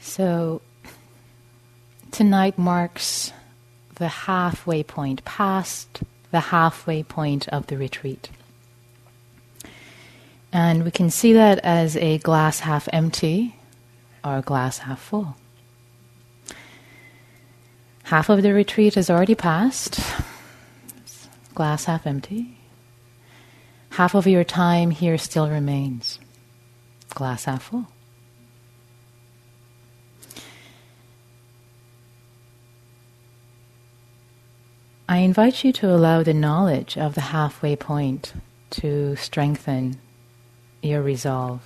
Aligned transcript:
So, 0.00 0.62
tonight 2.10 2.58
marks 2.58 3.32
the 3.96 4.08
halfway 4.08 4.82
point, 4.82 5.24
past 5.24 6.02
the 6.30 6.40
halfway 6.40 7.02
point 7.02 7.48
of 7.48 7.66
the 7.66 7.76
retreat. 7.76 8.30
And 10.52 10.84
we 10.84 10.90
can 10.90 11.10
see 11.10 11.34
that 11.34 11.58
as 11.60 11.96
a 11.96 12.18
glass 12.18 12.60
half 12.60 12.88
empty 12.92 13.56
or 14.24 14.38
a 14.38 14.42
glass 14.42 14.78
half 14.78 15.00
full. 15.00 15.36
Half 18.04 18.30
of 18.30 18.42
the 18.42 18.52
retreat 18.52 18.94
has 18.94 19.10
already 19.10 19.34
passed, 19.34 20.00
glass 21.54 21.84
half 21.84 22.06
empty. 22.06 22.56
Half 23.90 24.14
of 24.14 24.26
your 24.26 24.44
time 24.44 24.90
here 24.90 25.18
still 25.18 25.48
remains, 25.48 26.18
glass 27.10 27.44
half 27.44 27.64
full. 27.64 27.86
I 35.10 35.18
invite 35.18 35.64
you 35.64 35.72
to 35.72 35.92
allow 35.92 36.22
the 36.22 36.32
knowledge 36.32 36.96
of 36.96 37.16
the 37.16 37.20
halfway 37.20 37.74
point 37.74 38.32
to 38.78 39.16
strengthen 39.16 39.98
your 40.84 41.02
resolve, 41.02 41.62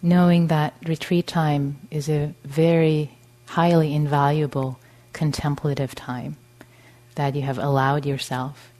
knowing 0.00 0.46
that 0.46 0.74
retreat 0.86 1.26
time 1.26 1.80
is 1.90 2.08
a 2.08 2.32
very 2.44 3.18
highly 3.46 3.92
invaluable 3.92 4.78
contemplative 5.12 5.96
time 5.96 6.36
that 7.16 7.34
you 7.34 7.42
have 7.42 7.58
allowed 7.58 8.06
yourself 8.06 8.72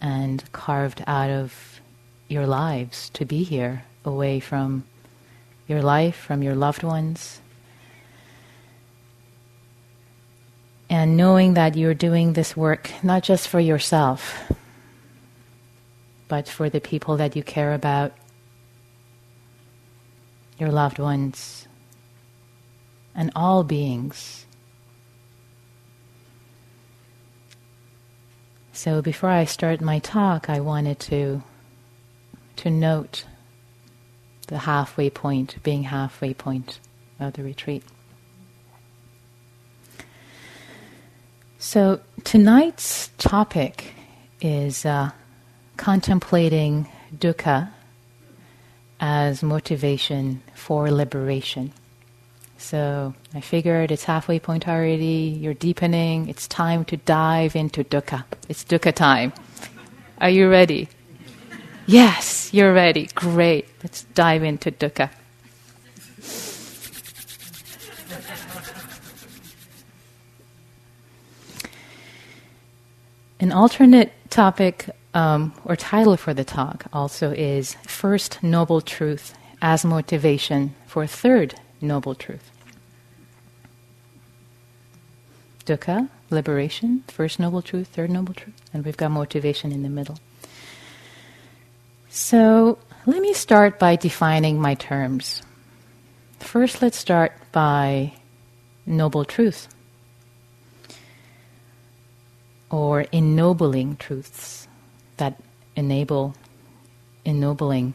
and 0.00 0.44
carved 0.52 1.02
out 1.08 1.30
of 1.30 1.80
your 2.28 2.46
lives 2.46 3.10
to 3.14 3.24
be 3.24 3.42
here, 3.42 3.82
away 4.04 4.38
from 4.38 4.84
your 5.66 5.82
life, 5.82 6.14
from 6.14 6.44
your 6.44 6.54
loved 6.54 6.84
ones, 6.84 7.40
And 10.88 11.16
knowing 11.16 11.54
that 11.54 11.76
you're 11.76 11.94
doing 11.94 12.34
this 12.34 12.56
work 12.56 12.90
not 13.02 13.22
just 13.22 13.48
for 13.48 13.60
yourself, 13.60 14.52
but 16.28 16.48
for 16.48 16.68
the 16.68 16.80
people 16.80 17.16
that 17.16 17.36
you 17.36 17.42
care 17.42 17.72
about, 17.74 18.12
your 20.58 20.70
loved 20.70 20.98
ones, 20.98 21.66
and 23.14 23.30
all 23.34 23.64
beings. 23.64 24.46
So 28.72 29.00
before 29.00 29.30
I 29.30 29.44
start 29.44 29.80
my 29.80 30.00
talk, 30.00 30.50
I 30.50 30.60
wanted 30.60 30.98
to 31.00 31.42
to 32.56 32.70
note 32.70 33.24
the 34.48 34.58
halfway 34.58 35.10
point, 35.10 35.56
being 35.62 35.84
halfway 35.84 36.34
point 36.34 36.78
of 37.18 37.32
the 37.34 37.42
retreat. 37.42 37.82
So, 41.64 41.98
tonight's 42.24 43.08
topic 43.16 43.94
is 44.42 44.84
uh, 44.84 45.12
contemplating 45.78 46.86
dukkha 47.16 47.70
as 49.00 49.42
motivation 49.42 50.42
for 50.52 50.90
liberation. 50.90 51.72
So, 52.58 53.14
I 53.32 53.40
figured 53.40 53.90
it's 53.90 54.04
halfway 54.04 54.38
point 54.40 54.68
already, 54.68 55.38
you're 55.40 55.54
deepening, 55.54 56.28
it's 56.28 56.46
time 56.46 56.84
to 56.84 56.98
dive 56.98 57.56
into 57.56 57.82
dukkha. 57.82 58.24
It's 58.46 58.62
dukkha 58.62 58.94
time. 58.94 59.32
Are 60.20 60.28
you 60.28 60.50
ready? 60.50 60.90
Yes, 61.86 62.52
you're 62.52 62.74
ready. 62.74 63.08
Great. 63.14 63.66
Let's 63.82 64.02
dive 64.12 64.44
into 64.44 64.70
dukkha. 64.70 65.08
An 73.44 73.52
alternate 73.52 74.10
topic 74.30 74.88
um, 75.12 75.52
or 75.66 75.76
title 75.76 76.16
for 76.16 76.32
the 76.32 76.44
talk 76.44 76.86
also 76.94 77.30
is 77.30 77.74
First 77.86 78.42
Noble 78.42 78.80
Truth 78.80 79.36
as 79.60 79.84
Motivation 79.84 80.74
for 80.86 81.06
Third 81.06 81.54
Noble 81.78 82.14
Truth. 82.14 82.50
Dukkha, 85.66 86.08
liberation, 86.30 87.04
first 87.08 87.38
noble 87.38 87.60
truth, 87.60 87.88
third 87.88 88.08
noble 88.08 88.32
truth, 88.32 88.58
and 88.72 88.82
we've 88.82 88.96
got 88.96 89.10
motivation 89.10 89.72
in 89.72 89.82
the 89.82 89.90
middle. 89.90 90.16
So 92.08 92.78
let 93.04 93.20
me 93.20 93.34
start 93.34 93.78
by 93.78 93.96
defining 93.96 94.58
my 94.58 94.72
terms. 94.72 95.42
First, 96.38 96.80
let's 96.80 96.96
start 96.96 97.34
by 97.52 98.14
noble 98.86 99.26
truth 99.26 99.68
or 102.74 103.02
ennobling 103.12 103.96
truths 103.96 104.66
that 105.16 105.40
enable 105.76 106.34
ennobling. 107.24 107.94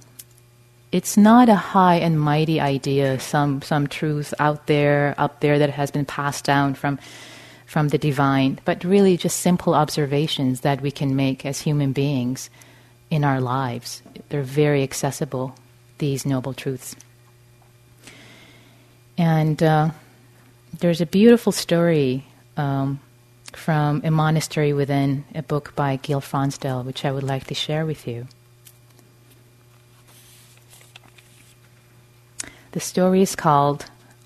It's 0.91 1.17
not 1.17 1.49
a 1.49 1.55
high 1.55 1.95
and 1.95 2.19
mighty 2.19 2.61
idea, 2.61 3.19
some 3.19 3.61
some 3.61 3.87
truth 3.87 4.33
out 4.39 4.67
there, 4.67 5.13
up 5.17 5.41
there 5.41 5.59
that 5.59 5.69
has 5.69 5.91
been 5.91 6.05
passed 6.05 6.45
down 6.45 6.75
from 6.75 6.97
from 7.65 7.89
the 7.89 7.97
divine, 7.97 8.59
but 8.65 8.83
really 8.83 9.17
just 9.17 9.41
simple 9.41 9.75
observations 9.75 10.61
that 10.61 10.81
we 10.81 10.91
can 10.91 11.15
make 11.15 11.45
as 11.45 11.61
human 11.61 11.91
beings 11.91 12.49
in 13.11 13.23
our 13.23 13.41
lives. 13.41 14.01
They're 14.29 14.41
very 14.41 14.81
accessible, 14.81 15.53
these 15.99 16.25
noble 16.25 16.53
truths. 16.53 16.95
And 19.17 19.61
uh, 19.61 19.91
there's 20.79 21.01
a 21.01 21.05
beautiful 21.05 21.51
story 21.51 22.25
um, 22.57 22.99
from 23.55 24.01
a 24.03 24.11
monastery 24.11 24.73
within 24.73 25.25
a 25.35 25.41
book 25.41 25.75
by 25.75 25.97
Gil 25.97 26.21
Fronsdal, 26.21 26.83
which 26.85 27.05
I 27.05 27.11
would 27.11 27.23
like 27.23 27.45
to 27.47 27.53
share 27.53 27.85
with 27.85 28.07
you. 28.07 28.27
The 32.71 32.79
story 32.79 33.21
is 33.21 33.35
called 33.35 33.85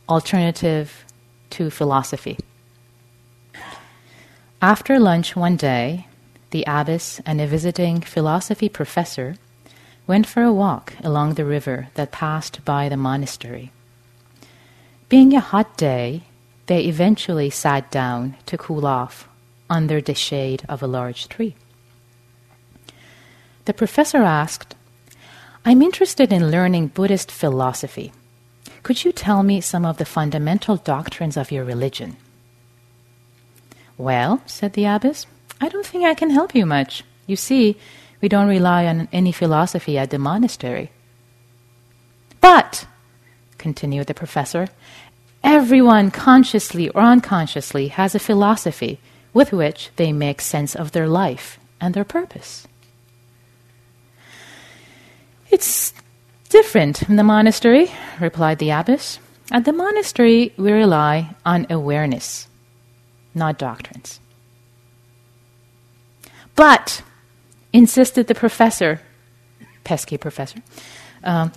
Alternative 0.09 1.06
to 1.51 1.69
Philosophy. 1.69 2.38
After 4.62 5.00
lunch 5.00 5.35
one 5.35 5.56
day, 5.56 6.07
the 6.51 6.66
abbess 6.67 7.22
and 7.25 7.39
a 7.39 7.47
visiting 7.47 8.01
philosophy 8.01 8.69
professor 8.69 9.35
went 10.07 10.28
for 10.28 10.44
a 10.44 10.53
walk 10.53 10.94
along 11.03 11.33
the 11.33 11.45
river 11.45 11.89
that 11.95 12.12
passed 12.12 12.63
by 12.66 12.89
the 12.89 12.97
monastery. 12.97 13.72
Being 15.09 15.33
a 15.33 15.39
hot 15.39 15.78
day, 15.78 16.23
they 16.68 16.85
eventually 16.85 17.50
sat 17.50 17.91
down 17.91 18.35
to 18.46 18.57
cool 18.57 18.85
off 18.85 19.28
under 19.69 20.01
the 20.01 20.13
shade 20.13 20.63
of 20.69 20.81
a 20.81 20.88
large 20.88 21.28
tree. 21.28 21.56
The 23.66 23.74
professor 23.74 24.19
asked, 24.19 24.75
I'm 25.66 25.81
interested 25.81 26.34
in 26.34 26.51
learning 26.51 26.88
Buddhist 26.88 27.31
philosophy. 27.31 28.12
Could 28.84 29.06
you 29.06 29.13
tell 29.13 29.44
me 29.44 29.62
some 29.62 29.85
of 29.85 29.97
the 29.97 30.06
fundamental 30.06 30.75
doctrines 30.75 31.38
of 31.38 31.51
your 31.51 31.63
religion? 31.63 32.18
Well, 33.97 34.41
said 34.45 34.74
the 34.74 34.85
abbess, 34.85 35.25
I 35.62 35.69
don't 35.69 35.85
think 35.85 36.03
I 36.03 36.13
can 36.13 36.31
help 36.31 36.53
you 36.53 36.66
much. 36.66 37.03
You 37.25 37.38
see, 37.38 37.78
we 38.19 38.28
don't 38.28 38.50
rely 38.50 38.85
on 38.85 39.07
any 39.13 39.31
philosophy 39.31 39.97
at 39.97 40.09
the 40.09 40.19
monastery. 40.19 40.91
But, 42.41 42.85
continued 43.57 44.07
the 44.07 44.13
professor, 44.13 44.68
Everyone, 45.43 46.09
consciously 46.09 46.89
or 46.89 47.01
unconsciously, 47.01 47.89
has 47.89 48.15
a 48.15 48.19
philosophy 48.19 48.99
with 49.33 49.51
which 49.51 49.89
they 49.97 50.13
make 50.13 50.39
sense 50.39 50.75
of 50.75 50.91
their 50.91 51.07
life 51.07 51.59
and 51.81 51.93
their 51.93 52.05
purpose. 52.05 52.65
It's 55.49 55.93
different 56.49 57.09
in 57.09 57.17
the 57.17 57.23
monastery, 57.23 57.91
replied 58.19 58.59
the 58.59 58.69
abbess. 58.69 59.19
At 59.51 59.65
the 59.65 59.73
monastery, 59.73 60.53
we 60.57 60.71
rely 60.71 61.35
on 61.45 61.68
awareness, 61.69 62.47
not 63.35 63.57
doctrines. 63.57 64.19
But, 66.56 67.01
insisted 67.73 68.27
the 68.27 68.35
professor, 68.35 69.01
pesky 69.83 70.18
professor, 70.18 70.59
um, 71.23 71.51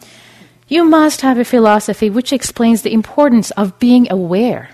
you 0.68 0.84
must 0.84 1.20
have 1.20 1.38
a 1.38 1.44
philosophy 1.44 2.10
which 2.10 2.32
explains 2.32 2.82
the 2.82 2.92
importance 2.92 3.50
of 3.52 3.78
being 3.78 4.10
aware. 4.10 4.70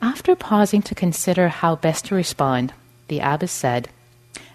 After 0.00 0.34
pausing 0.36 0.82
to 0.82 0.94
consider 0.94 1.48
how 1.48 1.76
best 1.76 2.06
to 2.06 2.14
respond, 2.14 2.72
the 3.08 3.20
abbess 3.20 3.52
said, 3.52 3.88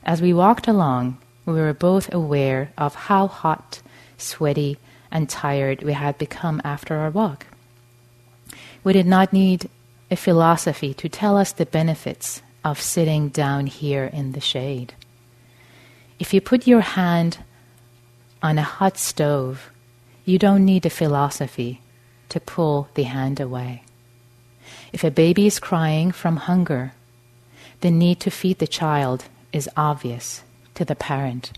As 0.04 0.22
we 0.22 0.33
walked 0.33 0.68
along, 0.68 1.18
we 1.45 1.54
were 1.54 1.74
both 1.74 2.12
aware 2.13 2.72
of 2.77 2.95
how 2.95 3.27
hot, 3.27 3.81
sweaty, 4.18 4.77
and 5.12 5.30
tired 5.30 5.83
we 5.83 5.94
had 5.94 6.18
become 6.18 6.62
after 6.63 6.95
our 6.95 7.12
walk. 7.12 7.45
We 8.83 8.94
did 8.94 9.06
not 9.06 9.33
need 9.33 9.69
a 10.10 10.16
philosophy 10.16 10.94
to 10.95 11.10
tell 11.10 11.38
us 11.38 11.51
the 11.51 11.66
benefits 11.66 12.42
of 12.63 12.81
sitting 12.81 13.30
down 13.30 13.68
here 13.68 14.06
in 14.06 14.31
the 14.31 14.42
shade. 14.42 14.94
If 16.18 16.33
you 16.33 16.42
put 16.42 16.66
your 16.66 16.81
hand 16.81 17.39
on 18.46 18.60
a 18.60 18.74
hot 18.78 18.96
stove, 18.96 19.72
you 20.24 20.38
don't 20.38 20.64
need 20.64 20.86
a 20.86 20.90
philosophy 21.02 21.82
to 22.30 22.40
pull 22.40 22.88
the 22.94 23.02
hand 23.02 23.40
away. 23.40 23.82
If 24.94 25.04
a 25.04 25.10
baby 25.10 25.48
is 25.48 25.58
crying 25.58 26.12
from 26.12 26.38
hunger, 26.38 26.94
the 27.82 27.90
need 27.90 28.20
to 28.20 28.30
feed 28.30 28.60
the 28.60 28.68
child 28.68 29.26
is 29.52 29.68
obvious 29.76 30.44
to 30.76 30.86
the 30.86 30.96
parent. 30.96 31.54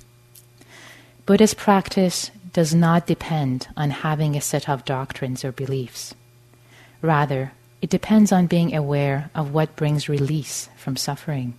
Buddhist 1.25 1.57
practice 1.57 2.31
does 2.53 2.73
not 2.73 3.05
depend 3.05 3.67
on 3.75 3.89
having 3.89 4.37
a 4.37 4.41
set 4.41 4.69
of 4.69 4.85
doctrines 4.85 5.43
or 5.43 5.51
beliefs. 5.51 6.15
Rather, 7.01 7.51
it 7.81 7.89
depends 7.89 8.31
on 8.31 8.47
being 8.47 8.73
aware 8.73 9.29
of 9.35 9.53
what 9.53 9.75
brings 9.75 10.07
release 10.07 10.69
from 10.77 10.95
suffering. 10.95 11.53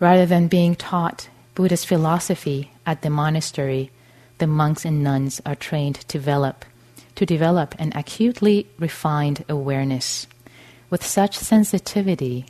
Rather 0.00 0.26
than 0.26 0.48
being 0.48 0.74
taught 0.74 1.28
Buddhist 1.56 1.86
philosophy 1.86 2.70
at 2.84 3.00
the 3.00 3.08
monastery, 3.08 3.90
the 4.36 4.46
monks 4.46 4.84
and 4.84 5.02
nuns 5.02 5.40
are 5.46 5.54
trained 5.54 5.94
to 5.94 6.06
develop, 6.06 6.66
to 7.14 7.24
develop 7.24 7.74
an 7.78 7.94
acutely 7.94 8.66
refined 8.78 9.42
awareness. 9.48 10.26
With 10.90 11.02
such 11.02 11.34
sensitivity, 11.34 12.44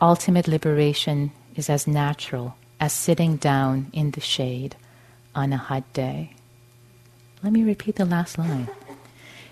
ultimate 0.00 0.48
liberation 0.48 1.30
is 1.54 1.70
as 1.70 1.86
natural 1.86 2.56
as 2.80 2.92
sitting 2.92 3.36
down 3.36 3.90
in 3.92 4.10
the 4.10 4.20
shade 4.20 4.74
on 5.32 5.52
a 5.52 5.56
hot 5.56 5.84
day. 5.92 6.34
Let 7.44 7.52
me 7.52 7.62
repeat 7.62 7.94
the 7.94 8.04
last 8.04 8.38
line. 8.38 8.68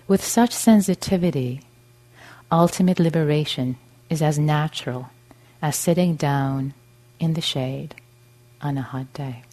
With 0.05 0.21
such 0.21 0.51
sensitivity, 0.51 1.61
ultimate 2.51 2.99
liberation 2.99 3.77
is 4.09 4.21
as 4.21 4.37
natural 4.37 5.11
as 5.61 5.77
sitting 5.77 6.17
down 6.17 6.73
in 7.21 7.35
the 7.35 7.41
shade 7.41 7.95
on 8.65 8.77
a 8.77 8.81
hot 8.81 9.13
day. 9.13 9.43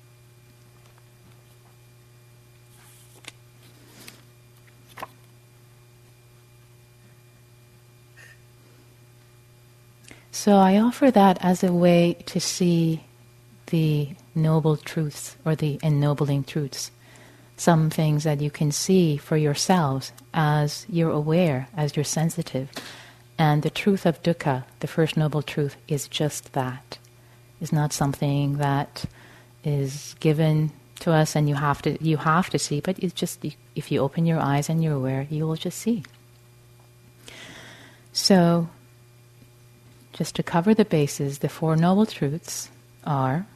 So 10.31 10.57
I 10.57 10.79
offer 10.79 11.11
that 11.11 11.39
as 11.41 11.63
a 11.63 11.73
way 11.73 12.15
to 12.27 12.41
see 12.41 13.05
the 13.67 14.17
noble 14.35 14.77
truths 14.77 15.37
or 15.45 15.55
the 15.55 15.79
ennobling 15.83 16.43
truths. 16.43 16.91
Some 17.57 17.91
things 17.91 18.25
that 18.25 18.41
you 18.41 18.51
can 18.51 18.73
see 18.73 19.19
for 19.19 19.37
yourselves 19.37 20.11
as 20.33 20.87
you're 20.89 21.13
aware, 21.13 21.69
as 21.77 21.95
you're 21.95 22.05
sensitive. 22.05 22.71
And 23.39 23.63
the 23.63 23.71
truth 23.71 24.07
of 24.07 24.23
dukkha, 24.23 24.65
the 24.81 24.89
first 24.89 25.17
noble 25.17 25.43
truth, 25.43 25.77
is 25.87 26.09
just 26.09 26.55
that 26.55 26.99
is 27.63 27.73
not 27.73 27.93
something 27.93 28.59
that 28.59 29.05
is 29.65 30.17
given 30.19 30.73
to 30.99 31.13
us 31.13 31.37
and 31.37 31.49
you 31.49 31.55
have 31.55 31.81
to 31.83 31.97
you 32.05 32.17
have 32.17 32.51
to 32.51 32.59
see 32.59 32.81
but 32.81 32.99
it's 32.99 33.15
just 33.15 33.45
if 33.75 33.91
you 33.91 34.01
open 34.01 34.27
your 34.27 34.41
eyes 34.41 34.69
and 34.69 34.83
you're 34.83 34.95
aware 34.95 35.27
you 35.31 35.47
will 35.47 35.57
just 35.57 35.79
see. 35.79 36.03
So 38.13 38.69
just 40.13 40.35
to 40.37 40.43
cover 40.43 40.75
the 40.75 40.85
bases 40.85 41.39
the 41.39 41.49
four 41.49 41.77
noble 41.77 42.05
truths 42.05 42.69
are 43.05 43.47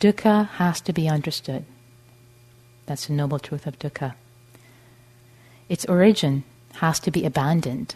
dukkha 0.00 0.48
has 0.48 0.80
to 0.82 0.92
be 0.92 1.08
understood. 1.08 1.64
That's 2.86 3.06
the 3.06 3.12
noble 3.12 3.38
truth 3.38 3.66
of 3.66 3.78
dukkha. 3.78 4.14
Its 5.68 5.84
origin 5.84 6.42
has 6.74 6.98
to 7.00 7.10
be 7.12 7.24
abandoned 7.24 7.94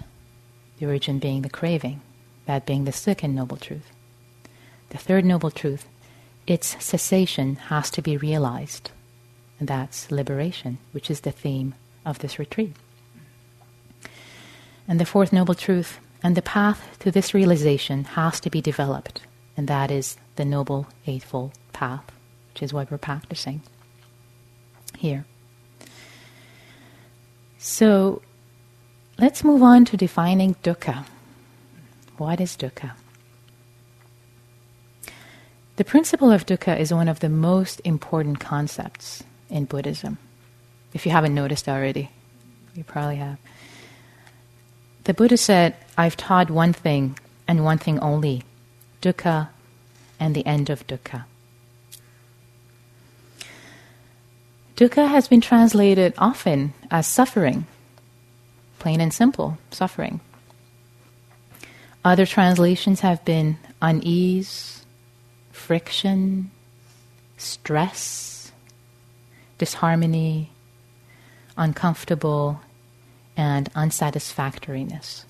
the 0.78 0.86
origin 0.86 1.18
being 1.18 1.42
the 1.42 1.50
craving 1.50 2.00
that 2.46 2.66
being 2.66 2.84
the 2.84 2.92
second 2.92 3.34
noble 3.34 3.56
truth 3.56 3.93
the 4.94 5.00
third 5.00 5.24
noble 5.24 5.50
truth, 5.50 5.88
its 6.46 6.76
cessation 6.78 7.56
has 7.56 7.90
to 7.90 8.00
be 8.00 8.16
realized. 8.16 8.92
And 9.58 9.66
that's 9.66 10.12
liberation, 10.12 10.78
which 10.92 11.10
is 11.10 11.22
the 11.22 11.32
theme 11.32 11.74
of 12.06 12.20
this 12.20 12.38
retreat. 12.38 12.76
And 14.86 15.00
the 15.00 15.04
fourth 15.04 15.32
noble 15.32 15.56
truth, 15.56 15.98
and 16.22 16.36
the 16.36 16.42
path 16.42 16.96
to 17.00 17.10
this 17.10 17.34
realization 17.34 18.04
has 18.04 18.38
to 18.38 18.50
be 18.50 18.60
developed, 18.60 19.22
and 19.56 19.66
that 19.66 19.90
is 19.90 20.16
the 20.36 20.44
Noble 20.44 20.86
Eightfold 21.08 21.58
Path, 21.72 22.12
which 22.52 22.62
is 22.62 22.72
what 22.72 22.88
we're 22.88 22.98
practicing 22.98 23.62
here. 24.96 25.24
So 27.58 28.22
let's 29.18 29.42
move 29.42 29.60
on 29.60 29.86
to 29.86 29.96
defining 29.96 30.54
dukkha. 30.62 31.04
What 32.16 32.40
is 32.40 32.56
dukkha? 32.56 32.92
The 35.76 35.84
principle 35.84 36.30
of 36.30 36.46
dukkha 36.46 36.78
is 36.78 36.94
one 36.94 37.08
of 37.08 37.18
the 37.18 37.28
most 37.28 37.80
important 37.84 38.38
concepts 38.38 39.24
in 39.50 39.64
Buddhism. 39.64 40.18
If 40.92 41.04
you 41.04 41.10
haven't 41.10 41.34
noticed 41.34 41.68
already, 41.68 42.10
you 42.74 42.84
probably 42.84 43.16
have. 43.16 43.38
The 45.04 45.14
Buddha 45.14 45.36
said, 45.36 45.74
I've 45.98 46.16
taught 46.16 46.48
one 46.48 46.72
thing 46.72 47.18
and 47.48 47.64
one 47.64 47.78
thing 47.78 47.98
only 47.98 48.44
dukkha 49.02 49.48
and 50.20 50.34
the 50.34 50.46
end 50.46 50.70
of 50.70 50.86
dukkha. 50.86 51.24
Dukkha 54.76 55.08
has 55.08 55.28
been 55.28 55.40
translated 55.40 56.14
often 56.18 56.72
as 56.90 57.06
suffering, 57.06 57.66
plain 58.78 59.00
and 59.00 59.12
simple, 59.12 59.58
suffering. 59.70 60.20
Other 62.04 62.26
translations 62.26 63.00
have 63.00 63.24
been 63.24 63.58
unease, 63.82 64.83
friction, 65.54 66.50
stress, 67.38 68.52
disharmony, 69.56 70.50
uncomfortable, 71.56 72.60
and 73.36 73.72
unsatisfactoriness. 73.74 75.24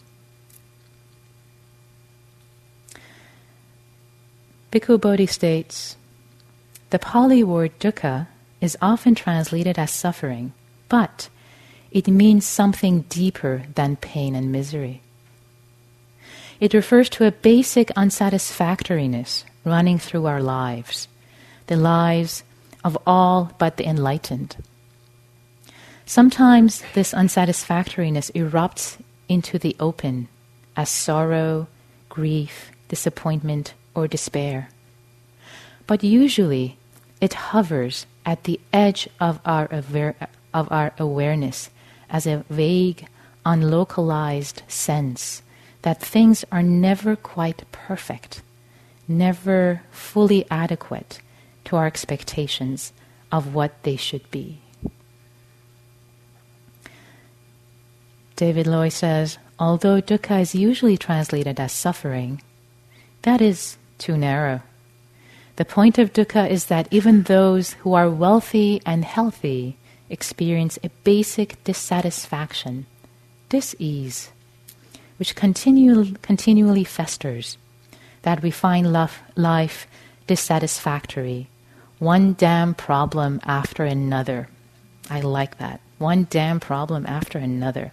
Bhikkhu 4.72 5.00
Bodhi 5.00 5.26
states 5.26 5.96
The 6.90 6.98
Pali 6.98 7.44
word 7.44 7.78
dukkha 7.78 8.26
is 8.60 8.76
often 8.82 9.14
translated 9.14 9.78
as 9.78 9.92
suffering, 9.92 10.52
but 10.88 11.28
it 11.92 12.08
means 12.08 12.44
something 12.44 13.02
deeper 13.02 13.64
than 13.74 13.96
pain 13.96 14.34
and 14.34 14.50
misery. 14.50 15.02
It 16.58 16.74
refers 16.74 17.08
to 17.10 17.26
a 17.26 17.32
basic 17.32 17.90
unsatisfactoriness 17.94 19.44
running 19.64 19.98
through 19.98 20.26
our 20.26 20.42
lives, 20.42 21.08
the 21.66 21.76
lives 21.76 22.44
of 22.84 22.98
all 23.06 23.52
but 23.58 23.76
the 23.76 23.86
enlightened. 23.86 24.56
Sometimes 26.06 26.82
this 26.92 27.14
unsatisfactoriness 27.14 28.30
erupts 28.34 28.98
into 29.28 29.58
the 29.58 29.74
open 29.80 30.28
as 30.76 30.90
sorrow, 30.90 31.66
grief, 32.08 32.70
disappointment, 32.88 33.74
or 33.94 34.06
despair. 34.06 34.68
But 35.86 36.04
usually 36.04 36.76
it 37.20 37.34
hovers 37.34 38.06
at 38.26 38.44
the 38.44 38.60
edge 38.72 39.08
of 39.18 39.40
our, 39.46 39.64
of 40.52 40.72
our 40.72 40.92
awareness 40.98 41.70
as 42.10 42.26
a 42.26 42.44
vague, 42.50 43.06
unlocalized 43.46 44.62
sense 44.68 45.42
that 45.82 46.00
things 46.00 46.44
are 46.50 46.62
never 46.62 47.16
quite 47.16 47.62
perfect 47.72 48.42
never 49.08 49.82
fully 49.90 50.46
adequate 50.50 51.20
to 51.64 51.76
our 51.76 51.86
expectations 51.86 52.92
of 53.30 53.54
what 53.54 53.82
they 53.82 53.96
should 53.96 54.30
be. 54.30 54.60
David 58.36 58.66
Loy 58.66 58.88
says, 58.88 59.38
although 59.58 60.00
dukkha 60.00 60.40
is 60.40 60.54
usually 60.54 60.96
translated 60.96 61.60
as 61.60 61.72
suffering, 61.72 62.42
that 63.22 63.40
is 63.40 63.76
too 63.98 64.16
narrow. 64.16 64.60
The 65.56 65.64
point 65.64 65.98
of 65.98 66.12
dukkha 66.12 66.50
is 66.50 66.66
that 66.66 66.88
even 66.90 67.22
those 67.22 67.74
who 67.74 67.94
are 67.94 68.10
wealthy 68.10 68.82
and 68.84 69.04
healthy 69.04 69.76
experience 70.10 70.78
a 70.82 70.90
basic 71.04 71.62
dissatisfaction, 71.62 72.86
dis-ease, 73.48 74.30
which 75.16 75.36
continue, 75.36 76.14
continually 76.22 76.84
festers 76.84 77.56
that 78.24 78.42
we 78.42 78.50
find 78.50 78.92
love, 78.92 79.22
life 79.36 79.86
dissatisfactory. 80.26 81.48
One 81.98 82.34
damn 82.34 82.74
problem 82.74 83.40
after 83.44 83.84
another. 83.84 84.48
I 85.08 85.20
like 85.20 85.58
that. 85.58 85.80
One 85.98 86.26
damn 86.28 86.58
problem 86.58 87.06
after 87.06 87.38
another 87.38 87.92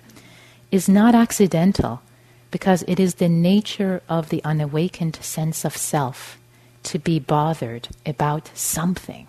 is 0.71 0.89
not 0.89 1.13
accidental 1.13 2.01
because 2.49 2.83
it 2.87 2.99
is 2.99 3.15
the 3.15 3.29
nature 3.29 4.01
of 4.09 4.29
the 4.29 4.43
unawakened 4.43 5.17
sense 5.17 5.63
of 5.65 5.75
self 5.75 6.37
to 6.83 6.97
be 6.97 7.19
bothered 7.19 7.89
about 8.05 8.49
something. 8.53 9.27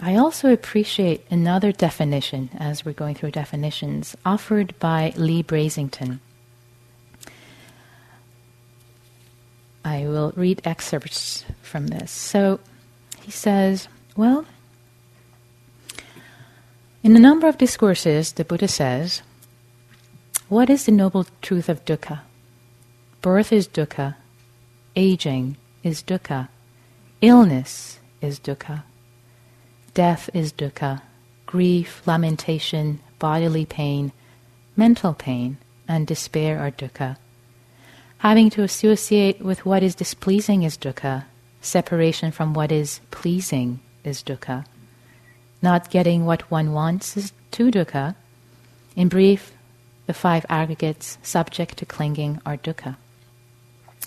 I 0.00 0.14
also 0.16 0.52
appreciate 0.52 1.26
another 1.28 1.72
definition 1.72 2.50
as 2.58 2.84
we're 2.84 2.92
going 2.92 3.16
through 3.16 3.32
definitions 3.32 4.16
offered 4.24 4.78
by 4.78 5.12
Leigh 5.16 5.42
Brasington. 5.42 6.20
I 9.84 10.06
will 10.06 10.32
read 10.36 10.60
excerpts 10.64 11.44
from 11.62 11.88
this. 11.88 12.12
So 12.12 12.60
he 13.22 13.30
says, 13.32 13.88
Well, 14.16 14.44
In 17.02 17.16
a 17.16 17.20
number 17.20 17.48
of 17.48 17.58
discourses, 17.58 18.32
the 18.32 18.44
Buddha 18.44 18.68
says, 18.68 19.22
What 20.48 20.68
is 20.68 20.84
the 20.86 20.92
noble 20.92 21.26
truth 21.42 21.68
of 21.68 21.84
dukkha? 21.84 22.20
Birth 23.22 23.52
is 23.52 23.66
dukkha, 23.66 24.14
aging 24.94 25.56
is 25.82 26.02
dukkha, 26.02 26.48
illness 27.20 27.98
is 28.20 28.38
dukkha, 28.38 28.82
death 29.98 30.30
is 30.32 30.52
dukkha, 30.52 31.02
grief, 31.44 32.06
lamentation, 32.06 33.00
bodily 33.18 33.66
pain, 33.66 34.12
mental 34.76 35.12
pain, 35.12 35.58
and 35.88 36.06
despair 36.06 36.60
are 36.60 36.70
dukkha. 36.70 37.16
Having 38.18 38.50
to 38.50 38.62
associate 38.62 39.42
with 39.42 39.66
what 39.66 39.82
is 39.82 39.96
displeasing 39.96 40.62
is 40.62 40.78
dukkha, 40.78 41.24
separation 41.60 42.30
from 42.30 42.54
what 42.54 42.70
is 42.70 43.00
pleasing 43.10 43.80
is 44.04 44.22
dukkha. 44.22 44.64
Not 45.62 45.90
getting 45.90 46.24
what 46.24 46.48
one 46.48 46.72
wants 46.72 47.16
is 47.16 47.32
too 47.50 47.72
dukkha. 47.72 48.14
In 48.94 49.08
brief, 49.08 49.50
the 50.06 50.14
five 50.14 50.46
aggregates 50.48 51.18
subject 51.24 51.76
to 51.78 51.84
clinging 51.84 52.40
are 52.46 52.56
dukkha. 52.56 52.94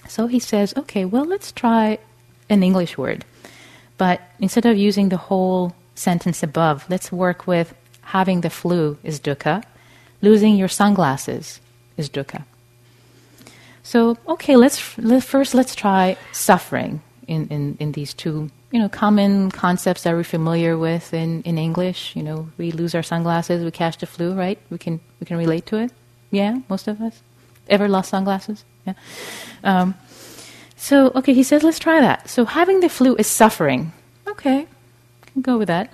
So 0.08 0.28
he 0.28 0.40
says, 0.40 0.74
okay, 0.78 1.04
well, 1.04 1.26
let's 1.26 1.52
try 1.52 2.00
an 2.50 2.64
English 2.64 2.98
word. 2.98 3.26
But 3.98 4.22
instead 4.40 4.66
of 4.66 4.78
using 4.78 5.10
the 5.10 5.18
whole 5.18 5.76
sentence 6.02 6.44
above, 6.44 6.86
let's 6.90 7.12
work 7.12 7.48
with 7.48 7.74
having 8.02 8.42
the 8.42 8.50
flu 8.50 8.98
is 9.04 9.20
dukkha, 9.20 9.64
losing 10.22 10.56
your 10.56 10.68
sunglasses 10.68 11.62
is 11.98 12.10
dukkha. 12.10 12.44
So, 13.84 14.18
okay, 14.28 14.56
let's, 14.56 14.98
let, 14.98 15.24
first 15.24 15.54
let's 15.54 15.76
try 15.76 16.18
suffering 16.32 17.02
in, 17.28 17.48
in, 17.48 17.78
in 17.80 17.92
these 17.94 18.14
two 18.14 18.50
you 18.72 18.80
know, 18.80 18.90
common 18.90 19.52
concepts 19.52 20.04
that 20.04 20.16
we're 20.16 20.24
familiar 20.24 20.78
with 20.78 21.14
in, 21.14 21.44
in 21.44 21.58
English. 21.58 22.16
You 22.16 22.24
know, 22.24 22.50
we 22.58 22.72
lose 22.72 22.96
our 22.96 23.04
sunglasses, 23.04 23.64
we 23.64 23.72
catch 23.72 23.98
the 23.98 24.06
flu, 24.06 24.34
right? 24.34 24.58
We 24.70 24.78
can 24.78 25.00
we 25.20 25.26
can 25.26 25.38
relate 25.38 25.66
to 25.68 25.78
it. 25.78 25.92
Yeah, 26.32 26.60
most 26.70 26.88
of 26.88 27.02
us 27.02 27.22
ever 27.68 27.90
lost 27.90 28.10
sunglasses. 28.10 28.64
Yeah. 28.88 28.94
Um, 29.64 29.96
so 30.78 31.12
okay, 31.16 31.34
he 31.34 31.44
says 31.44 31.64
let's 31.64 31.80
try 31.80 32.00
that. 32.00 32.30
So 32.30 32.46
having 32.46 32.80
the 32.80 32.90
flu 32.90 33.16
is 33.18 33.28
suffering. 33.28 33.92
Okay, 34.26 34.68
go 35.40 35.58
with 35.58 35.68
that. 35.68 35.94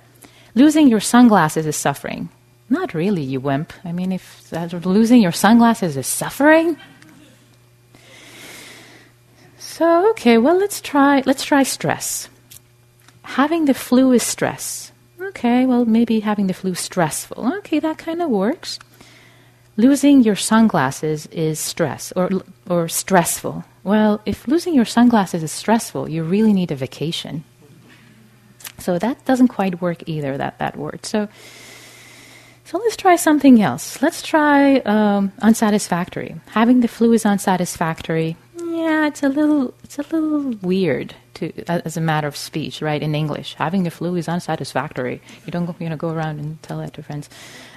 Losing 0.54 0.88
your 0.88 1.00
sunglasses 1.00 1.66
is 1.66 1.76
suffering. 1.76 2.28
Not 2.70 2.94
really, 2.94 3.22
you 3.22 3.40
wimp. 3.40 3.72
I 3.84 3.92
mean, 3.92 4.12
if 4.12 4.52
losing 4.52 5.22
your 5.22 5.32
sunglasses 5.32 5.96
is 5.96 6.06
suffering. 6.06 6.76
So 9.58 10.10
okay, 10.10 10.38
well 10.38 10.58
let's 10.58 10.80
try 10.80 11.22
let's 11.24 11.44
try 11.44 11.62
stress 11.62 12.28
having 13.28 13.66
the 13.66 13.74
flu 13.74 14.12
is 14.12 14.22
stress. 14.22 14.90
Okay, 15.20 15.66
well, 15.66 15.84
maybe 15.84 16.20
having 16.20 16.46
the 16.46 16.54
flu 16.54 16.74
stressful. 16.74 17.52
Okay, 17.58 17.78
that 17.78 17.98
kind 17.98 18.22
of 18.22 18.30
works. 18.30 18.78
Losing 19.76 20.22
your 20.22 20.34
sunglasses 20.34 21.26
is 21.26 21.60
stress 21.60 22.12
or, 22.16 22.30
or 22.68 22.88
stressful. 22.88 23.64
Well, 23.84 24.20
if 24.24 24.48
losing 24.48 24.74
your 24.74 24.86
sunglasses 24.86 25.42
is 25.42 25.52
stressful, 25.52 26.08
you 26.08 26.24
really 26.24 26.52
need 26.52 26.72
a 26.72 26.74
vacation. 26.74 27.44
So 28.78 28.98
that 28.98 29.24
doesn't 29.24 29.48
quite 29.48 29.80
work 29.80 30.02
either, 30.06 30.36
that, 30.36 30.58
that 30.58 30.76
word. 30.76 31.04
So, 31.04 31.28
so 32.64 32.78
let's 32.78 32.96
try 32.96 33.16
something 33.16 33.60
else. 33.62 34.00
Let's 34.02 34.22
try 34.22 34.76
um, 34.80 35.32
unsatisfactory. 35.40 36.36
Having 36.50 36.80
the 36.80 36.88
flu 36.88 37.12
is 37.12 37.24
unsatisfactory. 37.26 38.36
Yeah, 38.56 39.06
it's 39.08 39.22
a 39.22 39.28
little, 39.28 39.74
it's 39.82 39.98
a 39.98 40.02
little 40.02 40.52
weird 40.62 41.14
to 41.34 41.52
as 41.68 41.96
a 41.96 42.00
matter 42.00 42.28
of 42.28 42.36
speech, 42.36 42.80
right? 42.82 43.02
In 43.02 43.14
English, 43.14 43.54
having 43.54 43.82
the 43.82 43.90
flu 43.90 44.14
is 44.16 44.28
unsatisfactory. 44.28 45.20
You 45.46 45.52
don't 45.52 45.66
go, 45.66 45.74
you 45.78 45.88
know, 45.88 45.96
go 45.96 46.10
around 46.10 46.38
and 46.38 46.62
tell 46.62 46.78
that 46.78 46.94
to 46.94 47.02
friends. 47.02 47.28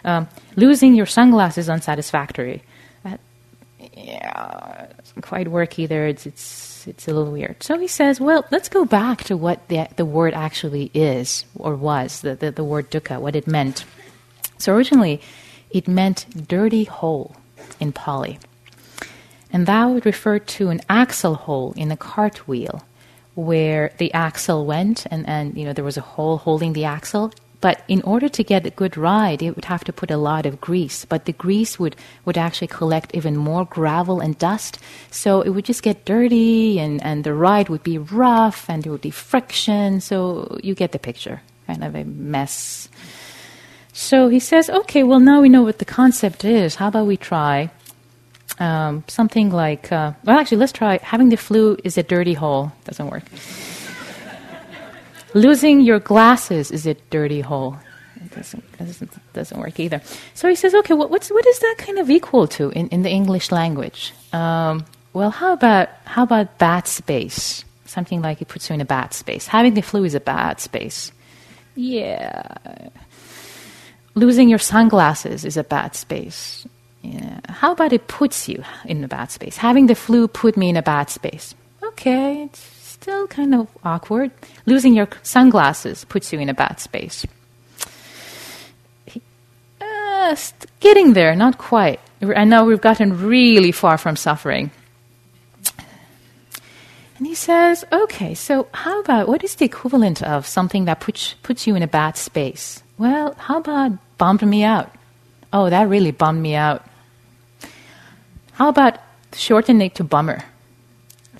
Um, 0.03 0.27
losing 0.55 0.93
your 0.93 1.05
sunglasses 1.05 1.65
is 1.65 1.70
unsatisfactory. 1.70 2.62
Yeah, 4.03 4.88
doesn't 4.98 5.22
quite 5.22 5.48
work 5.48 5.77
either. 5.79 6.08
It's 6.08 6.25
it's 6.25 6.88
it's 6.88 7.08
a 7.08 7.13
little 7.13 7.31
weird. 7.31 7.62
So 7.62 7.77
he 7.77 7.88
says, 7.88 8.20
well, 8.20 8.46
let's 8.51 8.70
go 8.70 8.86
back 8.86 9.24
to 9.25 9.38
what 9.38 9.67
the 9.67 9.88
the 9.96 10.05
word 10.05 10.34
actually 10.34 10.89
is 10.93 11.46
or 11.55 11.75
was 11.75 12.22
the 12.22 12.36
the, 12.36 12.51
the 12.51 12.63
word 12.63 12.89
dukkha, 12.89 13.20
what 13.20 13.36
it 13.36 13.48
meant. 13.48 13.86
So 14.58 14.74
originally, 14.75 15.22
it 15.70 15.88
meant 15.88 16.48
dirty 16.48 16.84
hole 16.86 17.36
in 17.79 17.91
Pali. 17.91 18.39
And 19.53 19.65
that 19.67 19.86
would 19.86 20.05
refer 20.05 20.39
to 20.39 20.70
an 20.70 20.81
axle 20.89 21.36
hole 21.36 21.74
in 21.75 21.91
a 21.91 21.98
cartwheel 21.98 22.84
where 23.36 23.91
the 23.98 24.13
axle 24.13 24.65
went 24.65 25.05
and, 25.12 25.27
and 25.27 25.58
you 25.58 25.65
know 25.65 25.74
there 25.74 25.86
was 25.86 25.98
a 25.98 26.01
hole 26.01 26.38
holding 26.38 26.74
the 26.74 26.86
axle 26.86 27.31
but 27.62 27.84
in 27.88 28.01
order 28.01 28.27
to 28.27 28.44
get 28.44 28.65
a 28.65 28.72
good 28.72 28.98
ride 28.98 29.41
it 29.41 29.56
would 29.56 29.65
have 29.65 29.84
to 29.86 29.94
put 29.94 30.12
a 30.12 30.18
lot 30.18 30.46
of 30.46 30.60
grease. 30.60 31.06
But 31.06 31.25
the 31.25 31.34
grease 31.34 31.80
would, 31.80 31.96
would 32.25 32.38
actually 32.38 32.68
collect 32.68 33.15
even 33.15 33.38
more 33.38 33.65
gravel 33.65 34.20
and 34.20 34.38
dust. 34.38 34.80
So 35.12 35.41
it 35.41 35.50
would 35.50 35.65
just 35.65 35.84
get 35.84 36.06
dirty 36.06 36.80
and, 36.80 37.01
and 37.03 37.24
the 37.24 37.34
ride 37.34 37.70
would 37.70 37.84
be 37.84 37.98
rough 37.98 38.70
and 38.70 38.84
there 38.84 38.91
would 38.91 39.01
be 39.01 39.12
friction. 39.12 40.01
So 40.01 40.60
you 40.63 40.75
get 40.75 40.91
the 40.91 41.00
picture. 41.00 41.41
Kind 41.68 41.84
of 41.84 41.96
a 41.96 42.03
mess. 42.03 42.89
So 43.94 44.30
he 44.30 44.39
says 44.39 44.70
okay 44.70 45.03
well 45.03 45.20
now 45.20 45.41
we 45.41 45.50
know 45.50 45.62
what 45.62 45.80
the 45.80 45.86
concept 45.86 46.44
is. 46.44 46.75
How 46.75 46.88
about 46.88 47.06
we 47.06 47.18
try 47.18 47.72
um, 48.60 49.03
something 49.08 49.51
like, 49.51 49.91
uh, 49.91 50.13
well, 50.24 50.38
actually, 50.38 50.58
let's 50.58 50.72
try 50.72 51.00
having 51.01 51.30
the 51.30 51.38
flu 51.38 51.77
is 51.84 51.98
a 51.98 52.03
dirty 52.03 52.34
hole. 52.34 52.72
Doesn't 52.86 53.10
work. 53.10 53.24
Losing 55.34 55.82
your 55.82 56.00
glasses 56.00 56.72
is 56.72 56.86
a 56.86 56.96
dirty 57.10 57.42
hole. 57.42 57.78
It 58.16 58.36
doesn't, 58.36 58.78
doesn't, 58.78 59.34
doesn't 59.34 59.60
work 59.60 59.80
either. 59.80 60.02
So 60.34 60.48
he 60.48 60.56
says, 60.56 60.76
okay, 60.76 60.94
what, 60.94 61.10
what's, 61.10 61.30
what 61.30 61.46
is 61.48 61.60
that 61.60 61.76
kind 61.78 62.00
of 62.00 62.10
equal 62.10 62.48
to 62.50 62.70
in, 62.72 62.88
in 62.90 63.02
the 63.04 63.10
English 63.10 63.52
language? 63.52 64.14
Um, 64.34 64.86
well, 65.14 65.32
how 65.32 65.54
about, 65.54 65.90
how 66.06 66.24
about 66.24 66.58
bad 66.58 66.88
space? 66.88 67.66
Something 67.86 68.22
like 68.22 68.42
it 68.42 68.48
puts 68.48 68.70
you 68.70 68.76
in 68.76 68.82
a 68.82 68.86
bad 68.86 69.14
space. 69.14 69.48
Having 69.48 69.74
the 69.74 69.82
flu 69.82 70.04
is 70.04 70.16
a 70.16 70.20
bad 70.20 70.60
space. 70.60 71.12
Yeah. 71.76 72.90
Losing 74.16 74.50
your 74.50 74.60
sunglasses 74.60 75.46
is 75.46 75.58
a 75.58 75.64
bad 75.64 75.96
space. 75.96 76.66
Yeah. 77.02 77.40
How 77.50 77.72
about 77.72 77.94
it 77.94 78.08
puts 78.08 78.48
you 78.48 78.64
in 78.86 79.04
a 79.04 79.08
bad 79.08 79.32
space? 79.32 79.58
Having 79.58 79.88
the 79.88 79.96
flu 79.96 80.28
put 80.28 80.56
me 80.56 80.70
in 80.70 80.78
a 80.78 80.82
bad 80.82 81.10
space. 81.10 81.56
Okay, 81.84 82.44
it's 82.44 82.60
still 83.01 83.25
kind 83.25 83.55
of 83.55 83.67
awkward. 83.84 84.29
Losing 84.67 84.93
your 84.93 85.08
sunglasses 85.24 86.05
puts 86.05 86.31
you 86.31 86.39
in 86.39 86.50
a 86.50 86.53
bad 86.53 86.79
space. 86.79 87.25
Getting 90.79 91.13
there, 91.13 91.36
not 91.36 91.58
quite. 91.58 92.00
I 92.22 92.46
know 92.46 92.63
we've 92.63 92.79
gotten 92.79 93.25
really 93.25 93.72
far 93.72 93.98
from 93.98 94.15
suffering. 94.15 94.70
And 97.17 97.25
he 97.27 97.34
says, 97.36 97.84
okay, 97.91 98.36
so 98.36 98.67
how 98.72 99.00
about 99.01 99.27
what 99.27 99.43
is 99.43 99.55
the 99.55 99.65
equivalent 99.65 100.22
of 100.22 100.46
something 100.46 100.86
that 100.86 101.00
puts, 101.00 101.34
puts 101.41 101.65
you 101.65 101.75
in 101.75 101.81
a 101.81 101.88
bad 101.88 102.17
space? 102.17 102.84
Well, 102.98 103.34
how 103.38 103.58
about 103.60 103.93
bummed 104.17 104.46
me 104.46 104.63
out? 104.63 104.93
Oh, 105.51 105.70
that 105.70 105.89
really 105.89 106.12
bummed 106.12 106.41
me 106.41 106.53
out. 106.55 106.86
How 108.53 108.70
about 108.70 109.00
shortening 109.34 109.88
it 109.88 109.96
to 109.96 110.03
bummer? 110.03 110.43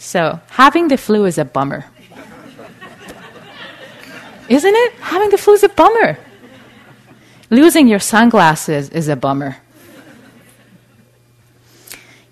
So, 0.02 0.42
having 0.50 0.88
the 0.88 0.98
flu 0.98 1.26
is 1.26 1.38
a 1.38 1.46
bummer. 1.46 1.86
Isn't 4.50 4.74
it? 4.74 4.94
Having 4.94 5.30
the 5.30 5.38
flu 5.38 5.54
is 5.54 5.62
a 5.62 5.70
bummer. 5.70 6.18
Losing 7.52 7.88
your 7.88 8.00
sunglasses 8.00 8.90
is 8.90 9.08
a 9.08 9.16
bummer. 9.16 9.58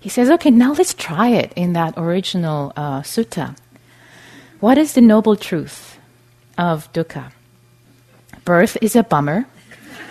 He 0.00 0.08
says, 0.08 0.30
okay, 0.30 0.50
now 0.50 0.72
let's 0.72 0.94
try 0.94 1.28
it 1.28 1.52
in 1.54 1.74
that 1.74 1.94
original 1.96 2.72
uh, 2.74 3.02
sutta. 3.02 3.56
What 4.58 4.76
is 4.76 4.94
the 4.94 5.00
noble 5.00 5.36
truth 5.36 5.96
of 6.58 6.92
dukkha? 6.92 7.30
Birth 8.44 8.78
is 8.82 8.96
a 8.96 9.04
bummer. 9.04 9.46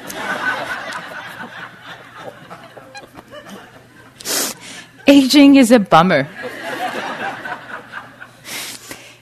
Aging 5.07 5.57
is 5.57 5.71
a 5.71 5.79
bummer. 5.79 6.29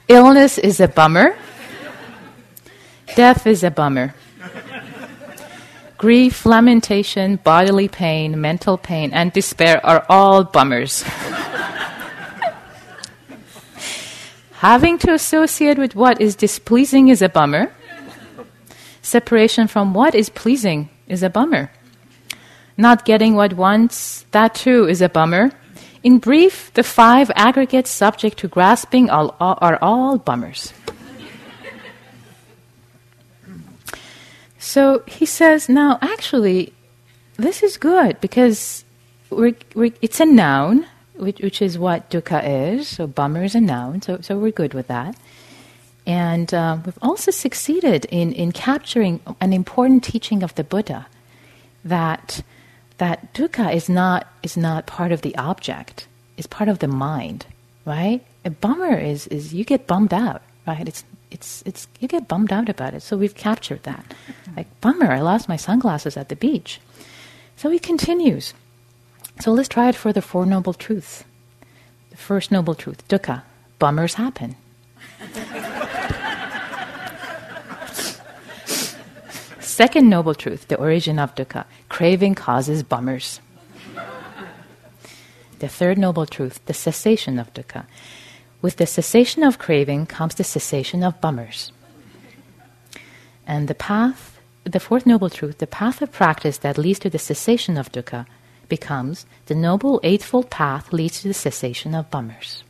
Illness 0.08 0.58
is 0.58 0.80
a 0.80 0.88
bummer. 0.88 1.36
Death 3.16 3.46
is 3.46 3.62
a 3.64 3.72
bummer. 3.72 4.16
Grief, 5.98 6.46
lamentation, 6.46 7.36
bodily 7.38 7.90
pain, 7.90 8.40
mental 8.40 8.78
pain, 8.78 9.12
and 9.12 9.34
despair 9.34 9.86
are 9.86 10.06
all 10.08 10.46
bummers. 10.46 11.04
Having 14.64 15.00
to 15.00 15.14
associate 15.14 15.78
with 15.78 15.94
what 15.94 16.22
is 16.22 16.36
displeasing 16.36 17.10
is 17.10 17.22
a 17.22 17.28
bummer. 17.28 17.74
Separation 19.02 19.68
from 19.68 19.94
what 19.94 20.16
is 20.16 20.30
pleasing 20.30 20.90
is 21.08 21.22
a 21.22 21.30
bummer. 21.30 21.70
Not 22.78 23.04
getting 23.04 23.36
what 23.36 23.54
wants, 23.54 24.26
that 24.32 24.56
too 24.56 24.88
is 24.88 25.02
a 25.02 25.10
bummer. 25.10 25.52
In 26.04 26.20
brief, 26.20 26.72
the 26.74 26.84
five 26.84 27.32
aggregates 27.36 27.90
subject 27.90 28.38
to 28.40 28.48
grasping 28.48 29.10
are, 29.10 29.34
are 29.40 29.80
all 29.82 30.18
bummers. 30.18 30.74
So 34.68 35.02
he 35.08 35.26
says, 35.26 35.70
now 35.70 35.98
actually, 36.02 36.74
this 37.38 37.64
is 37.64 37.78
good 37.78 38.20
because 38.20 38.84
we're, 39.30 39.56
we're, 39.76 39.94
it's 40.02 40.20
a 40.20 40.26
noun, 40.26 40.86
which, 41.16 41.40
which, 41.40 41.62
is 41.62 41.80
what 41.80 42.10
dukkha 42.10 42.76
is. 42.76 42.90
So 42.90 43.08
bummer 43.08 43.46
is 43.46 43.56
a 43.56 43.62
noun, 43.62 44.02
so, 44.02 44.20
so 44.20 44.38
we're 44.38 44.52
good 44.52 44.74
with 44.74 44.88
that. 44.88 45.16
And 46.06 46.54
uh, 46.54 46.80
we've 46.86 47.00
also 47.02 47.32
succeeded 47.32 48.06
in, 48.12 48.34
in 48.34 48.52
capturing 48.52 49.22
an 49.40 49.54
important 49.54 50.04
teaching 50.04 50.44
of 50.44 50.54
the 50.56 50.66
Buddha 50.66 51.08
that, 51.86 52.44
that 52.98 53.34
dukkha 53.34 53.74
is 53.74 53.90
not, 53.90 54.28
is 54.44 54.58
not 54.58 54.88
part 54.88 55.12
of 55.12 55.22
the 55.22 55.36
object, 55.38 56.08
it's 56.38 56.48
part 56.48 56.70
of 56.70 56.80
the 56.80 56.88
mind, 56.88 57.46
right? 57.86 58.22
A 58.46 58.50
bummer 58.50 58.98
is, 58.98 59.28
is 59.28 59.54
you 59.54 59.64
get 59.64 59.88
bummed 59.88 60.14
out, 60.14 60.42
right? 60.66 60.88
It's, 60.88 61.04
it's, 61.32 61.64
it's, 61.66 61.88
you 62.00 62.08
get 62.08 62.28
bummed 62.28 62.54
out 62.54 62.70
about 62.70 62.94
it. 62.94 63.02
So 63.02 63.18
we've 63.18 63.36
captured 63.36 63.84
that. 63.84 64.14
Like, 64.56 64.68
bummer, 64.82 65.12
I 65.12 65.22
lost 65.22 65.50
my 65.50 65.58
sunglasses 65.58 66.18
at 66.18 66.30
the 66.30 66.36
beach. 66.36 66.80
So 67.56 67.70
he 67.70 67.80
continues. 67.80 68.54
So 69.40 69.52
let's 69.52 69.70
try 69.70 69.90
it 69.90 69.96
for 69.96 70.14
the 70.14 70.22
Four 70.22 70.46
Noble 70.46 70.74
Truths. 70.74 71.24
The 72.12 72.18
first 72.18 72.52
Noble 72.52 72.76
Truth, 72.76 73.08
dukkha, 73.08 73.44
bummers 73.80 74.16
happen. 74.16 74.56
Second 79.78 80.10
Noble 80.10 80.34
Truth, 80.34 80.70
the 80.70 80.76
origin 80.80 81.20
of 81.20 81.36
dukkha, 81.36 81.66
craving 81.88 82.34
causes 82.34 82.82
bummers. 82.82 83.42
The 85.60 85.68
third 85.68 86.00
Noble 86.00 86.26
Truth, 86.26 86.66
the 86.66 86.74
cessation 86.74 87.38
of 87.38 87.54
dukkha. 87.54 87.86
With 88.60 88.78
the 88.78 88.88
cessation 88.88 89.44
of 89.44 89.60
craving 89.60 90.08
comes 90.08 90.34
the 90.34 90.44
cessation 90.44 91.04
of 91.04 91.22
bummers. 91.22 91.72
And 93.46 93.68
the 93.68 93.76
path, 93.76 94.40
the 94.64 94.80
fourth 94.80 95.06
Noble 95.06 95.30
Truth, 95.30 95.60
the 95.60 95.68
path 95.68 96.02
of 96.02 96.12
practice 96.12 96.58
that 96.58 96.80
leads 96.80 96.98
to 96.98 97.12
the 97.12 97.20
cessation 97.20 97.78
of 97.78 97.92
dukkha 97.92 98.26
becomes 98.68 99.28
the 99.46 99.54
Noble 99.54 100.00
Eightfold 100.02 100.50
Path 100.50 100.92
leads 100.92 101.22
to 101.22 101.28
the 101.28 101.36
cessation 101.36 101.94
of 101.94 102.10
bummers. 102.10 102.64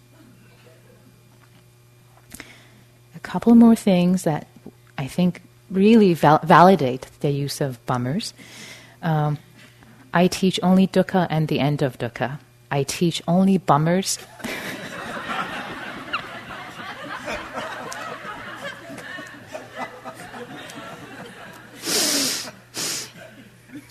A 3.16 3.22
couple 3.22 3.56
more 3.56 3.78
things 3.78 4.24
that 4.24 4.48
I 4.98 5.08
think 5.08 5.47
really 5.70 6.14
val- 6.14 6.40
validate 6.44 7.08
the 7.20 7.30
use 7.32 7.62
of 7.62 7.84
bummers. 7.86 8.34
Um, 9.02 9.38
I 10.14 10.28
teach 10.28 10.60
only 10.64 10.88
dukkha 10.88 11.28
and 11.30 11.48
the 11.48 11.60
end 11.60 11.82
of 11.82 11.98
dukkha. 11.98 12.40
I 12.72 12.84
teach 12.84 13.22
only 13.28 13.58
bummers. 13.58 14.20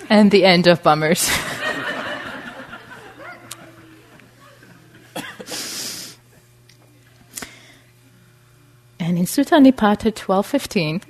and 0.08 0.30
the 0.30 0.44
end 0.44 0.66
of 0.66 0.82
bummers. 0.82 1.28
and 9.00 9.18
in 9.18 9.24
Sutta 9.24 9.60
Nipata 9.60 10.12
1215, 10.12 11.00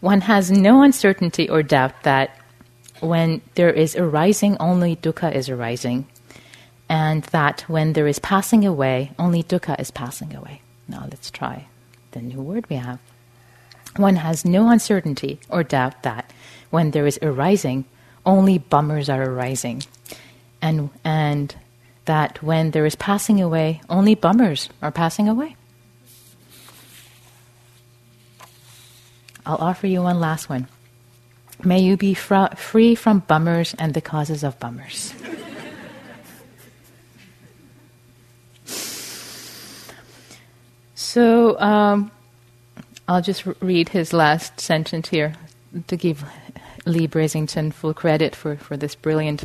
one 0.00 0.22
has 0.22 0.50
no 0.50 0.82
uncertainty 0.82 1.48
or 1.48 1.62
doubt 1.62 2.02
that 2.04 2.36
when 3.00 3.42
there 3.54 3.70
is 3.70 3.96
arising, 3.96 4.56
only 4.58 4.96
dukkha 4.96 5.34
is 5.34 5.48
arising, 5.48 6.06
and 6.88 7.22
that 7.24 7.62
when 7.62 7.92
there 7.92 8.06
is 8.06 8.18
passing 8.18 8.64
away, 8.64 9.12
only 9.18 9.42
dukkha 9.42 9.78
is 9.80 9.90
passing 9.90 10.34
away. 10.34 10.62
Now 10.88 11.06
let's 11.10 11.30
try 11.30 11.66
the 12.12 12.20
new 12.20 12.40
word 12.40 12.68
we 12.70 12.76
have. 12.76 12.98
One 13.96 14.16
has 14.16 14.44
no 14.44 14.70
uncertainty 14.70 15.40
or 15.48 15.62
doubt 15.62 16.02
that 16.02 16.32
when 16.70 16.92
there 16.92 17.06
is 17.06 17.18
arising, 17.22 17.84
only 18.24 18.58
bummers 18.58 19.08
are 19.08 19.22
arising, 19.22 19.82
and 20.62 20.90
and 21.04 21.54
that 22.04 22.42
when 22.42 22.70
there 22.70 22.86
is 22.86 22.96
passing 22.96 23.40
away, 23.40 23.80
only 23.88 24.14
bummers 24.14 24.68
are 24.80 24.92
passing 24.92 25.28
away. 25.28 25.56
I'll 29.48 29.56
offer 29.56 29.86
you 29.86 30.02
one 30.02 30.20
last 30.20 30.50
one. 30.50 30.68
May 31.64 31.80
you 31.80 31.96
be 31.96 32.12
fra- 32.12 32.54
free 32.54 32.94
from 32.94 33.20
bummers 33.20 33.74
and 33.78 33.94
the 33.94 34.02
causes 34.02 34.44
of 34.44 34.60
bummers. 34.60 35.14
so 40.94 41.58
um, 41.58 42.10
I'll 43.08 43.22
just 43.22 43.46
read 43.60 43.88
his 43.88 44.12
last 44.12 44.60
sentence 44.60 45.08
here 45.08 45.32
to 45.86 45.96
give 45.96 46.22
Leigh 46.84 47.08
Brasington 47.08 47.72
full 47.72 47.94
credit 47.94 48.36
for, 48.36 48.56
for 48.56 48.76
this 48.76 48.94
brilliant 48.94 49.44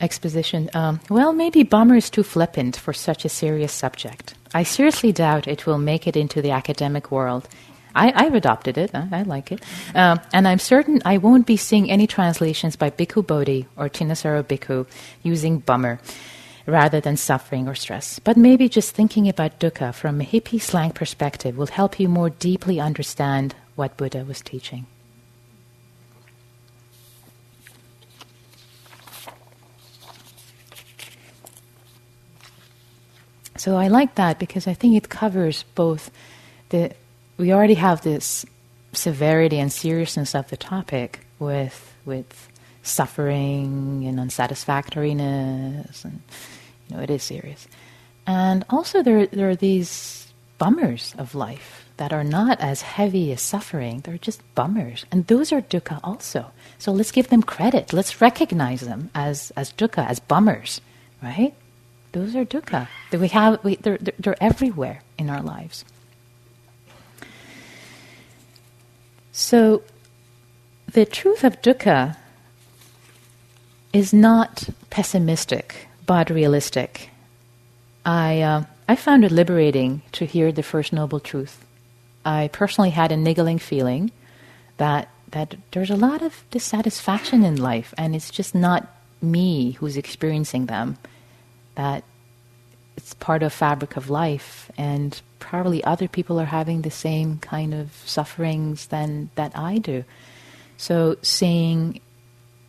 exposition. 0.00 0.68
Um, 0.74 0.98
well, 1.08 1.32
maybe 1.32 1.62
bummer 1.62 1.94
is 1.94 2.10
too 2.10 2.24
flippant 2.24 2.74
for 2.74 2.92
such 2.92 3.24
a 3.24 3.28
serious 3.28 3.72
subject. 3.72 4.34
I 4.52 4.64
seriously 4.64 5.12
doubt 5.12 5.46
it 5.46 5.66
will 5.66 5.78
make 5.78 6.08
it 6.08 6.16
into 6.16 6.42
the 6.42 6.50
academic 6.50 7.12
world 7.12 7.48
I, 7.94 8.24
have 8.24 8.34
adopted 8.34 8.78
it. 8.78 8.94
I, 8.94 9.08
I 9.12 9.22
like 9.22 9.52
it. 9.52 9.62
Um, 9.94 10.20
and 10.32 10.46
I'm 10.46 10.58
certain 10.58 11.02
I 11.04 11.18
won't 11.18 11.46
be 11.46 11.56
seeing 11.56 11.90
any 11.90 12.06
translations 12.06 12.76
by 12.76 12.90
Bhikkhu 12.90 13.26
Bodhi 13.26 13.66
or 13.76 13.88
Thanissaro 13.88 14.42
Bhikkhu 14.42 14.86
using 15.22 15.58
bummer 15.58 16.00
rather 16.66 17.00
than 17.00 17.16
suffering 17.16 17.68
or 17.68 17.74
stress. 17.74 18.18
But 18.18 18.36
maybe 18.36 18.68
just 18.68 18.94
thinking 18.94 19.28
about 19.28 19.58
dukkha 19.58 19.94
from 19.94 20.20
a 20.20 20.24
hippie 20.24 20.60
slang 20.60 20.92
perspective 20.92 21.56
will 21.56 21.66
help 21.66 21.98
you 21.98 22.08
more 22.08 22.30
deeply 22.30 22.80
understand 22.80 23.54
what 23.74 23.96
Buddha 23.96 24.24
was 24.24 24.40
teaching. 24.40 24.86
So 33.56 33.76
I 33.76 33.88
like 33.88 34.14
that 34.14 34.38
because 34.38 34.66
I 34.66 34.72
think 34.72 34.96
it 34.96 35.10
covers 35.10 35.64
both 35.74 36.10
the 36.70 36.92
we 37.40 37.52
already 37.52 37.74
have 37.74 38.02
this 38.02 38.44
severity 38.92 39.58
and 39.58 39.72
seriousness 39.72 40.34
of 40.34 40.48
the 40.50 40.56
topic 40.56 41.20
with 41.38 41.96
with 42.04 42.48
suffering 42.82 44.04
and 44.06 44.18
unsatisfactoriness 44.18 46.04
and 46.04 46.20
you 46.88 46.96
know 46.96 47.02
it 47.02 47.10
is 47.10 47.22
serious. 47.22 47.66
And 48.26 48.64
also 48.68 49.02
there 49.02 49.26
there 49.26 49.48
are 49.48 49.56
these 49.56 50.32
bummers 50.58 51.14
of 51.16 51.34
life 51.34 51.88
that 51.96 52.12
are 52.12 52.24
not 52.24 52.60
as 52.60 52.82
heavy 52.82 53.32
as 53.32 53.40
suffering. 53.40 54.00
They're 54.00 54.18
just 54.18 54.42
bummers. 54.54 55.06
And 55.10 55.26
those 55.26 55.52
are 55.52 55.62
dukkha 55.62 56.00
also. 56.04 56.52
So 56.78 56.92
let's 56.92 57.12
give 57.12 57.28
them 57.28 57.42
credit. 57.42 57.92
Let's 57.92 58.20
recognize 58.20 58.82
them 58.82 59.10
as 59.14 59.50
as 59.56 59.72
dukkha 59.72 60.06
as 60.06 60.20
bummers 60.20 60.80
right? 61.22 61.54
Those 62.12 62.34
are 62.34 62.44
dukkha. 62.44 62.88
That 63.10 63.20
we 63.20 63.28
have 63.28 63.62
we, 63.64 63.76
they're, 63.76 63.98
they're 64.18 64.42
everywhere 64.42 65.02
in 65.18 65.30
our 65.30 65.42
lives 65.42 65.84
So, 69.40 69.82
the 70.92 71.06
truth 71.06 71.44
of 71.44 71.62
dukkha 71.62 72.14
is 73.90 74.12
not 74.12 74.68
pessimistic, 74.90 75.88
but 76.04 76.28
realistic. 76.28 77.08
I, 78.04 78.42
uh, 78.42 78.64
I 78.86 78.96
found 78.96 79.24
it 79.24 79.32
liberating 79.32 80.02
to 80.12 80.26
hear 80.26 80.52
the 80.52 80.62
first 80.62 80.92
noble 80.92 81.20
truth. 81.20 81.64
I 82.22 82.50
personally 82.52 82.90
had 82.90 83.12
a 83.12 83.16
niggling 83.16 83.58
feeling 83.58 84.12
that, 84.76 85.08
that 85.30 85.56
there's 85.70 85.90
a 85.90 85.96
lot 85.96 86.20
of 86.20 86.44
dissatisfaction 86.50 87.42
in 87.42 87.56
life, 87.56 87.94
and 87.96 88.14
it's 88.14 88.30
just 88.30 88.54
not 88.54 88.94
me 89.22 89.72
who's 89.72 89.96
experiencing 89.96 90.66
them. 90.66 90.98
That 91.76 92.04
it's 92.94 93.14
part 93.14 93.42
of 93.42 93.54
fabric 93.54 93.96
of 93.96 94.10
life, 94.10 94.70
and 94.76 95.18
probably 95.40 95.82
other 95.82 96.06
people 96.06 96.38
are 96.38 96.44
having 96.44 96.82
the 96.82 96.90
same 96.90 97.38
kind 97.38 97.74
of 97.74 97.92
sufferings 98.04 98.86
than 98.86 99.30
that 99.34 99.52
I 99.56 99.78
do. 99.78 100.04
So 100.76 101.16
seeing 101.22 102.00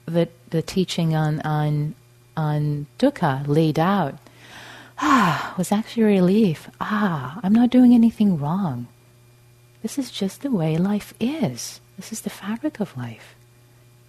the 0.05 0.27
the 0.49 0.61
teaching 0.61 1.15
on 1.15 1.41
on 1.41 1.95
on 2.35 2.87
dukkha 2.97 3.47
laid 3.47 3.77
out, 3.77 4.15
ah, 4.99 5.53
was 5.57 5.71
actually 5.71 6.03
a 6.03 6.07
relief. 6.07 6.69
Ah, 6.79 7.39
I'm 7.43 7.53
not 7.53 7.69
doing 7.69 7.93
anything 7.93 8.39
wrong. 8.39 8.87
This 9.81 9.97
is 9.97 10.11
just 10.11 10.41
the 10.41 10.51
way 10.51 10.77
life 10.77 11.13
is. 11.19 11.81
This 11.97 12.11
is 12.11 12.21
the 12.21 12.29
fabric 12.29 12.79
of 12.79 12.97
life. 12.97 13.35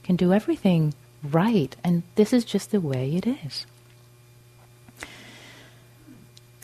can 0.02 0.16
do 0.16 0.32
everything 0.32 0.94
right, 1.22 1.76
and 1.84 2.02
this 2.16 2.32
is 2.32 2.44
just 2.44 2.70
the 2.70 2.80
way 2.80 3.14
it 3.14 3.26
is. 3.26 3.66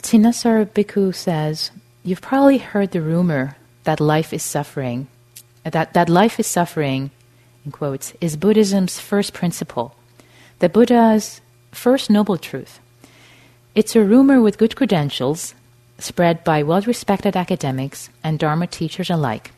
Thanissaro 0.01 0.65
Bhikkhu 0.65 1.13
says, 1.13 1.71
You've 2.09 2.21
probably 2.21 2.57
heard 2.57 2.89
the 2.89 3.03
rumor 3.03 3.55
that 3.83 3.99
life 3.99 4.33
is 4.33 4.41
suffering, 4.41 5.09
that, 5.63 5.93
that 5.93 6.09
life 6.09 6.39
is 6.39 6.47
suffering, 6.47 7.11
in 7.63 7.71
quotes, 7.71 8.13
is 8.19 8.35
Buddhism's 8.35 8.99
first 8.99 9.31
principle, 9.31 9.93
the 10.57 10.69
Buddha's 10.69 11.39
first 11.71 12.09
noble 12.09 12.39
truth. 12.39 12.79
It's 13.75 13.95
a 13.95 14.03
rumor 14.03 14.41
with 14.41 14.57
good 14.57 14.75
credentials, 14.75 15.53
spread 15.99 16.43
by 16.43 16.63
well 16.63 16.81
respected 16.81 17.37
academics 17.37 18.09
and 18.23 18.39
Dharma 18.39 18.65
teachers 18.65 19.11
alike. 19.11 19.51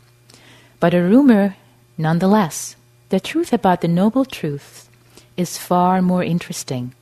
but 0.81 0.93
a 0.93 1.01
rumor 1.01 1.55
nonetheless. 1.97 2.75
The 3.07 3.21
truth 3.21 3.53
about 3.53 3.79
the 3.79 3.87
Noble 3.87 4.25
Truths 4.25 4.89
is 5.37 5.57
far 5.57 6.01
more 6.01 6.21
interesting. 6.21 6.93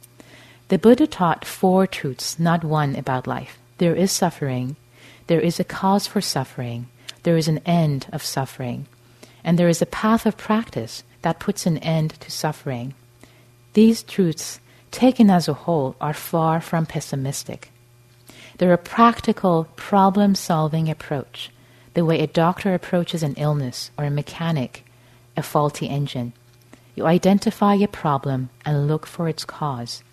The 0.68 0.78
Buddha 0.78 1.08
taught 1.08 1.44
four 1.44 1.88
truths, 1.88 2.38
not 2.38 2.64
one, 2.64 2.96
about 2.96 3.26
life. 3.26 3.58
There 3.80 3.96
is 3.96 4.12
suffering, 4.12 4.76
there 5.30 5.40
is 5.40 5.60
a 5.60 5.64
cause 5.64 6.08
for 6.08 6.22
suffering, 6.22 6.88
there 7.22 7.38
is 7.38 7.48
an 7.48 7.60
end 7.60 8.08
of 8.12 8.24
suffering, 8.24 8.88
and 9.44 9.60
there 9.60 9.70
is 9.70 9.80
a 9.80 9.86
path 9.86 10.26
of 10.26 10.36
practice 10.36 11.04
that 11.22 11.40
puts 11.40 11.68
an 11.68 11.78
end 11.78 12.20
to 12.20 12.32
suffering. 12.32 12.96
These 13.74 14.02
truths, 14.02 14.60
taken 14.90 15.30
as 15.30 15.48
a 15.48 15.54
whole, 15.54 15.96
are 16.02 16.16
far 16.16 16.60
from 16.60 16.88
pessimistic. 16.88 17.72
They're 18.58 18.74
a 18.74 18.78
practical, 18.80 19.68
problem 19.76 20.34
solving 20.34 20.90
approach, 20.90 21.52
the 21.94 22.04
way 22.04 22.22
a 22.22 22.26
doctor 22.26 22.74
approaches 22.74 23.22
an 23.22 23.36
illness 23.36 23.92
or 24.00 24.06
a 24.06 24.10
mechanic 24.10 24.84
a 25.38 25.44
faulty 25.44 25.88
engine. 25.88 26.34
You 26.96 27.06
identify 27.06 27.76
a 27.76 27.88
problem 27.88 28.50
and 28.66 28.88
look 28.88 29.06
for 29.06 29.30
its 29.30 29.46
cause. 29.46 30.04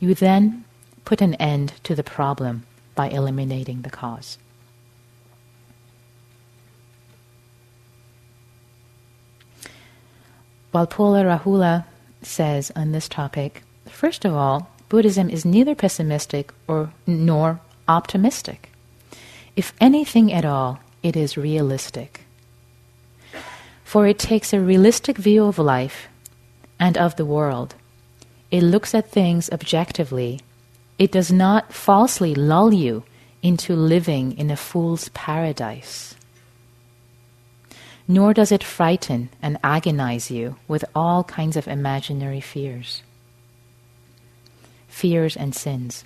You 0.00 0.14
then 0.14 0.66
put 1.06 1.22
an 1.22 1.34
end 1.36 1.72
to 1.84 1.94
the 1.94 2.04
problem 2.04 2.66
by 2.94 3.08
eliminating 3.08 3.80
the 3.80 3.90
cause. 3.90 4.36
Walpola 10.72 11.24
Rahula 11.24 11.84
says 12.22 12.72
on 12.74 12.92
this 12.92 13.08
topic, 13.08 13.62
first 13.88 14.24
of 14.24 14.34
all, 14.34 14.68
Buddhism 14.88 15.30
is 15.30 15.44
neither 15.44 15.74
pessimistic 15.74 16.52
or 16.68 16.92
nor 17.06 17.60
optimistic. 17.88 18.70
If 19.56 19.72
anything 19.80 20.32
at 20.32 20.44
all, 20.44 20.80
it 21.02 21.16
is 21.16 21.36
realistic. 21.36 22.22
For 23.84 24.06
it 24.06 24.18
takes 24.18 24.52
a 24.52 24.60
realistic 24.60 25.16
view 25.16 25.44
of 25.44 25.58
life 25.58 26.08
and 26.78 26.98
of 26.98 27.16
the 27.16 27.24
world. 27.24 27.74
It 28.50 28.62
looks 28.62 28.94
at 28.94 29.10
things 29.10 29.48
objectively. 29.50 30.40
It 30.98 31.12
does 31.12 31.32
not 31.32 31.72
falsely 31.72 32.34
lull 32.34 32.74
you 32.74 33.04
into 33.42 33.74
living 33.76 34.36
in 34.36 34.50
a 34.50 34.56
fool's 34.56 35.08
paradise. 35.10 36.15
Nor 38.08 38.34
does 38.34 38.52
it 38.52 38.62
frighten 38.62 39.30
and 39.42 39.58
agonize 39.64 40.30
you 40.30 40.56
with 40.68 40.84
all 40.94 41.24
kinds 41.24 41.56
of 41.56 41.66
imaginary 41.66 42.40
fears, 42.40 43.02
fears 44.88 45.36
and 45.36 45.54
sins. 45.54 46.04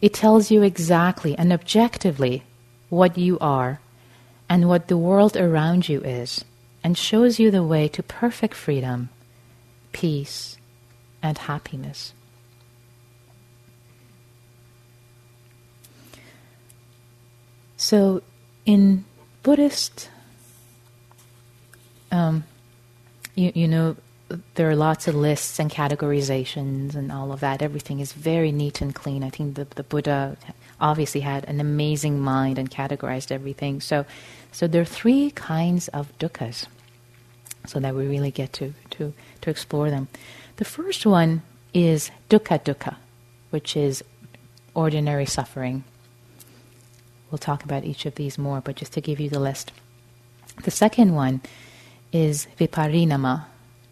It 0.00 0.14
tells 0.14 0.50
you 0.50 0.62
exactly 0.62 1.36
and 1.36 1.52
objectively 1.52 2.44
what 2.88 3.18
you 3.18 3.38
are 3.40 3.80
and 4.48 4.68
what 4.68 4.88
the 4.88 4.96
world 4.96 5.36
around 5.36 5.88
you 5.88 6.00
is, 6.00 6.44
and 6.82 6.98
shows 6.98 7.38
you 7.38 7.50
the 7.50 7.62
way 7.62 7.88
to 7.88 8.02
perfect 8.02 8.54
freedom, 8.54 9.08
peace, 9.92 10.58
and 11.22 11.38
happiness. 11.38 12.12
So, 17.76 18.22
in 18.66 19.04
Buddhist, 19.42 20.10
um, 22.14 22.44
you, 23.34 23.52
you 23.54 23.68
know, 23.68 23.96
there 24.54 24.70
are 24.70 24.76
lots 24.76 25.06
of 25.08 25.14
lists 25.14 25.58
and 25.58 25.70
categorizations 25.70 26.94
and 26.94 27.12
all 27.12 27.32
of 27.32 27.40
that. 27.40 27.60
Everything 27.60 28.00
is 28.00 28.12
very 28.12 28.52
neat 28.52 28.80
and 28.80 28.94
clean. 28.94 29.22
I 29.22 29.30
think 29.30 29.56
the, 29.56 29.64
the 29.64 29.82
Buddha 29.82 30.36
obviously 30.80 31.20
had 31.20 31.44
an 31.44 31.60
amazing 31.60 32.20
mind 32.20 32.58
and 32.58 32.70
categorized 32.70 33.30
everything. 33.30 33.80
So, 33.80 34.06
so 34.52 34.66
there 34.66 34.82
are 34.82 34.86
three 34.86 35.30
kinds 35.32 35.88
of 35.88 36.16
dukkhas, 36.18 36.66
so 37.66 37.80
that 37.80 37.94
we 37.94 38.06
really 38.06 38.30
get 38.30 38.52
to, 38.54 38.74
to, 38.90 39.12
to 39.40 39.50
explore 39.50 39.90
them. 39.90 40.08
The 40.56 40.64
first 40.64 41.04
one 41.06 41.42
is 41.72 42.10
dukkha 42.30 42.62
dukkha, 42.62 42.96
which 43.50 43.76
is 43.76 44.04
ordinary 44.74 45.26
suffering. 45.26 45.84
We'll 47.30 47.38
talk 47.38 47.64
about 47.64 47.84
each 47.84 48.06
of 48.06 48.14
these 48.14 48.38
more, 48.38 48.60
but 48.60 48.76
just 48.76 48.92
to 48.92 49.00
give 49.00 49.18
you 49.18 49.28
the 49.28 49.40
list. 49.40 49.72
The 50.62 50.70
second 50.70 51.14
one 51.14 51.40
is 52.14 52.46
viparinama, 52.58 53.44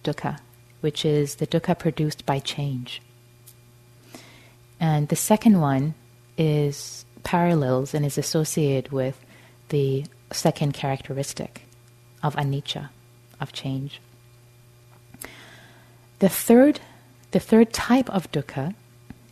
dukkha, 0.04 0.38
which 0.80 1.04
is 1.04 1.34
the 1.34 1.46
dukkha 1.46 1.76
produced 1.76 2.24
by 2.24 2.38
change. 2.38 3.02
And 4.78 5.08
the 5.08 5.16
second 5.16 5.60
one 5.60 5.94
is 6.38 7.04
parallels 7.24 7.94
and 7.94 8.06
is 8.06 8.16
associated 8.16 8.92
with 8.92 9.18
the 9.70 10.04
second 10.30 10.72
characteristic 10.72 11.62
of 12.22 12.36
anicca, 12.36 12.90
of 13.40 13.52
change. 13.52 14.00
The 16.20 16.28
third, 16.28 16.80
the 17.32 17.40
third 17.40 17.72
type 17.72 18.08
of 18.08 18.30
dukkha 18.30 18.74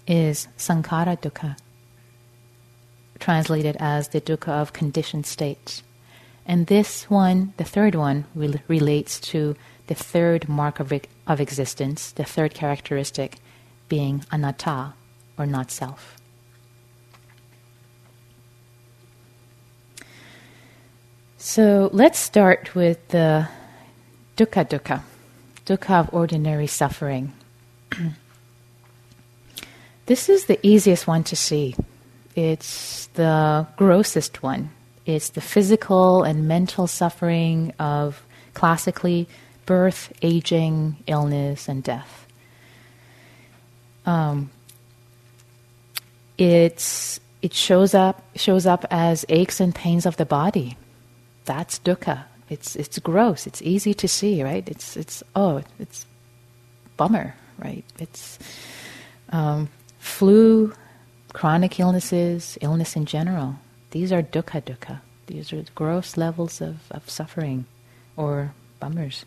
is 0.08 0.48
sankhara 0.58 1.16
dukkha, 1.20 1.56
translated 3.20 3.76
as 3.78 4.08
the 4.08 4.20
dukkha 4.20 4.48
of 4.48 4.72
conditioned 4.72 5.26
states. 5.26 5.84
And 6.50 6.66
this 6.66 7.08
one, 7.08 7.54
the 7.58 7.64
third 7.64 7.94
one, 7.94 8.24
re- 8.34 8.60
relates 8.66 9.20
to 9.20 9.54
the 9.86 9.94
third 9.94 10.48
mark 10.48 10.80
of, 10.80 10.92
of 11.28 11.40
existence, 11.40 12.10
the 12.10 12.24
third 12.24 12.54
characteristic 12.54 13.36
being 13.88 14.24
anatta, 14.32 14.94
or 15.38 15.46
not 15.46 15.70
self. 15.70 16.16
So 21.38 21.88
let's 21.92 22.18
start 22.18 22.74
with 22.74 22.98
the 23.10 23.48
dukkha 24.36 24.68
dukkha, 24.68 25.02
dukkha 25.66 26.00
of 26.00 26.12
ordinary 26.12 26.66
suffering. 26.66 27.32
this 30.06 30.28
is 30.28 30.46
the 30.46 30.58
easiest 30.66 31.06
one 31.06 31.22
to 31.22 31.36
see. 31.36 31.76
It's 32.34 33.06
the 33.14 33.68
grossest 33.76 34.42
one. 34.42 34.70
It's 35.06 35.30
the 35.30 35.40
physical 35.40 36.22
and 36.22 36.46
mental 36.46 36.86
suffering 36.86 37.72
of 37.78 38.22
classically 38.54 39.28
birth, 39.66 40.12
aging, 40.22 40.96
illness, 41.06 41.68
and 41.68 41.82
death. 41.82 42.26
Um, 44.06 44.50
it's 46.36 47.20
it 47.42 47.54
shows 47.54 47.94
up 47.94 48.22
shows 48.36 48.66
up 48.66 48.84
as 48.90 49.24
aches 49.28 49.60
and 49.60 49.74
pains 49.74 50.06
of 50.06 50.16
the 50.16 50.26
body. 50.26 50.76
That's 51.44 51.78
dukkha. 51.78 52.24
It's 52.48 52.76
it's 52.76 52.98
gross. 52.98 53.46
It's 53.46 53.62
easy 53.62 53.94
to 53.94 54.08
see, 54.08 54.42
right? 54.42 54.68
It's 54.68 54.96
it's 54.96 55.22
oh, 55.36 55.62
it's 55.78 56.06
bummer, 56.96 57.34
right? 57.58 57.84
It's 57.98 58.38
um, 59.30 59.68
flu, 59.98 60.72
chronic 61.32 61.78
illnesses, 61.78 62.58
illness 62.60 62.96
in 62.96 63.06
general. 63.06 63.56
These 63.90 64.12
are 64.12 64.22
dukkha 64.22 64.62
dukkha. 64.62 65.00
These 65.26 65.52
are 65.52 65.64
gross 65.74 66.16
levels 66.16 66.60
of, 66.60 66.90
of 66.90 67.08
suffering 67.08 67.66
or 68.16 68.54
bummers. 68.78 69.24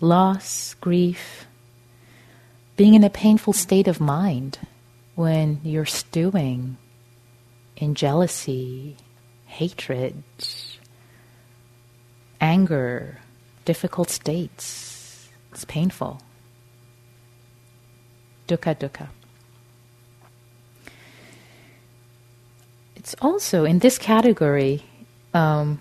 Loss, 0.00 0.74
grief, 0.80 1.46
being 2.76 2.94
in 2.94 3.04
a 3.04 3.10
painful 3.10 3.52
state 3.52 3.88
of 3.88 4.00
mind 4.00 4.58
when 5.14 5.60
you're 5.62 5.86
stewing 5.86 6.76
in 7.76 7.94
jealousy, 7.94 8.96
hatred, 9.46 10.22
anger, 12.40 13.18
difficult 13.64 14.10
states. 14.10 15.28
It's 15.52 15.64
painful. 15.64 16.20
Dukkha, 18.48 18.74
dukkha. 18.74 19.08
It's 23.04 23.14
also 23.20 23.66
in 23.66 23.80
this 23.80 23.98
category 23.98 24.82
um, 25.34 25.78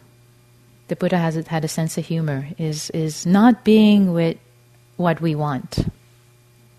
the 0.89 0.97
Buddha 0.97 1.17
has 1.17 1.35
had 1.47 1.63
a 1.63 1.69
sense 1.69 1.97
of 1.97 2.05
humor, 2.05 2.49
is, 2.57 2.89
is 2.89 3.25
not 3.25 3.63
being 3.63 4.11
with 4.11 4.35
what 4.97 5.21
we 5.21 5.33
want. 5.33 5.87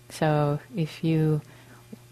So 0.09 0.59
if 0.75 1.03
you 1.03 1.41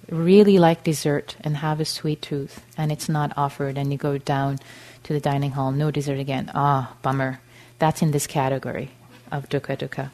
really 0.10 0.58
like 0.58 0.84
dessert 0.84 1.36
and 1.42 1.58
have 1.58 1.80
a 1.80 1.86
sweet 1.86 2.24
tooth 2.24 2.66
and 2.76 2.92
it's 2.92 3.08
not 3.08 3.38
offered 3.38 3.78
and 3.78 3.92
you 3.92 4.00
go 4.00 4.18
down 4.18 4.58
to 5.04 5.14
the 5.14 5.20
dining 5.20 5.52
hall, 5.52 5.72
no 5.72 5.92
dessert 5.92 6.18
again, 6.18 6.50
ah, 6.56 6.92
bummer. 7.04 7.40
That's 7.78 8.02
in 8.02 8.10
this 8.10 8.26
category 8.26 8.90
of 9.32 9.48
dukkha 9.48 9.78
dukkha. 9.78 10.10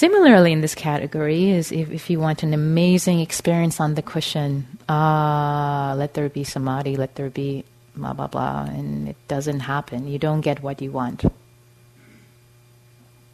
Similarly, 0.00 0.52
in 0.52 0.62
this 0.62 0.74
category 0.74 1.50
is 1.50 1.70
if, 1.72 1.90
if 1.90 2.08
you 2.08 2.18
want 2.18 2.42
an 2.42 2.54
amazing 2.54 3.20
experience 3.20 3.80
on 3.80 3.96
the 3.96 4.00
cushion, 4.00 4.78
ah, 4.88 5.90
uh, 5.90 5.94
let 5.94 6.14
there 6.14 6.26
be 6.30 6.42
samadhi, 6.42 6.96
let 6.96 7.16
there 7.16 7.28
be 7.28 7.64
blah 7.94 8.14
blah 8.14 8.26
blah, 8.26 8.64
and 8.64 9.10
it 9.10 9.16
doesn't 9.28 9.60
happen. 9.60 10.08
You 10.08 10.18
don't 10.18 10.40
get 10.40 10.62
what 10.62 10.80
you 10.80 10.90
want. 10.90 11.24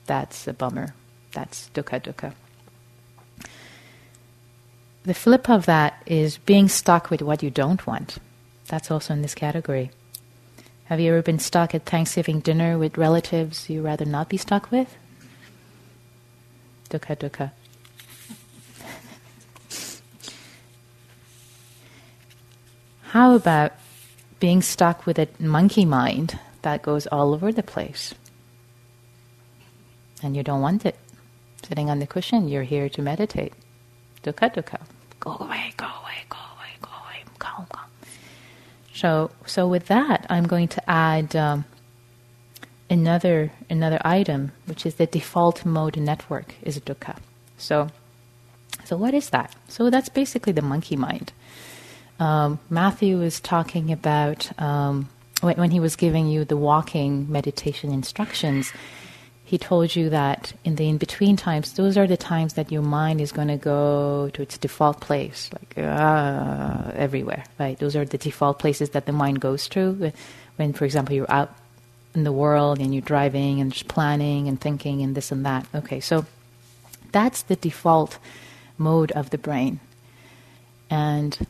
That's 0.07 0.49
a 0.49 0.53
bummer. 0.53 0.93
That's 1.31 1.71
dukkha 1.73 2.03
dukkha. 2.03 2.35
The 5.05 5.15
flip 5.15 5.49
of 5.49 5.67
that 5.67 6.03
is 6.05 6.39
being 6.39 6.69
stuck 6.69 7.11
with 7.11 7.23
what 7.23 7.45
you 7.45 7.51
don't 7.51 7.87
want. 7.87 8.19
That's 8.67 8.91
also 8.91 9.15
in 9.15 9.23
this 9.23 9.37
category. 9.37 9.93
Have 10.87 10.99
you 10.99 11.13
ever 11.13 11.23
been 11.23 11.39
stuck 11.39 11.77
at 11.77 11.87
Thanksgiving 11.87 12.41
dinner 12.41 12.77
with 12.77 12.99
relatives 12.99 13.71
you 13.71 13.83
rather 13.83 14.05
not 14.05 14.29
be 14.29 14.37
stuck 14.37 14.73
with? 14.73 14.97
Dukkha, 16.97 17.17
dukkha. 17.17 17.51
How 23.03 23.35
about 23.35 23.73
being 24.41 24.63
stuck 24.63 25.05
with 25.05 25.19
a 25.19 25.29
monkey 25.39 25.85
mind 25.85 26.39
that 26.63 26.83
goes 26.83 27.07
all 27.09 27.35
over 27.35 27.53
the 27.53 27.63
place? 27.63 28.15
And 30.23 30.35
you 30.35 30.43
don't 30.43 30.63
want 30.63 30.87
it. 30.87 30.97
Sitting 31.63 31.91
on 31.91 31.99
the 31.99 32.07
cushion, 32.07 32.49
you're 32.49 32.63
here 32.63 32.89
to 32.89 33.03
meditate. 33.03 33.53
Dukkha, 34.23 34.55
dukkha. 34.55 34.81
Go 35.21 35.37
away, 35.41 35.73
go 35.77 35.85
away, 35.85 36.25
go 36.31 36.39
away, 36.57 36.73
go 36.81 36.91
away. 37.05 37.25
Calm, 37.39 37.67
calm. 37.71 37.91
So, 38.95 39.31
so 39.45 39.69
with 39.69 39.87
that, 39.89 40.27
I'm 40.31 40.47
going 40.47 40.69
to 40.69 40.91
add 40.91 41.37
um, 41.37 41.67
another 42.89 43.51
another 43.69 44.01
item, 44.05 44.53
which 44.67 44.87
is 44.87 44.95
the 44.95 45.07
default 45.07 45.65
mode 45.65 45.97
network 45.97 46.55
is 46.63 46.79
dukkha. 46.81 47.17
So, 47.59 47.89
so 48.85 48.97
what 48.97 49.15
is 49.15 49.31
that? 49.31 49.55
So 49.69 49.91
that's 49.91 50.09
basically 50.09 50.53
the 50.53 50.63
monkey 50.63 50.97
mind. 50.97 51.33
Um, 52.19 52.59
Matthew 52.71 53.19
was 53.19 53.41
talking 53.41 53.93
about 53.93 54.51
um, 54.61 55.09
when, 55.41 55.57
when 55.57 55.71
he 55.71 55.81
was 55.81 55.97
giving 55.97 56.29
you 56.29 56.45
the 56.45 56.57
walking 56.57 57.31
meditation 57.31 57.93
instructions 57.93 58.73
he 59.47 59.59
told 59.59 59.95
you 59.95 60.11
that 60.11 60.53
in 60.65 60.75
the 60.75 60.89
in 60.89 60.99
between 60.99 61.37
times, 61.37 61.75
those 61.75 61.97
are 61.97 62.09
the 62.09 62.17
times 62.17 62.55
that 62.55 62.73
your 62.73 62.83
mind 62.83 63.21
is 63.21 63.31
going 63.31 63.47
to 63.47 63.57
go 63.57 64.29
to 64.35 64.43
its 64.43 64.59
default 64.59 65.01
place, 65.01 65.49
like 65.53 65.79
uh, 65.79 66.91
everywhere, 66.97 67.45
right? 67.57 67.79
Those 67.79 67.95
are 67.95 68.05
the 68.05 68.19
default 68.19 68.59
places 68.59 68.91
that 68.91 69.07
the 69.07 69.13
mind 69.13 69.41
goes 69.41 69.69
to 69.69 70.13
When, 70.57 70.73
for 70.73 70.85
example, 70.85 71.15
you're 71.15 71.31
out 71.31 71.55
in 72.17 72.25
the 72.25 72.33
world 72.33 72.81
and 72.81 72.95
you're 72.95 73.03
driving 73.03 73.61
and 73.61 73.73
just 73.73 73.89
planning 73.89 74.49
and 74.49 74.61
thinking 74.61 75.03
and 75.03 75.15
this 75.15 75.31
and 75.31 75.45
that. 75.47 75.67
Okay, 75.75 76.01
so 76.01 76.25
that's 77.13 77.43
the 77.43 77.57
default 77.57 78.19
mode 78.79 79.13
of 79.13 79.31
the 79.31 79.39
brain. 79.39 79.79
And 80.91 81.47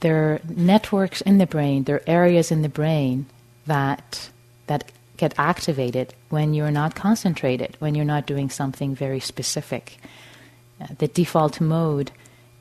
there 0.00 0.32
are 0.32 0.40
networks 0.48 1.20
in 1.20 1.38
the 1.38 1.46
brain, 1.46 1.84
there 1.84 1.96
are 1.96 2.02
areas 2.06 2.50
in 2.50 2.62
the 2.62 2.68
brain 2.68 3.26
that 3.66 4.30
that 4.66 4.90
get 5.16 5.34
activated 5.38 6.14
when 6.30 6.54
you're 6.54 6.70
not 6.70 6.94
concentrated, 6.94 7.76
when 7.78 7.94
you're 7.94 8.04
not 8.04 8.26
doing 8.26 8.50
something 8.50 8.94
very 8.94 9.20
specific. 9.20 9.98
Uh, 10.80 10.86
the 10.98 11.06
default 11.06 11.60
mode, 11.60 12.10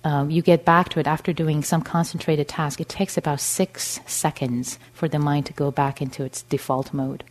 um, 0.03 0.31
you 0.31 0.41
get 0.41 0.65
back 0.65 0.89
to 0.89 0.99
it 0.99 1.07
after 1.07 1.31
doing 1.31 1.63
some 1.63 1.81
concentrated 1.81 2.47
task. 2.47 2.81
It 2.81 2.89
takes 2.89 3.17
about 3.17 3.39
six 3.39 3.99
seconds 4.07 4.79
for 4.93 5.07
the 5.07 5.19
mind 5.19 5.45
to 5.47 5.53
go 5.53 5.69
back 5.69 6.01
into 6.01 6.23
its 6.23 6.41
default 6.43 6.93
mode. 6.93 7.23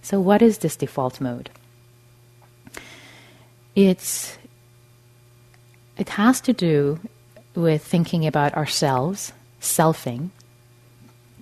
So, 0.00 0.18
what 0.20 0.40
is 0.40 0.58
this 0.58 0.76
default 0.76 1.20
mode? 1.20 1.50
It's 3.74 4.38
it 5.98 6.08
has 6.10 6.40
to 6.42 6.52
do 6.52 7.00
with 7.54 7.84
thinking 7.84 8.26
about 8.26 8.54
ourselves, 8.54 9.32
selfing, 9.60 10.30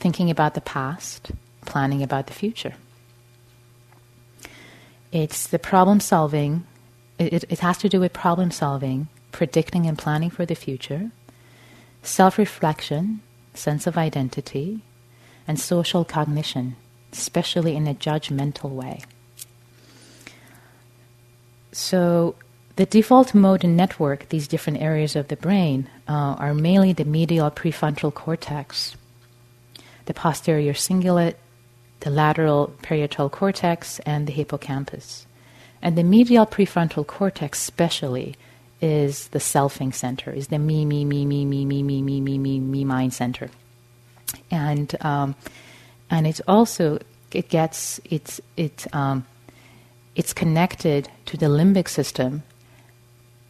thinking 0.00 0.30
about 0.30 0.54
the 0.54 0.60
past, 0.60 1.30
planning 1.66 2.02
about 2.02 2.26
the 2.26 2.32
future. 2.32 2.74
It's 5.12 5.46
the 5.46 5.58
problem 5.58 6.00
solving, 6.00 6.66
it, 7.18 7.44
it 7.48 7.60
has 7.60 7.78
to 7.78 7.88
do 7.88 8.00
with 8.00 8.12
problem 8.12 8.50
solving, 8.50 9.08
predicting 9.36 9.86
and 9.86 9.98
planning 9.98 10.30
for 10.30 10.46
the 10.46 10.54
future, 10.54 11.10
self 12.02 12.38
reflection, 12.38 13.20
sense 13.54 13.86
of 13.86 13.98
identity, 13.98 14.80
and 15.46 15.60
social 15.60 16.04
cognition, 16.04 16.74
especially 17.12 17.76
in 17.76 17.86
a 17.86 17.94
judgmental 17.94 18.70
way. 18.70 19.02
So, 21.72 22.34
the 22.76 22.86
default 22.86 23.34
mode 23.34 23.64
and 23.64 23.76
network, 23.76 24.28
these 24.30 24.48
different 24.48 24.80
areas 24.80 25.14
of 25.14 25.28
the 25.28 25.36
brain, 25.36 25.88
uh, 26.08 26.36
are 26.38 26.54
mainly 26.54 26.92
the 26.94 27.04
medial 27.04 27.50
prefrontal 27.50 28.12
cortex, 28.12 28.96
the 30.06 30.14
posterior 30.14 30.72
cingulate, 30.72 31.36
the 32.00 32.10
lateral 32.10 32.72
parietal 32.82 33.28
cortex, 33.28 33.98
and 34.00 34.26
the 34.26 34.32
hippocampus. 34.32 35.26
And 35.82 35.96
the 35.96 36.04
medial 36.04 36.46
prefrontal 36.46 37.06
cortex, 37.06 37.58
especially, 37.58 38.34
is 38.80 39.28
the 39.28 39.38
selfing 39.38 39.94
center, 39.94 40.30
is 40.30 40.48
the 40.48 40.58
me, 40.58 40.84
me, 40.84 41.04
me, 41.04 41.24
me, 41.24 41.44
me, 41.44 41.64
me, 41.64 41.82
me, 41.82 42.02
me, 42.02 42.20
me, 42.20 42.38
me, 42.38 42.60
me 42.60 42.84
mind 42.84 43.14
center. 43.14 43.50
And 44.50 44.94
um, 45.04 45.34
and 46.10 46.26
it's 46.26 46.40
also 46.46 46.98
it 47.32 47.48
gets 47.48 48.00
it's 48.04 48.40
it 48.56 48.86
um, 48.94 49.24
it's 50.14 50.32
connected 50.32 51.08
to 51.26 51.36
the 51.36 51.46
limbic 51.46 51.88
system, 51.88 52.42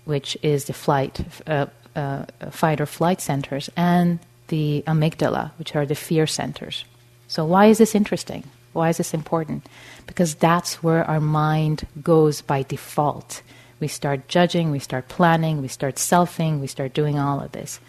which 0.05 0.37
is 0.43 0.67
the 0.67 0.73
flight 0.73 1.21
uh, 1.47 1.67
uh, 1.95 2.27
fight 2.51 2.81
or 2.81 2.87
flight 2.87 3.21
centers, 3.21 3.71
and 3.77 4.19
the 4.49 4.85
amygdala, 4.87 5.51
which 5.59 5.75
are 5.75 5.87
the 5.87 5.95
fear 5.95 6.27
centers. 6.27 6.85
So, 7.29 7.45
why 7.45 7.67
is 7.67 7.79
this 7.79 7.95
interesting? 7.95 8.45
Why 8.73 8.91
is 8.91 8.99
this 8.99 9.15
important? 9.15 9.67
Because 10.07 10.35
that's 10.35 10.83
where 10.83 11.05
our 11.05 11.21
mind 11.21 11.87
goes 12.03 12.43
by 12.43 12.63
default. 12.63 13.43
We 13.81 13.89
start 13.89 14.29
judging, 14.29 14.71
we 14.71 14.79
start 14.79 15.09
planning, 15.09 15.61
we 15.61 15.69
start 15.69 15.97
selfing, 15.97 16.61
we 16.61 16.67
start 16.67 16.95
doing 16.95 17.19
all 17.19 17.41
of 17.41 17.53
this. 17.53 17.81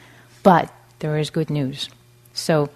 But 0.43 0.73
there 0.99 1.17
is 1.17 1.29
good 1.29 1.49
news. 1.49 1.89
So, 2.33 2.69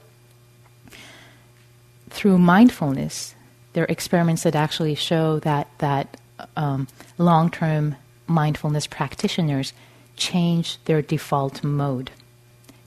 through 2.10 2.38
mindfulness, 2.38 3.36
there 3.74 3.84
are 3.84 3.88
experiments 3.88 4.44
that 4.44 4.56
actually 4.56 4.96
show 4.96 5.40
that, 5.40 5.68
that 5.80 6.18
um, 6.56 6.88
long 7.18 7.50
term 7.50 7.96
mindfulness 8.28 8.88
practitioners 8.88 9.74
change 10.16 10.84
their 10.86 11.02
default 11.02 11.64
mode. 11.64 12.12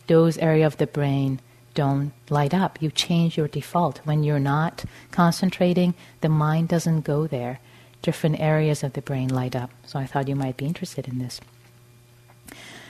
Those 0.07 0.39
areas 0.39 0.75
of 0.75 0.79
the 0.79 0.87
brain 0.87 1.41
don't 1.75 2.13
light 2.31 2.55
up. 2.55 2.81
You 2.81 2.91
change 2.91 3.37
your 3.37 3.49
default. 3.49 3.99
When 4.05 4.23
you're 4.23 4.39
not 4.39 4.85
concentrating, 5.11 5.95
the 6.21 6.29
mind 6.29 6.69
doesn't 6.69 7.03
go 7.03 7.27
there. 7.27 7.61
Different 8.09 8.39
areas 8.39 8.83
of 8.85 8.93
the 8.93 9.03
brain 9.03 9.29
light 9.29 9.57
up. 9.57 9.71
So 9.87 9.99
I 9.99 10.07
thought 10.07 10.29
you 10.29 10.37
might 10.37 10.57
be 10.57 10.67
interested 10.67 11.09
in 11.09 11.19
this. 11.19 11.41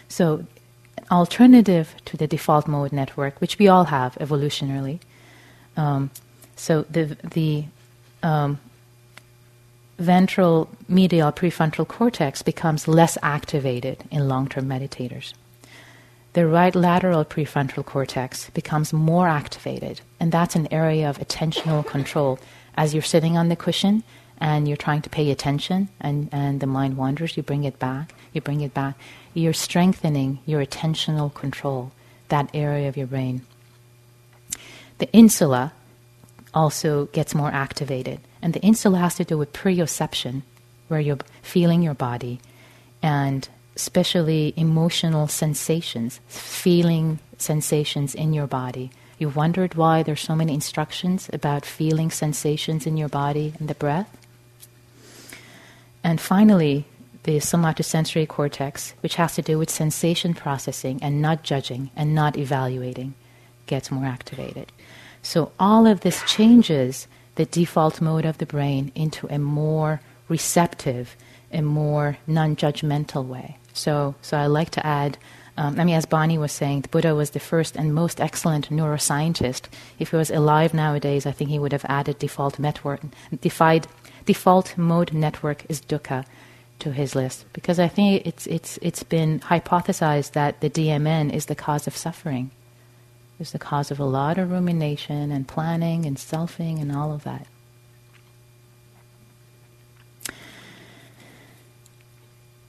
So, 0.08 0.44
alternative 1.10 1.94
to 2.04 2.16
the 2.16 2.26
default 2.26 2.66
mode 2.66 2.92
network, 2.92 3.40
which 3.40 3.58
we 3.58 3.68
all 3.68 3.84
have 3.84 4.14
evolutionarily. 4.16 4.98
Um, 5.76 6.10
so 6.56 6.82
the 6.96 7.16
the 7.38 7.64
um, 8.22 8.58
ventral 9.98 10.68
medial 10.88 11.30
prefrontal 11.32 11.86
cortex 11.86 12.42
becomes 12.42 12.88
less 12.88 13.16
activated 13.22 13.96
in 14.10 14.28
long-term 14.28 14.66
meditators 14.66 15.32
the 16.34 16.46
right 16.46 16.74
lateral 16.74 17.24
prefrontal 17.24 17.84
cortex 17.84 18.50
becomes 18.50 18.92
more 18.92 19.28
activated, 19.28 20.00
and 20.18 20.30
that's 20.30 20.56
an 20.56 20.68
area 20.72 21.08
of 21.08 21.18
attentional 21.18 21.86
control. 21.86 22.38
As 22.76 22.92
you're 22.92 23.04
sitting 23.04 23.38
on 23.38 23.48
the 23.48 23.56
cushion 23.56 24.02
and 24.38 24.66
you're 24.66 24.76
trying 24.76 25.02
to 25.02 25.10
pay 25.10 25.30
attention, 25.30 25.88
and, 26.00 26.28
and 26.32 26.60
the 26.60 26.66
mind 26.66 26.96
wanders, 26.96 27.36
you 27.36 27.42
bring 27.42 27.64
it 27.64 27.78
back, 27.78 28.14
you 28.32 28.40
bring 28.40 28.60
it 28.60 28.74
back. 28.74 28.96
You're 29.32 29.52
strengthening 29.52 30.40
your 30.46 30.64
attentional 30.64 31.32
control, 31.32 31.92
that 32.28 32.50
area 32.54 32.88
of 32.88 32.96
your 32.96 33.06
brain. 33.06 33.42
The 34.98 35.10
insula 35.12 35.72
also 36.52 37.06
gets 37.06 37.34
more 37.34 37.50
activated, 37.50 38.20
and 38.42 38.54
the 38.54 38.60
insula 38.60 38.98
has 38.98 39.14
to 39.16 39.24
do 39.24 39.38
with 39.38 39.52
proprioception, 39.52 40.42
where 40.88 41.00
you're 41.00 41.18
feeling 41.42 41.82
your 41.82 41.94
body, 41.94 42.40
and 43.02 43.48
especially 43.76 44.54
emotional 44.56 45.26
sensations, 45.26 46.20
feeling 46.28 47.18
sensations 47.38 48.14
in 48.14 48.32
your 48.32 48.46
body. 48.46 48.90
You 49.18 49.28
wondered 49.28 49.74
why 49.74 50.02
there's 50.02 50.20
so 50.20 50.36
many 50.36 50.54
instructions 50.54 51.30
about 51.32 51.64
feeling 51.64 52.10
sensations 52.10 52.86
in 52.86 52.96
your 52.96 53.08
body 53.08 53.54
and 53.58 53.68
the 53.68 53.74
breath? 53.74 54.16
And 56.04 56.20
finally, 56.20 56.86
the 57.24 57.38
somatosensory 57.38 58.28
cortex, 58.28 58.92
which 59.00 59.16
has 59.16 59.34
to 59.34 59.42
do 59.42 59.58
with 59.58 59.70
sensation 59.70 60.34
processing 60.34 61.02
and 61.02 61.22
not 61.22 61.42
judging 61.42 61.90
and 61.96 62.14
not 62.14 62.36
evaluating, 62.36 63.14
gets 63.66 63.90
more 63.90 64.04
activated. 64.04 64.70
So 65.22 65.50
all 65.58 65.86
of 65.86 66.02
this 66.02 66.22
changes 66.24 67.08
the 67.36 67.46
default 67.46 68.00
mode 68.00 68.26
of 68.26 68.38
the 68.38 68.46
brain 68.46 68.92
into 68.94 69.26
a 69.28 69.38
more 69.38 70.02
receptive, 70.28 71.16
a 71.50 71.62
more 71.62 72.18
non 72.26 72.56
judgmental 72.56 73.26
way. 73.26 73.56
So, 73.72 74.14
so 74.20 74.36
I 74.36 74.46
like 74.46 74.70
to 74.70 74.86
add. 74.86 75.18
Um, 75.56 75.78
I 75.78 75.84
mean, 75.84 75.94
as 75.94 76.04
Bonnie 76.04 76.36
was 76.36 76.52
saying, 76.52 76.82
the 76.82 76.88
Buddha 76.88 77.14
was 77.14 77.30
the 77.30 77.40
first 77.40 77.76
and 77.76 77.94
most 77.94 78.20
excellent 78.20 78.70
neuroscientist. 78.70 79.66
If 79.98 80.10
he 80.10 80.16
was 80.16 80.30
alive 80.30 80.74
nowadays, 80.74 81.26
I 81.26 81.32
think 81.32 81.48
he 81.48 81.60
would 81.60 81.72
have 81.72 81.86
added 81.88 82.18
default 82.18 82.58
network, 82.58 83.00
defied, 83.40 83.86
default 84.26 84.76
mode 84.76 85.12
network 85.12 85.64
is 85.68 85.80
dukkha 85.80 86.24
to 86.78 86.92
his 86.92 87.14
list 87.14 87.46
because 87.52 87.78
I 87.78 87.88
think 87.88 88.26
it's 88.26 88.46
it's 88.46 88.78
it's 88.82 89.02
been 89.02 89.40
hypothesized 89.40 90.32
that 90.32 90.60
the 90.60 90.70
DMN 90.70 91.32
is 91.32 91.46
the 91.46 91.54
cause 91.54 91.86
of 91.86 91.96
suffering. 91.96 92.50
is 93.38 93.52
the 93.52 93.58
cause 93.58 93.90
of 93.90 93.98
a 93.98 94.04
lot 94.04 94.38
of 94.38 94.50
rumination 94.50 95.30
and 95.30 95.48
planning 95.48 96.06
and 96.06 96.16
selfing 96.16 96.80
and 96.80 96.94
all 96.94 97.12
of 97.12 97.24
that. 97.24 97.46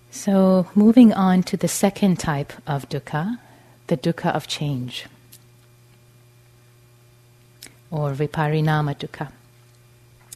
So, 0.09 0.67
moving 0.73 1.13
on 1.13 1.43
to 1.43 1.57
the 1.57 1.67
second 1.67 2.19
type 2.19 2.53
of 2.65 2.89
dukkha, 2.89 3.37
the 3.87 3.97
dukkha 3.97 4.33
of 4.33 4.47
change, 4.47 5.05
or 7.91 8.13
viparinama 8.13 8.95
dukkha. 8.97 9.31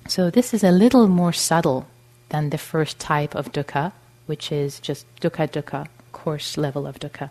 So, 0.07 0.29
this 0.29 0.53
is 0.53 0.63
a 0.63 0.71
little 0.71 1.07
more 1.07 1.33
subtle 1.33 1.87
than 2.29 2.49
the 2.49 2.57
first 2.57 2.99
type 2.99 3.35
of 3.35 3.51
dukkha, 3.51 3.91
which 4.25 4.51
is 4.51 4.79
just 4.79 5.05
dukkha 5.21 5.47
dukkha, 5.49 5.87
coarse 6.11 6.57
level 6.57 6.87
of 6.87 6.99
dukkha. 6.99 7.29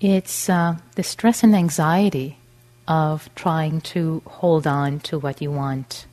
It's 0.00 0.48
uh, 0.48 0.76
the 0.94 1.02
stress 1.02 1.42
and 1.42 1.56
anxiety 1.56 2.38
of 2.86 3.28
trying 3.34 3.80
to 3.80 4.22
hold 4.26 4.66
on 4.66 5.00
to 5.00 5.18
what 5.18 5.42
you 5.42 5.50
want. 5.50 6.06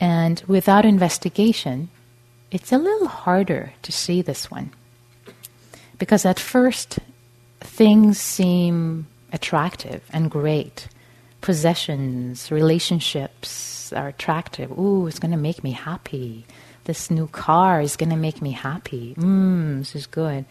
And 0.00 0.42
without 0.48 0.84
investigation, 0.84 1.90
it's 2.50 2.72
a 2.72 2.78
little 2.78 3.08
harder 3.08 3.72
to 3.82 3.92
see 3.92 4.20
this 4.22 4.50
one. 4.50 4.72
Because 5.98 6.24
at 6.24 6.40
first, 6.40 6.98
things 7.64 8.20
seem 8.20 9.06
attractive 9.32 10.02
and 10.12 10.30
great. 10.30 10.88
Possessions, 11.40 12.50
relationships 12.50 13.92
are 13.92 14.08
attractive. 14.08 14.70
Ooh, 14.78 15.06
it's 15.06 15.18
going 15.18 15.32
to 15.32 15.36
make 15.36 15.64
me 15.64 15.72
happy 15.72 16.44
this 16.84 17.10
new 17.10 17.26
car 17.28 17.80
is 17.80 17.96
going 17.96 18.10
to 18.10 18.16
make 18.16 18.42
me 18.42 18.50
happy. 18.50 19.14
Mmm, 19.16 19.78
this 19.78 19.94
is 19.94 20.06
good. 20.06 20.44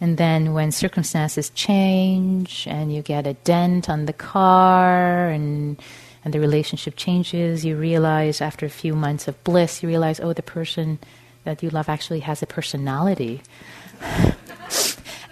And 0.00 0.18
then 0.18 0.52
when 0.52 0.72
circumstances 0.72 1.50
change 1.50 2.66
and 2.68 2.94
you 2.94 3.00
get 3.00 3.26
a 3.26 3.32
dent 3.32 3.88
on 3.88 4.06
the 4.06 4.12
car 4.12 5.28
and 5.28 5.80
and 6.24 6.34
the 6.34 6.40
relationship 6.40 6.96
changes, 6.96 7.64
you 7.64 7.76
realize 7.76 8.40
after 8.40 8.66
a 8.66 8.70
few 8.70 8.96
months 8.96 9.28
of 9.28 9.42
bliss, 9.44 9.80
you 9.80 9.88
realize, 9.88 10.18
oh, 10.18 10.32
the 10.32 10.42
person 10.42 10.98
that 11.44 11.62
you 11.62 11.70
love 11.70 11.88
actually 11.88 12.18
has 12.20 12.42
a 12.42 12.46
personality. 12.46 13.42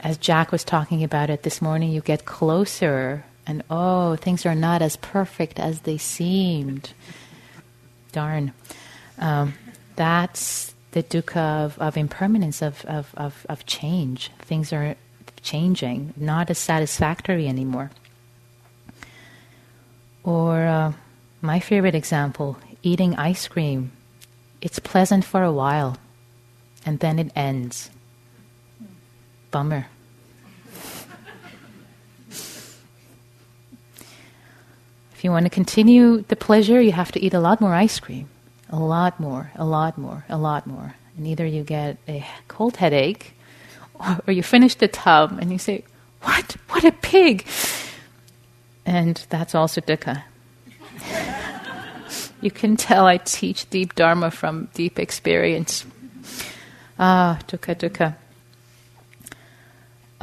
As 0.05 0.19
Jack 0.19 0.53
was 0.53 0.63
talking 0.63 1.03
about 1.03 1.31
it 1.31 1.43
this 1.43 1.63
morning, 1.63 1.91
you 1.91 2.03
get 2.03 2.27
closer 2.27 3.25
and 3.47 3.65
oh, 3.71 4.17
things 4.17 4.47
are 4.47 4.55
not 4.55 4.83
as 4.83 4.97
perfect 4.97 5.59
as 5.59 5.81
they 5.81 5.97
seemed. 5.99 6.93
Darn. 8.13 8.53
Um, 9.19 9.55
that's 9.97 10.75
the 10.93 11.03
dukkha 11.03 11.65
of, 11.65 11.79
of 11.79 11.97
impermanence, 11.97 12.63
of, 12.63 12.85
of, 12.85 13.15
of, 13.17 13.47
of 13.49 13.67
change. 13.67 14.31
Things 14.41 14.73
are 14.73 14.95
changing, 15.43 16.13
not 16.17 16.51
as 16.51 16.59
satisfactory 16.59 17.49
anymore. 17.49 17.91
Or 20.23 20.67
uh, 20.67 20.93
my 21.41 21.61
favorite 21.61 21.95
example 21.95 22.59
eating 22.83 23.17
ice 23.17 23.49
cream. 23.49 23.93
It's 24.61 24.79
pleasant 24.79 25.25
for 25.25 25.43
a 25.43 25.53
while, 25.53 25.97
and 26.85 27.01
then 27.01 27.19
it 27.19 27.33
ends. 27.35 27.91
Bummer. 29.55 29.87
if 35.15 35.23
you 35.23 35.31
want 35.31 35.47
to 35.47 35.51
continue 35.51 36.23
the 36.27 36.37
pleasure, 36.37 36.81
you 36.83 36.93
have 36.93 37.13
to 37.13 37.21
eat 37.25 37.35
a 37.35 37.41
lot 37.41 37.61
more 37.61 37.73
ice 37.73 38.01
cream 38.01 38.29
a 38.71 38.79
lot 38.79 39.21
more, 39.21 39.53
a 39.55 39.65
lot 39.65 39.97
more, 39.97 40.25
a 40.29 40.37
lot 40.37 40.67
more. 40.67 40.95
And 41.17 41.27
either 41.27 41.47
you 41.47 41.63
get 41.63 41.97
a 42.09 42.27
cold 42.49 42.77
headache 42.77 43.35
or, 43.95 44.21
or 44.27 44.33
you 44.33 44.43
finish 44.43 44.75
the 44.75 44.89
tub 44.89 45.39
and 45.41 45.53
you 45.53 45.59
say, 45.59 45.85
What? 46.23 46.57
What 46.69 46.85
a 46.85 46.91
pig! 46.91 47.47
And 48.85 49.25
that's 49.31 49.55
also 49.55 49.81
dukkha. 49.81 50.25
you 52.41 52.51
can 52.51 52.77
tell 52.77 53.07
I 53.07 53.19
teach 53.19 53.71
deep 53.71 53.95
dharma 53.95 54.33
from 54.33 54.69
deep 54.75 54.99
experience. 54.99 55.87
Ah, 56.99 57.39
dukkha, 57.47 57.77
dukkha. 57.77 58.17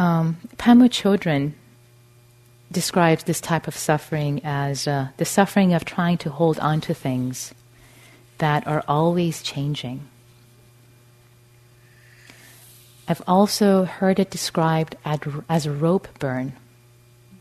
Um, 0.02 0.38
Pema 0.58 0.90
Chodron 0.90 1.54
describes 2.72 3.24
this 3.26 3.40
type 3.40 3.68
of 3.68 3.78
suffering 3.78 4.42
as 4.44 4.88
uh, 4.88 5.10
the 5.18 5.26
suffering 5.26 5.76
of 5.76 5.86
trying 5.86 6.18
to 6.20 6.32
hold 6.32 6.58
on 6.58 6.82
to 6.82 6.96
things 6.96 7.54
that 8.40 8.66
are 8.66 8.84
always 8.88 9.44
changing. 9.44 10.08
I've 13.08 13.22
also 13.28 13.86
heard 13.86 14.18
it 14.18 14.32
described 14.32 14.96
as 15.48 15.68
a 15.68 15.72
rope 15.72 16.08
burn, 16.18 16.54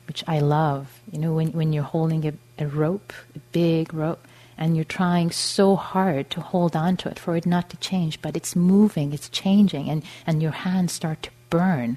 which 0.06 0.22
I 0.28 0.40
love. 0.40 1.00
You 1.10 1.18
know, 1.18 1.32
when, 1.32 1.52
when 1.52 1.72
you're 1.72 1.82
holding 1.82 2.26
a, 2.26 2.34
a 2.58 2.66
rope, 2.66 3.14
a 3.34 3.38
big 3.52 3.94
rope, 3.94 4.28
and 4.58 4.76
you're 4.76 4.84
trying 4.84 5.30
so 5.30 5.76
hard 5.76 6.28
to 6.28 6.42
hold 6.42 6.76
on 6.76 6.98
to 6.98 7.08
it 7.08 7.18
for 7.18 7.36
it 7.36 7.46
not 7.46 7.70
to 7.70 7.78
change, 7.78 8.20
but 8.20 8.36
it's 8.36 8.54
moving, 8.54 9.14
it's 9.14 9.30
changing, 9.30 9.88
and, 9.88 10.02
and 10.26 10.42
your 10.42 10.52
hands 10.52 10.92
start 10.92 11.22
to 11.22 11.30
burn. 11.48 11.96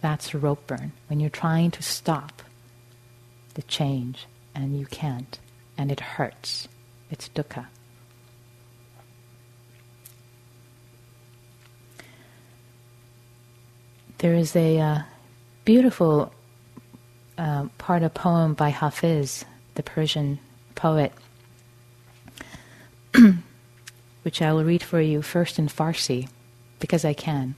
That's 0.00 0.34
rope 0.34 0.66
burn, 0.66 0.92
when 1.08 1.20
you're 1.20 1.30
trying 1.30 1.70
to 1.72 1.82
stop 1.82 2.42
the 3.54 3.62
change 3.62 4.26
and 4.54 4.78
you 4.78 4.86
can't, 4.86 5.38
and 5.76 5.90
it 5.90 6.00
hurts. 6.00 6.68
It's 7.10 7.28
dukkha. 7.28 7.66
There 14.18 14.34
is 14.34 14.56
a 14.56 14.78
uh, 14.78 14.98
beautiful 15.64 16.32
uh, 17.36 17.66
part 17.78 18.02
of 18.02 18.06
a 18.06 18.10
poem 18.10 18.54
by 18.54 18.70
Hafiz, 18.70 19.44
the 19.76 19.82
Persian 19.82 20.40
poet, 20.74 21.12
which 24.22 24.42
I 24.42 24.52
will 24.52 24.64
read 24.64 24.82
for 24.82 25.00
you 25.00 25.22
first 25.22 25.58
in 25.58 25.68
Farsi, 25.68 26.28
because 26.80 27.04
I 27.04 27.12
can. 27.12 27.54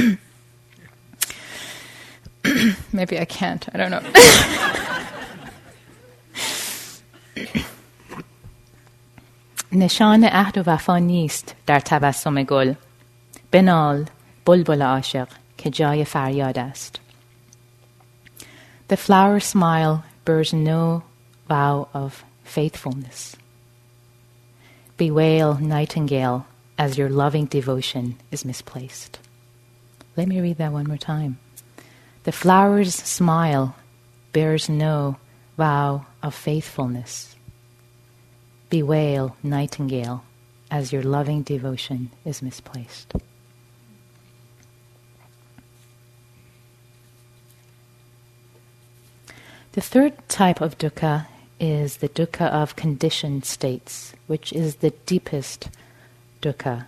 Maybe 2.93 3.19
I 3.19 3.25
can't. 3.25 3.67
I 3.73 3.77
don't 3.77 3.91
know. 3.91 4.01
نشان 9.71 10.23
عهد 10.23 10.57
و 10.57 10.63
وفا 10.65 10.97
نیست 10.97 11.55
در 11.65 11.79
تبسم 11.79 12.43
گل 12.43 12.73
بنال 13.51 14.05
بلبل 14.45 14.81
عاشق 14.81 15.27
که 15.57 15.69
جای 15.69 16.05
فریاد 16.05 16.59
است 16.59 16.99
The 18.87 18.97
flower 18.97 19.39
smile 19.39 20.03
bears 20.25 20.53
no 20.53 21.03
vow 21.49 21.87
of 21.93 22.23
faithfulness. 22.43 23.35
Bewail, 24.97 25.57
nightingale, 25.59 26.45
as 26.77 26.97
your 26.97 27.09
loving 27.09 27.45
devotion 27.45 28.15
is 28.31 28.45
misplaced. 28.45 29.19
Let 30.16 30.28
me 30.28 30.40
read 30.40 30.58
that 30.58 30.72
one 30.72 30.86
more 30.86 30.96
time. 30.96 31.38
The 32.24 32.32
flower's 32.32 32.94
smile 32.94 33.76
bears 34.32 34.68
no 34.68 35.16
vow 35.56 36.06
of 36.22 36.34
faithfulness. 36.34 37.36
Bewail, 38.68 39.36
nightingale, 39.42 40.24
as 40.70 40.92
your 40.92 41.02
loving 41.02 41.42
devotion 41.42 42.10
is 42.24 42.42
misplaced. 42.42 43.14
The 49.72 49.80
third 49.80 50.14
type 50.28 50.60
of 50.60 50.78
dukkha 50.78 51.26
is 51.60 51.98
the 51.98 52.08
dukkha 52.08 52.50
of 52.50 52.74
conditioned 52.74 53.44
states, 53.44 54.14
which 54.26 54.52
is 54.52 54.76
the 54.76 54.90
deepest 55.06 55.68
dukkha. 56.42 56.86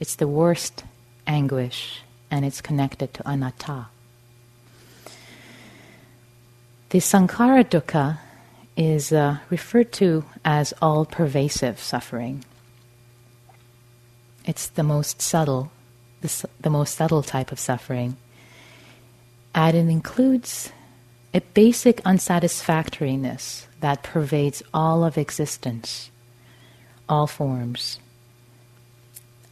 It's 0.00 0.14
the 0.14 0.28
worst 0.28 0.84
anguish, 1.26 2.02
and 2.32 2.46
it's 2.46 2.62
connected 2.62 3.12
to 3.14 3.22
anatta. 3.30 3.86
The 6.88 6.98
sankhara 6.98 7.62
dukkha 7.62 8.18
is 8.76 9.12
uh, 9.12 9.38
referred 9.50 9.92
to 9.92 10.24
as 10.44 10.72
all 10.80 11.04
pervasive 11.04 11.78
suffering. 11.78 12.44
It's 14.46 14.68
the 14.68 14.82
most 14.82 15.20
subtle, 15.20 15.70
the, 16.22 16.48
the 16.60 16.70
most 16.70 16.94
subtle 16.94 17.22
type 17.22 17.52
of 17.52 17.60
suffering. 17.60 18.16
And 19.54 19.76
it 19.76 19.88
includes 19.88 20.72
a 21.34 21.40
basic 21.52 22.00
unsatisfactoriness 22.04 23.66
that 23.80 24.02
pervades 24.02 24.62
all 24.72 25.04
of 25.04 25.18
existence, 25.18 26.10
all 27.08 27.26
forms. 27.26 27.98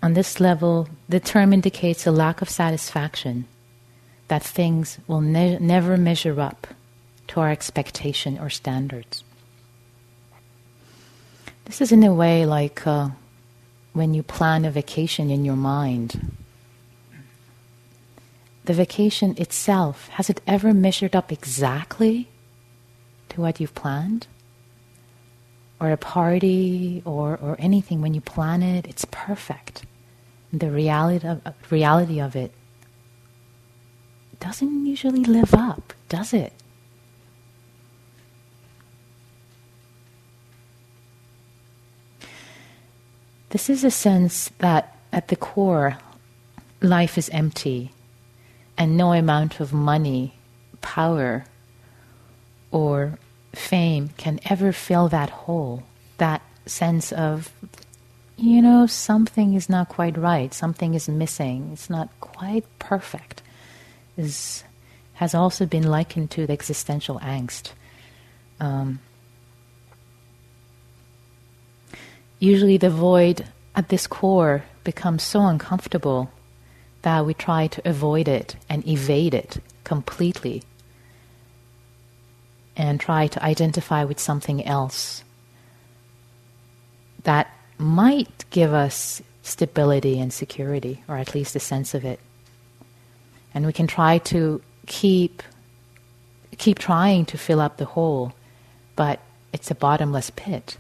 On 0.03 0.15
this 0.15 0.41
level, 0.41 0.89
the 1.09 1.21
term 1.21 1.53
indicates 1.53 2.07
a 2.07 2.11
lack 2.11 2.41
of 2.41 2.49
satisfaction, 2.49 3.47
that 4.29 4.43
things 4.43 4.99
will 5.07 5.21
ne- 5.21 5.59
never 5.59 5.97
measure 5.97 6.41
up 6.41 6.67
to 7.29 7.41
our 7.41 7.51
expectation 7.51 8.39
or 8.39 8.49
standards. 8.49 9.25
This 11.65 11.81
is, 11.81 11.93
in 11.93 12.03
a 12.03 12.15
way, 12.15 12.47
like 12.47 12.87
uh, 12.87 13.11
when 13.93 14.15
you 14.15 14.23
plan 14.23 14.65
a 14.65 14.71
vacation 14.71 15.31
in 15.31 15.45
your 15.45 15.57
mind. 15.57 16.33
The 18.65 18.75
vacation 18.75 19.35
itself, 19.37 20.09
has 20.09 20.31
it 20.31 20.41
ever 20.47 20.73
measured 20.73 21.15
up 21.15 21.33
exactly 21.33 22.29
to 23.31 23.41
what 23.41 23.61
you've 23.61 23.75
planned? 23.75 24.27
Or 25.81 25.91
a 25.91 25.97
party 25.97 27.03
or, 27.05 27.39
or 27.41 27.57
anything, 27.59 28.03
when 28.03 28.13
you 28.13 28.21
plan 28.21 28.63
it, 28.63 28.87
it's 28.87 29.07
perfect. 29.11 29.85
The 30.53 30.71
reality 30.71 31.27
of, 31.27 31.41
reality 31.71 32.21
of 32.21 32.37
it 32.37 32.53
doesn't 34.41 34.87
usually 34.87 35.25
live 35.25 35.55
up, 35.55 35.93
does 36.09 36.33
it? 36.33 36.53
This 43.51 43.69
is 43.69 43.83
a 43.83 43.91
sense 43.91 44.51
that 44.59 44.97
at 45.13 45.29
the 45.29 45.37
core, 45.37 45.99
life 46.81 47.19
is 47.19 47.29
empty 47.31 47.91
and 48.79 48.97
no 48.97 49.13
amount 49.13 49.61
of 49.61 49.73
money, 49.73 50.35
power, 50.81 51.45
or 52.71 53.19
fame 53.53 54.11
can 54.17 54.41
ever 54.49 54.73
fill 54.73 55.09
that 55.09 55.31
hole, 55.31 55.83
that 56.19 56.43
sense 56.67 57.13
of, 57.13 57.53
you 58.37 58.63
know, 58.63 58.87
something 58.87 59.55
is 59.55 59.69
not 59.69 59.89
quite 59.89 60.17
right, 60.17 60.55
something 60.55 60.95
is 60.95 61.09
missing, 61.09 61.71
it's 61.73 61.91
not 61.91 62.09
quite 62.21 62.65
perfect, 62.79 63.43
is, 64.17 64.65
has 65.15 65.35
also 65.35 65.67
been 65.67 65.89
likened 65.89 66.31
to 66.33 66.47
the 66.47 66.53
existential 66.53 67.19
angst. 67.21 67.73
Um, 68.61 69.01
usually 72.39 72.77
the 72.77 72.91
void 72.91 73.47
at 73.75 73.89
this 73.89 74.07
core 74.07 74.65
becomes 74.85 75.23
so 75.23 75.47
uncomfortable 75.47 76.31
that 77.03 77.25
we 77.25 77.35
try 77.35 77.67
to 77.67 77.89
avoid 77.89 78.29
it 78.29 78.57
and 78.69 78.87
evade 78.87 79.35
it 79.35 79.59
completely 79.85 80.63
and 82.81 82.99
try 82.99 83.27
to 83.27 83.45
identify 83.45 84.05
with 84.05 84.19
something 84.19 84.65
else 84.65 85.23
that 87.25 87.47
might 87.77 88.45
give 88.49 88.73
us 88.73 89.21
stability 89.43 90.19
and 90.19 90.33
security, 90.33 91.03
or 91.07 91.19
at 91.19 91.35
least 91.35 91.55
a 91.55 91.61
sense 91.61 91.93
of 91.93 92.05
it. 92.05 92.19
And 93.53 93.67
we 93.67 93.73
can 93.73 93.87
try 93.87 94.19
to 94.33 94.63
keep 94.87 95.43
keep 96.57 96.79
trying 96.79 97.25
to 97.25 97.39
fill 97.39 97.61
up 97.61 97.77
the 97.77 97.85
hole, 97.85 98.33
but 98.97 99.21
it's 99.53 99.71
a 99.71 99.75
bottomless 99.75 100.31
pit 100.31 100.77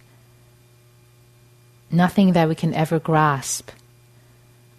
nothing 1.90 2.32
that 2.32 2.48
we 2.48 2.54
can 2.54 2.72
ever 2.74 3.00
grasp 3.00 3.70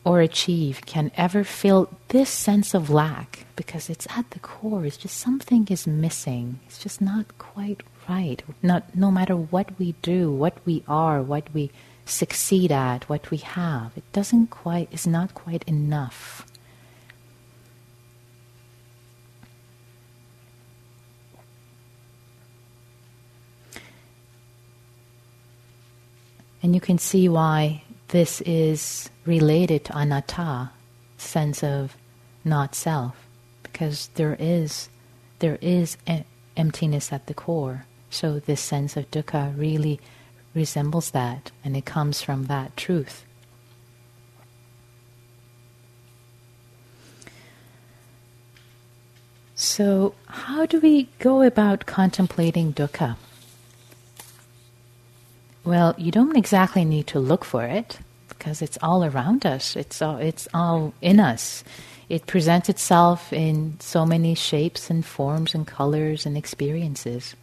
or 0.03 0.19
achieve 0.19 0.81
can 0.85 1.11
ever 1.15 1.43
feel 1.43 1.89
this 2.07 2.29
sense 2.29 2.73
of 2.73 2.89
lack 2.89 3.45
because 3.55 3.89
it's 3.89 4.07
at 4.17 4.29
the 4.31 4.39
core. 4.39 4.85
It's 4.85 4.97
just 4.97 5.17
something 5.17 5.67
is 5.69 5.85
missing. 5.85 6.59
It's 6.65 6.79
just 6.79 7.01
not 7.01 7.37
quite 7.37 7.83
right. 8.09 8.41
Not 8.63 8.95
no 8.95 9.11
matter 9.11 9.35
what 9.35 9.77
we 9.77 9.93
do 10.01 10.31
what 10.31 10.57
we 10.65 10.83
are 10.87 11.21
what 11.21 11.53
we 11.53 11.71
succeed 12.05 12.71
at 12.71 13.07
what 13.07 13.29
we 13.29 13.37
have 13.37 13.91
it 13.95 14.03
doesn't 14.11 14.47
quite 14.47 14.89
is 14.91 15.05
not 15.05 15.33
quite 15.33 15.63
enough. 15.63 16.45
And 26.63 26.75
you 26.75 26.81
can 26.81 26.97
see 26.97 27.27
why 27.27 27.83
this 28.11 28.41
is 28.41 29.09
related 29.25 29.85
to 29.85 29.97
anatta, 29.97 30.71
sense 31.17 31.63
of 31.63 31.95
not 32.43 32.75
self, 32.75 33.15
because 33.63 34.09
there 34.15 34.35
is 34.37 34.89
there 35.39 35.57
is 35.61 35.97
emptiness 36.55 37.11
at 37.11 37.25
the 37.25 37.33
core. 37.33 37.85
So 38.09 38.39
this 38.39 38.61
sense 38.61 38.95
of 38.95 39.09
dukkha 39.09 39.57
really 39.57 39.99
resembles 40.53 41.11
that, 41.11 41.51
and 41.63 41.75
it 41.75 41.85
comes 41.85 42.21
from 42.21 42.45
that 42.45 42.75
truth. 42.77 43.23
So, 49.55 50.15
how 50.25 50.65
do 50.65 50.79
we 50.79 51.07
go 51.19 51.43
about 51.43 51.85
contemplating 51.85 52.73
dukkha? 52.73 53.15
Well, 55.63 55.93
you 55.97 56.11
don't 56.11 56.37
exactly 56.37 56.85
need 56.85 57.07
to 57.07 57.19
look 57.19 57.45
for 57.45 57.63
it 57.65 57.99
because 58.29 58.61
it's 58.61 58.77
all 58.81 59.03
around 59.05 59.45
us. 59.45 59.75
It's 59.75 60.01
all, 60.01 60.17
it's 60.17 60.47
all 60.53 60.93
in 61.01 61.19
us. 61.19 61.63
It 62.09 62.25
presents 62.25 62.67
itself 62.67 63.31
in 63.31 63.77
so 63.79 64.05
many 64.05 64.35
shapes 64.35 64.89
and 64.89 65.05
forms 65.05 65.53
and 65.53 65.65
colors 65.65 66.25
and 66.25 66.35
experiences. 66.35 67.35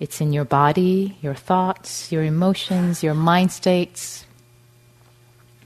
It's 0.00 0.20
in 0.20 0.32
your 0.32 0.44
body, 0.44 1.18
your 1.20 1.34
thoughts, 1.34 2.10
your 2.10 2.22
emotions, 2.22 3.02
your 3.02 3.14
mind 3.14 3.52
states. 3.52 4.24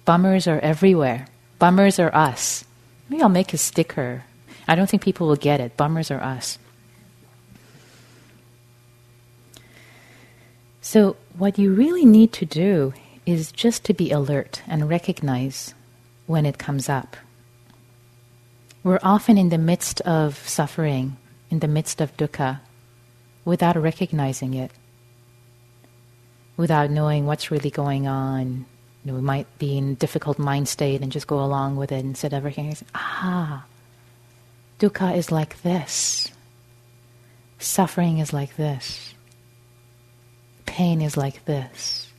Bummers 0.05 0.49
are 0.49 0.59
everywhere. 0.61 1.29
Bummers 1.59 1.99
are 1.99 2.15
us. 2.15 2.65
Maybe 3.09 3.23
I'll 3.23 3.29
make 3.29 3.53
a 3.53 3.59
sticker. 3.59 4.25
I 4.67 4.75
don't 4.75 4.89
think 4.89 5.03
people 5.03 5.29
will 5.29 5.37
get 5.37 5.61
it. 5.61 5.77
Bummers 5.77 6.11
are 6.11 6.21
us. 6.21 6.59
So, 10.85 11.15
what 11.39 11.61
you 11.61 11.73
really 11.73 12.05
need 12.05 12.33
to 12.33 12.45
do 12.45 12.93
is 13.25 13.53
just 13.53 13.85
to 13.85 13.95
be 13.95 14.11
alert 14.11 14.63
and 14.67 14.91
recognize 14.91 15.75
when 16.27 16.45
it 16.45 16.59
comes 16.59 16.89
up. 16.89 17.17
We're 18.83 18.99
often 19.01 19.39
in 19.39 19.51
the 19.51 19.59
midst 19.59 20.01
of 20.01 20.37
suffering, 20.49 21.19
in 21.51 21.61
the 21.61 21.69
midst 21.69 22.01
of 22.01 22.17
dukkha, 22.17 22.59
without 23.45 23.77
recognizing 23.77 24.55
it, 24.55 24.73
without 26.57 26.91
knowing 26.91 27.27
what's 27.27 27.53
really 27.53 27.71
going 27.71 28.09
on. 28.09 28.67
You 29.05 29.13
know, 29.13 29.15
we 29.15 29.23
might 29.23 29.47
be 29.61 29.79
in 29.79 29.93
a 29.93 29.95
difficult 29.95 30.41
mind 30.41 30.67
state 30.67 31.01
and 31.01 31.13
just 31.13 31.29
go 31.29 31.45
along 31.45 31.77
with 31.77 31.93
it 31.93 32.05
instead 32.05 32.33
of 32.33 32.43
recognizing, 32.43 32.89
ah, 32.97 33.65
dukkha 34.81 35.17
is 35.17 35.31
like 35.31 35.63
this, 35.63 36.33
suffering 37.61 38.19
is 38.19 38.33
like 38.33 38.57
this 38.57 39.12
pain 40.73 41.03
is 41.03 41.19
like 41.19 41.45
this. 41.45 42.11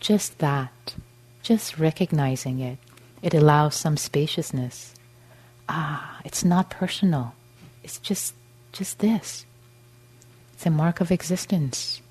Just 0.00 0.38
that, 0.38 0.96
just 1.40 1.78
recognizing 1.78 2.58
it, 2.58 2.76
it 3.22 3.34
allows 3.34 3.76
some 3.76 3.96
spaciousness. 3.96 4.92
Ah, 5.68 6.18
it's 6.24 6.44
not 6.44 6.70
personal. 6.70 7.34
It's 7.84 7.98
just 7.98 8.34
just 8.72 8.98
this. 8.98 9.46
It's 10.54 10.66
a 10.66 10.70
mark 10.70 11.00
of 11.00 11.12
existence. 11.12 12.02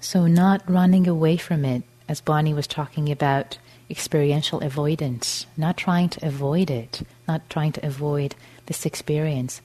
So, 0.00 0.26
not 0.26 0.60
running 0.68 1.08
away 1.08 1.38
from 1.38 1.64
it, 1.64 1.84
as 2.06 2.20
Bonnie 2.20 2.52
was 2.52 2.66
talking 2.66 3.10
about 3.10 3.56
experiential 3.88 4.60
avoidance, 4.60 5.46
not 5.56 5.76
trying 5.76 6.08
to 6.08 6.26
avoid 6.26 6.70
it, 6.70 7.02
not 7.28 7.48
trying 7.48 7.72
to 7.72 7.86
avoid 7.86 8.34
this 8.66 8.84
experience, 8.84 9.60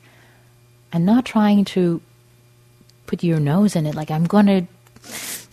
and 0.92 1.06
not 1.06 1.26
trying 1.26 1.66
to 1.66 2.02
put 3.08 3.24
your 3.24 3.40
nose 3.40 3.76
in 3.76 3.86
it 3.86 3.96
like 3.96 4.12
I'm 4.12 4.26
going 4.26 4.46
to 4.46 4.66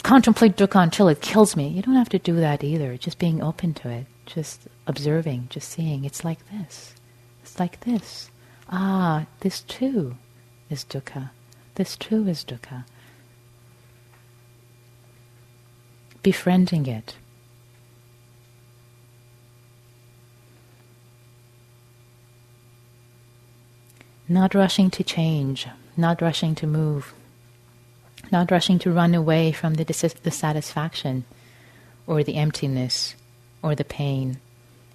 contemplate 0.02 0.56
dukkha 0.56 0.82
until 0.82 1.08
it 1.08 1.20
kills 1.20 1.56
me. 1.56 1.68
You 1.68 1.82
don't 1.82 1.94
have 1.94 2.08
to 2.10 2.18
do 2.18 2.36
that 2.36 2.62
either. 2.62 2.96
Just 2.96 3.18
being 3.18 3.42
open 3.42 3.74
to 3.74 3.88
it, 3.88 4.06
just 4.26 4.62
observing, 4.86 5.48
just 5.50 5.68
seeing. 5.68 6.04
It's 6.04 6.24
like 6.24 6.38
this. 6.50 6.94
It's 7.42 7.58
like 7.58 7.80
this. 7.80 8.30
Ah, 8.70 9.26
this 9.40 9.62
too 9.62 10.16
is 10.68 10.84
dukkha. 10.84 11.30
This 11.76 11.96
too 11.96 12.28
is 12.28 12.44
dukkha. 12.44 12.84
Befriending 16.22 16.86
it. 16.86 17.16
Not 24.30 24.54
rushing 24.54 24.90
to 24.90 25.02
change, 25.02 25.66
not 25.96 26.20
rushing 26.20 26.54
to 26.56 26.66
move, 26.66 27.14
not 28.30 28.50
rushing 28.50 28.78
to 28.80 28.92
run 28.92 29.14
away 29.14 29.52
from 29.52 29.74
the, 29.74 29.84
dissatisfaction 29.84 31.24
or 32.06 32.22
the 32.22 32.36
emptiness 32.36 33.14
or 33.62 33.74
the 33.74 33.84
pain, 33.84 34.38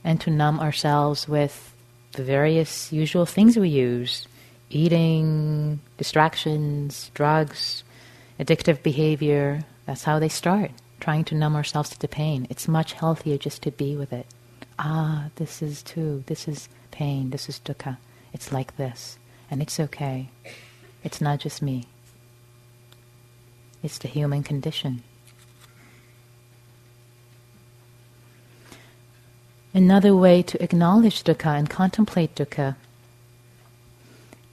and 0.04 0.22
to 0.22 0.30
numb 0.30 0.60
ourselves 0.60 1.28
with 1.28 1.74
the 2.12 2.24
various 2.24 2.94
usual 2.94 3.26
things 3.26 3.58
we 3.58 3.70
use 3.70 4.28
eating, 4.70 5.80
distractions, 5.98 7.12
drugs, 7.14 7.84
addictive 8.40 8.82
behavior. 8.82 9.64
That's 9.86 10.04
how 10.04 10.20
they 10.20 10.30
start, 10.30 10.72
trying 11.00 11.24
to 11.26 11.36
numb 11.36 11.56
ourselves 11.56 11.90
to 11.92 12.00
the 12.00 12.08
pain. 12.08 12.48
It's 12.50 12.68
much 12.68 12.94
healthier 12.94 13.38
just 13.38 13.62
to 13.64 13.72
be 13.72 13.96
with 13.96 14.12
it. 14.14 14.26
Ah, 14.80 15.30
this 15.36 15.62
is 15.62 15.84
too, 15.84 16.24
this 16.28 16.48
is 16.48 16.70
pain, 16.92 17.30
this 17.30 17.50
is 17.50 17.60
dukkha. 17.60 17.98
It's 18.34 18.52
like 18.52 18.78
this, 18.78 19.20
and 19.54 19.62
it's 19.62 19.80
okay. 19.80 20.30
It's 21.04 21.22
not 21.22 21.40
just 21.40 21.62
me. 21.62 21.86
It's 23.84 24.00
the 24.00 24.08
human 24.08 24.42
condition. 24.42 25.04
Another 29.72 30.16
way 30.16 30.42
to 30.42 30.62
acknowledge 30.64 31.24
dukkha 31.24 31.56
and 31.56 31.70
contemplate 31.70 32.34
dukkha 32.34 32.76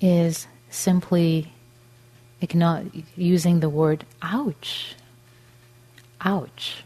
is 0.03 0.47
simply 0.69 1.51
using 3.17 3.61
the 3.61 3.71
word 3.71 4.05
ouch. 4.21 4.97
Ouch. 6.21 6.85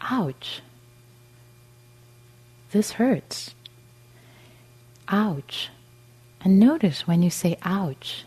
Ouch. 0.00 0.60
This 2.72 2.92
hurts. 2.92 3.54
Ouch. 5.08 5.70
And 6.42 6.58
notice 6.58 7.06
when 7.06 7.22
you 7.22 7.30
say 7.30 7.58
ouch, 7.62 8.24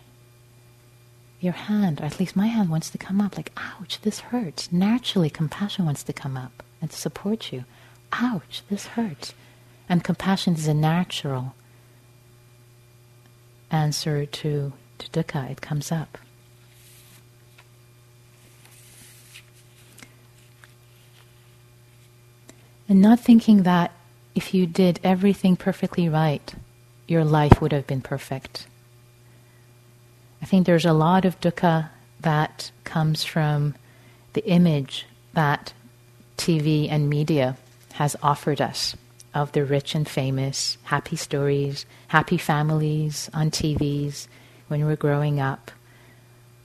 your 1.40 1.54
hand, 1.54 2.00
or 2.00 2.06
at 2.06 2.20
least 2.20 2.36
my 2.36 2.48
hand, 2.48 2.70
wants 2.70 2.90
to 2.92 2.98
come 2.98 3.20
up 3.20 3.36
like, 3.36 3.52
ouch, 3.58 4.00
this 4.02 4.20
hurts. 4.20 4.72
Naturally, 4.72 5.30
compassion 5.30 5.86
wants 5.86 6.04
to 6.04 6.14
come 6.14 6.38
up 6.38 6.64
and 6.82 6.92
support 6.92 7.52
you 7.52 7.66
ouch, 8.14 8.64
this 8.70 8.88
hurts. 8.88 9.34
And 9.90 10.04
compassion 10.04 10.54
is 10.54 10.68
a 10.68 10.74
natural 10.74 11.56
answer 13.72 14.26
to, 14.26 14.74
to 15.00 15.10
dukkha, 15.10 15.50
it 15.50 15.62
comes 15.62 15.92
up. 15.92 16.18
And 22.88 23.02
not 23.02 23.20
thinking 23.20 23.64
that 23.64 23.92
if 24.36 24.54
you 24.54 24.68
did 24.68 25.00
everything 25.04 25.56
perfectly 25.56 26.08
right, 26.08 26.54
your 27.08 27.24
life 27.24 27.62
would 27.62 27.72
have 27.72 27.88
been 27.88 28.02
perfect. 28.02 28.68
I 30.42 30.46
think 30.46 30.66
there's 30.66 30.86
a 30.86 30.94
lot 30.94 31.26
of 31.26 31.40
dukkha 31.40 31.90
that 32.22 32.72
comes 32.84 33.24
from 33.24 33.76
the 34.34 34.46
image 34.46 35.06
that 35.34 35.74
TV 36.38 36.90
and 36.90 37.10
media 37.10 37.58
has 37.94 38.16
offered 38.24 38.60
us 38.60 38.96
of 39.34 39.52
the 39.54 39.66
rich 39.66 39.96
and 39.96 40.08
famous, 40.08 40.78
happy 40.84 41.16
stories, 41.16 41.86
happy 42.08 42.38
families 42.38 43.30
on 43.34 43.52
TVs 43.52 44.28
when 44.68 44.86
we're 44.86 44.96
growing 44.96 45.40
up, 45.40 45.72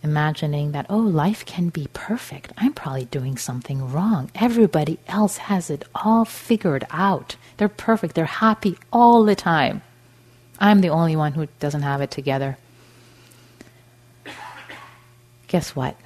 imagining 0.02 0.72
that, 0.72 0.86
oh, 0.88 0.98
life 0.98 1.44
can 1.46 1.68
be 1.68 1.88
perfect. 1.92 2.52
I'm 2.56 2.72
probably 2.72 3.06
doing 3.06 3.36
something 3.36 3.90
wrong. 3.90 4.30
Everybody 4.34 4.98
else 5.08 5.38
has 5.38 5.70
it 5.70 5.84
all 5.94 6.24
figured 6.24 6.86
out. 6.90 7.36
They're 7.56 7.68
perfect. 7.68 8.14
They're 8.14 8.24
happy 8.26 8.76
all 8.92 9.24
the 9.24 9.34
time. 9.34 9.82
I'm 10.60 10.80
the 10.80 10.90
only 10.90 11.16
one 11.16 11.32
who 11.32 11.46
doesn't 11.60 11.82
have 11.82 12.00
it 12.00 12.10
together. 12.10 12.58
Guess 15.46 15.74
what? 15.74 15.96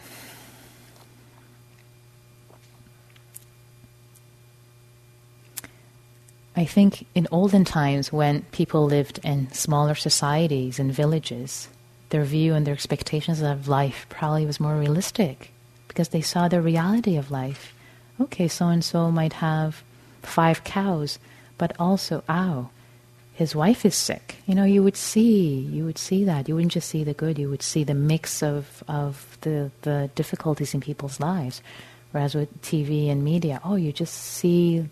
I 6.55 6.64
think 6.64 7.07
in 7.14 7.26
olden 7.32 7.64
times, 7.64 8.12
when 8.12 8.42
people 8.53 8.84
lived 8.84 9.18
in 9.24 9.50
smaller 9.53 9.94
societies 9.94 10.78
and 10.78 10.92
villages, 10.92 11.68
their 12.11 12.24
view 12.24 12.55
and 12.55 12.66
their 12.66 12.74
expectations 12.74 13.40
of 13.40 13.68
life 13.68 14.07
probably 14.11 14.44
was 14.44 14.61
more 14.61 14.76
realistic 14.76 15.50
because 15.88 16.11
they 16.11 16.20
saw 16.20 16.48
the 16.48 16.61
reality 16.61 17.16
of 17.16 17.30
life. 17.30 17.74
Okay, 18.20 18.48
so 18.48 18.68
and 18.68 18.84
so 18.84 19.11
might 19.11 19.32
have 19.34 19.82
five 20.22 20.62
cows, 20.62 21.18
but 21.57 21.72
also, 21.78 22.22
ow, 22.28 22.68
his 23.35 23.55
wife 23.55 23.87
is 23.87 23.95
sick. 23.95 24.37
You 24.47 24.55
know, 24.55 24.64
you 24.64 24.83
would 24.83 24.97
see, 24.97 25.61
you 25.61 25.85
would 25.85 25.99
see 25.99 26.24
that. 26.24 26.49
You 26.49 26.55
wouldn't 26.55 26.72
just 26.72 26.89
see 26.89 27.03
the 27.03 27.14
good, 27.14 27.39
you 27.39 27.49
would 27.49 27.62
see 27.62 27.83
the 27.83 27.95
mix 27.95 28.43
of, 28.43 28.85
of 28.89 29.39
the, 29.41 29.70
the 29.83 30.11
difficulties 30.14 30.74
in 30.74 30.80
people's 30.80 31.18
lives. 31.18 31.62
Whereas 32.11 32.35
with 32.35 32.61
TV 32.61 33.11
and 33.11 33.24
media, 33.24 33.61
oh, 33.64 33.76
you 33.76 33.91
just 33.93 34.14
see 34.14 34.87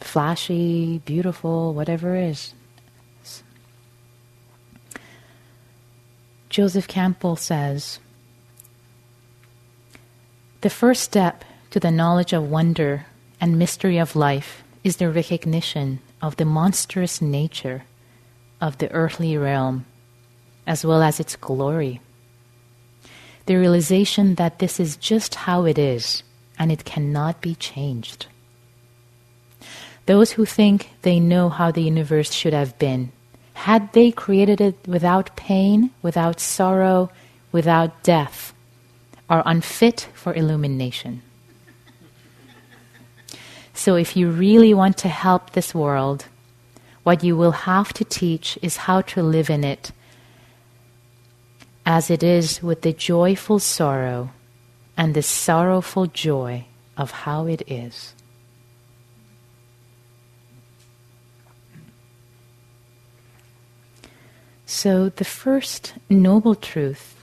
flashy, 0.00 0.98
beautiful, 1.04 1.74
whatever 1.74 2.16
it 2.16 2.30
is. 2.30 2.54
Joseph 6.48 6.88
Campbell 6.88 7.36
says 7.36 7.98
The 10.62 10.70
first 10.70 11.02
step 11.02 11.44
to 11.70 11.78
the 11.78 11.90
knowledge 11.90 12.32
of 12.32 12.50
wonder 12.50 13.04
and 13.42 13.58
mystery 13.58 13.98
of 13.98 14.16
life 14.16 14.62
is 14.82 14.96
the 14.96 15.10
recognition 15.10 16.00
of 16.20 16.36
the 16.36 16.44
monstrous 16.44 17.20
nature 17.20 17.84
of 18.60 18.78
the 18.78 18.90
earthly 18.92 19.36
realm 19.36 19.84
as 20.66 20.84
well 20.84 21.02
as 21.02 21.20
its 21.20 21.36
glory. 21.36 22.00
The 23.46 23.56
realization 23.56 24.34
that 24.34 24.58
this 24.58 24.80
is 24.80 24.96
just 24.96 25.34
how 25.46 25.64
it 25.64 25.78
is 25.78 26.22
and 26.58 26.72
it 26.72 26.84
cannot 26.84 27.40
be 27.40 27.54
changed. 27.54 28.26
Those 30.06 30.32
who 30.32 30.44
think 30.44 30.90
they 31.02 31.20
know 31.20 31.48
how 31.48 31.70
the 31.70 31.82
universe 31.82 32.32
should 32.32 32.52
have 32.52 32.78
been, 32.78 33.12
had 33.54 33.92
they 33.92 34.10
created 34.10 34.60
it 34.60 34.76
without 34.86 35.36
pain, 35.36 35.90
without 36.02 36.40
sorrow, 36.40 37.10
without 37.52 38.02
death, 38.02 38.52
are 39.28 39.42
unfit 39.46 40.08
for 40.14 40.34
illumination. 40.34 41.22
So, 43.76 43.94
if 43.94 44.16
you 44.16 44.30
really 44.30 44.72
want 44.72 44.96
to 44.98 45.08
help 45.08 45.50
this 45.50 45.74
world, 45.74 46.24
what 47.02 47.22
you 47.22 47.36
will 47.36 47.68
have 47.68 47.92
to 47.92 48.04
teach 48.04 48.58
is 48.62 48.88
how 48.88 49.02
to 49.02 49.22
live 49.22 49.50
in 49.50 49.64
it 49.64 49.92
as 51.84 52.10
it 52.10 52.22
is 52.22 52.62
with 52.62 52.80
the 52.80 52.94
joyful 52.94 53.58
sorrow 53.58 54.30
and 54.96 55.12
the 55.12 55.22
sorrowful 55.22 56.06
joy 56.06 56.64
of 56.96 57.10
how 57.10 57.46
it 57.46 57.62
is. 57.70 58.14
So, 64.64 65.10
the 65.10 65.24
first 65.24 65.92
noble 66.08 66.54
truth 66.54 67.14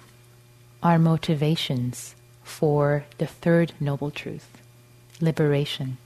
are 0.84 1.00
motivations 1.00 2.16
for 2.44 3.06
the 3.18 3.28
third 3.28 3.74
noble 3.80 4.12
truth 4.12 4.48
liberation. 5.20 5.98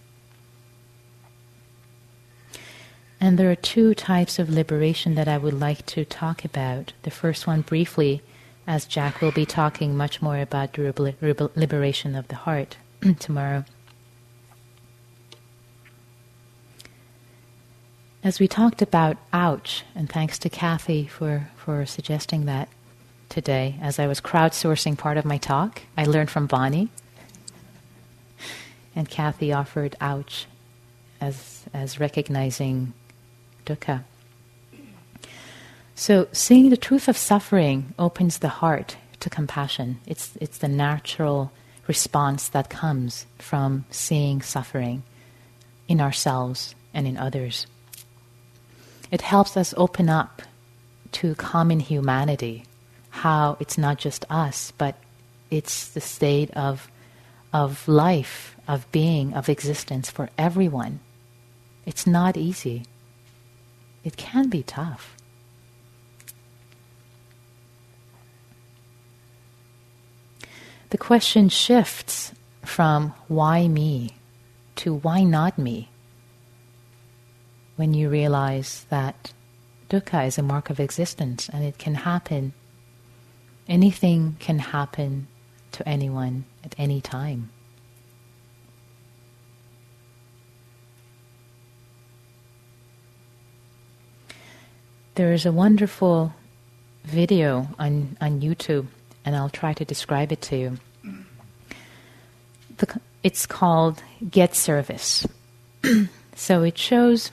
And 3.19 3.37
there 3.37 3.49
are 3.49 3.55
two 3.55 3.95
types 3.95 4.37
of 4.37 4.49
liberation 4.49 5.15
that 5.15 5.27
I 5.27 5.37
would 5.37 5.59
like 5.59 5.85
to 5.87 6.05
talk 6.05 6.45
about. 6.45 6.93
The 7.01 7.11
first 7.11 7.47
one, 7.47 7.61
briefly, 7.61 8.21
as 8.67 8.85
Jack 8.85 9.21
will 9.21 9.31
be 9.31 9.45
talking 9.45 9.97
much 9.97 10.21
more 10.21 10.39
about 10.39 10.73
the 10.73 11.49
liberation 11.55 12.15
of 12.15 12.27
the 12.27 12.35
heart 12.35 12.77
tomorrow. 13.19 13.65
As 18.23 18.39
we 18.39 18.47
talked 18.47 18.81
about 18.81 19.17
ouch, 19.31 19.83
and 19.95 20.09
thanks 20.09 20.37
to 20.39 20.49
Kathy 20.49 21.07
for, 21.07 21.49
for 21.55 21.85
suggesting 21.85 22.45
that 22.45 22.67
today, 23.29 23.77
as 23.81 23.99
I 23.99 24.07
was 24.07 24.19
crowdsourcing 24.19 24.97
part 24.97 25.17
of 25.17 25.25
my 25.25 25.37
talk, 25.37 25.81
I 25.97 26.03
learned 26.05 26.29
from 26.29 26.45
Bonnie. 26.45 26.89
And 28.95 29.09
Kathy 29.09 29.53
offered 29.53 29.95
ouch 30.01 30.45
as, 31.21 31.65
as 31.73 31.99
recognizing 31.99 32.93
dukkha. 33.67 34.03
So, 35.95 36.27
seeing 36.31 36.69
the 36.69 36.77
truth 36.77 37.07
of 37.07 37.17
suffering 37.17 37.93
opens 37.97 38.37
the 38.37 38.49
heart 38.61 38.97
to 39.19 39.29
compassion. 39.29 39.99
It's, 40.05 40.37
it's 40.39 40.59
the 40.59 40.67
natural 40.67 41.51
response 41.87 42.49
that 42.49 42.69
comes 42.69 43.25
from 43.39 43.85
seeing 43.89 44.41
suffering 44.41 45.03
in 45.87 45.99
ourselves 45.99 46.75
and 46.93 47.07
in 47.07 47.17
others. 47.17 47.65
It 49.09 49.21
helps 49.21 49.57
us 49.57 49.73
open 49.77 50.09
up 50.09 50.41
to 51.13 51.35
common 51.35 51.79
humanity, 51.79 52.65
how 53.09 53.57
it's 53.59 53.77
not 53.77 53.97
just 53.97 54.25
us, 54.29 54.71
but 54.77 54.95
it's 55.49 55.89
the 55.89 56.01
state 56.01 56.51
of, 56.51 56.91
of 57.53 57.87
life, 57.87 58.55
of 58.67 58.89
being, 58.91 59.33
of 59.33 59.49
existence 59.49 60.11
for 60.11 60.29
everyone. 60.37 60.99
It's 61.85 62.05
not 62.05 62.35
easy. 62.35 62.83
It 64.07 64.15
can 64.15 64.47
be 64.49 64.63
tough. 64.63 65.15
The 70.89 70.97
question 70.97 71.49
shifts 71.49 72.31
from 72.63 73.13
why 73.27 73.67
me 73.67 74.15
to 74.77 74.93
why 74.93 75.23
not 75.23 75.57
me? 75.57 75.89
when 77.77 77.93
you 77.93 78.09
realize 78.09 78.85
that 78.89 79.31
dukkha 79.89 80.27
is 80.27 80.37
a 80.37 80.43
mark 80.43 80.69
of 80.69 80.79
existence 80.79 81.47
and 81.53 81.63
it 81.63 81.77
can 81.77 81.95
happen. 81.95 82.53
Anything 83.67 84.35
can 84.39 84.59
happen 84.59 85.27
to 85.71 85.87
anyone 85.87 86.45
at 86.63 86.75
any 86.77 86.99
time. 86.99 87.51
There 95.17 95.33
is 95.33 95.47
a 95.47 95.51
wonderful 95.51 96.31
video 97.03 97.69
on, 97.79 98.17
on 98.21 98.39
YouTube, 98.39 98.85
and 99.25 99.35
I'll 99.35 99.49
try 99.49 99.73
to 99.73 99.83
describe 99.83 100.31
it 100.31 100.43
to 100.43 100.55
you. 100.55 100.77
The, 102.77 103.01
it's 103.23 103.47
called 103.47 104.03
Get 104.29 104.53
Service. 104.53 105.25
so 106.35 106.61
it 106.61 106.77
shows 106.77 107.31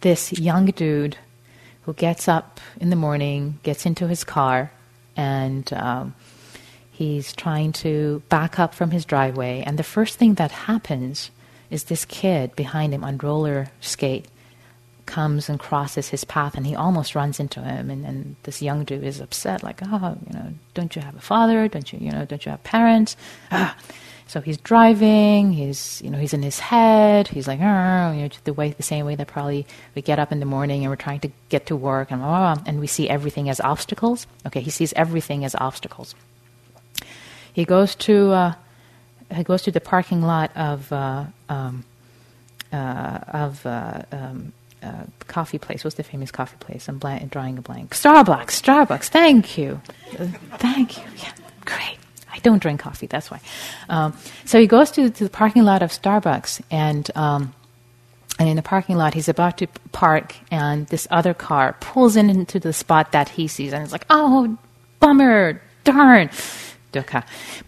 this 0.00 0.32
young 0.32 0.66
dude 0.66 1.16
who 1.82 1.94
gets 1.94 2.26
up 2.26 2.60
in 2.80 2.90
the 2.90 2.96
morning, 2.96 3.60
gets 3.62 3.86
into 3.86 4.08
his 4.08 4.24
car, 4.24 4.72
and 5.16 5.72
um, 5.72 6.16
he's 6.90 7.32
trying 7.32 7.74
to 7.74 8.24
back 8.28 8.58
up 8.58 8.74
from 8.74 8.90
his 8.90 9.04
driveway. 9.04 9.62
And 9.64 9.78
the 9.78 9.84
first 9.84 10.18
thing 10.18 10.34
that 10.34 10.50
happens 10.50 11.30
is 11.70 11.84
this 11.84 12.04
kid 12.04 12.56
behind 12.56 12.92
him 12.92 13.04
on 13.04 13.18
roller 13.18 13.68
skate 13.80 14.26
comes 15.06 15.48
and 15.48 15.58
crosses 15.58 16.08
his 16.08 16.24
path 16.24 16.56
and 16.56 16.66
he 16.66 16.74
almost 16.74 17.14
runs 17.14 17.40
into 17.40 17.60
him 17.60 17.90
and, 17.90 18.04
and 18.04 18.36
this 18.42 18.60
young 18.60 18.84
dude 18.84 19.04
is 19.04 19.20
upset 19.20 19.62
like 19.62 19.80
oh 19.82 20.18
you 20.26 20.32
know 20.32 20.52
don't 20.74 20.96
you 20.96 21.02
have 21.02 21.16
a 21.16 21.20
father 21.20 21.68
don't 21.68 21.92
you 21.92 21.98
you 22.00 22.10
know 22.10 22.24
don't 22.24 22.44
you 22.44 22.50
have 22.50 22.62
parents 22.64 23.16
ah. 23.50 23.76
So 24.28 24.40
he's 24.40 24.56
driving. 24.58 25.52
He's 25.52 26.02
you 26.02 26.10
know 26.10 26.18
he's 26.18 26.34
in 26.34 26.42
his 26.42 26.58
head. 26.58 27.28
He's 27.28 27.46
like, 27.46 27.60
oh 27.60 28.12
you 28.12 28.22
know, 28.22 28.28
the 28.44 28.52
way 28.52 28.70
the 28.70 28.82
same 28.82 29.06
way 29.06 29.14
that 29.14 29.28
probably 29.28 29.66
we 29.94 30.02
get 30.02 30.18
up 30.18 30.32
in 30.32 30.40
the 30.40 30.46
morning 30.46 30.82
and 30.82 30.90
we're 30.90 30.96
trying 30.96 31.20
to 31.20 31.30
get 31.48 31.66
to 31.66 31.76
work 31.76 32.10
and 32.10 32.20
blah, 32.20 32.28
blah, 32.28 32.54
blah, 32.56 32.64
and 32.66 32.80
we 32.80 32.88
see 32.88 33.08
everything 33.08 33.48
as 33.48 33.60
obstacles. 33.60 34.26
Okay, 34.44 34.60
he 34.60 34.70
sees 34.70 34.92
everything 34.94 35.44
as 35.44 35.54
obstacles. 35.54 36.14
He 37.52 37.64
goes 37.64 37.94
to 38.06 38.32
uh, 38.32 38.54
he 39.32 39.44
goes 39.44 39.62
to 39.62 39.70
the 39.70 39.80
parking 39.80 40.22
lot 40.22 40.50
of 40.56 40.92
uh, 40.92 41.26
um, 41.48 41.84
uh, 42.72 43.18
of 43.28 43.64
uh, 43.64 44.02
um, 44.10 44.52
uh, 44.86 45.06
coffee 45.26 45.58
place. 45.58 45.84
What's 45.84 45.96
the 45.96 46.02
famous 46.02 46.30
coffee 46.30 46.56
place? 46.60 46.88
I'm 46.88 46.98
blank, 46.98 47.30
drawing 47.30 47.58
a 47.58 47.62
blank. 47.62 47.90
Starbucks. 47.90 48.62
Starbucks. 48.62 49.08
Thank 49.08 49.58
you. 49.58 49.80
thank 50.58 50.96
you. 50.98 51.04
Yeah, 51.18 51.32
great. 51.64 51.98
I 52.32 52.38
don't 52.40 52.60
drink 52.60 52.80
coffee, 52.80 53.06
that's 53.06 53.30
why. 53.30 53.40
Um, 53.88 54.16
so 54.44 54.60
he 54.60 54.66
goes 54.66 54.90
to, 54.92 55.10
to, 55.10 55.24
the 55.24 55.30
parking 55.30 55.64
lot 55.64 55.82
of 55.82 55.90
Starbucks, 55.90 56.60
and 56.70 57.10
um, 57.14 57.54
and 58.38 58.48
in 58.48 58.56
the 58.56 58.62
parking 58.62 58.96
lot, 58.96 59.14
he's 59.14 59.28
about 59.28 59.58
to 59.58 59.66
park, 59.92 60.34
and 60.50 60.86
this 60.88 61.08
other 61.10 61.32
car 61.32 61.76
pulls 61.80 62.16
in 62.16 62.28
into 62.28 62.60
the 62.60 62.72
spot 62.72 63.12
that 63.12 63.30
he 63.30 63.48
sees, 63.48 63.72
and 63.72 63.82
it's 63.82 63.92
like, 63.92 64.04
oh, 64.10 64.58
bummer, 65.00 65.62
darn, 65.84 66.28
dukkha, 66.92 67.24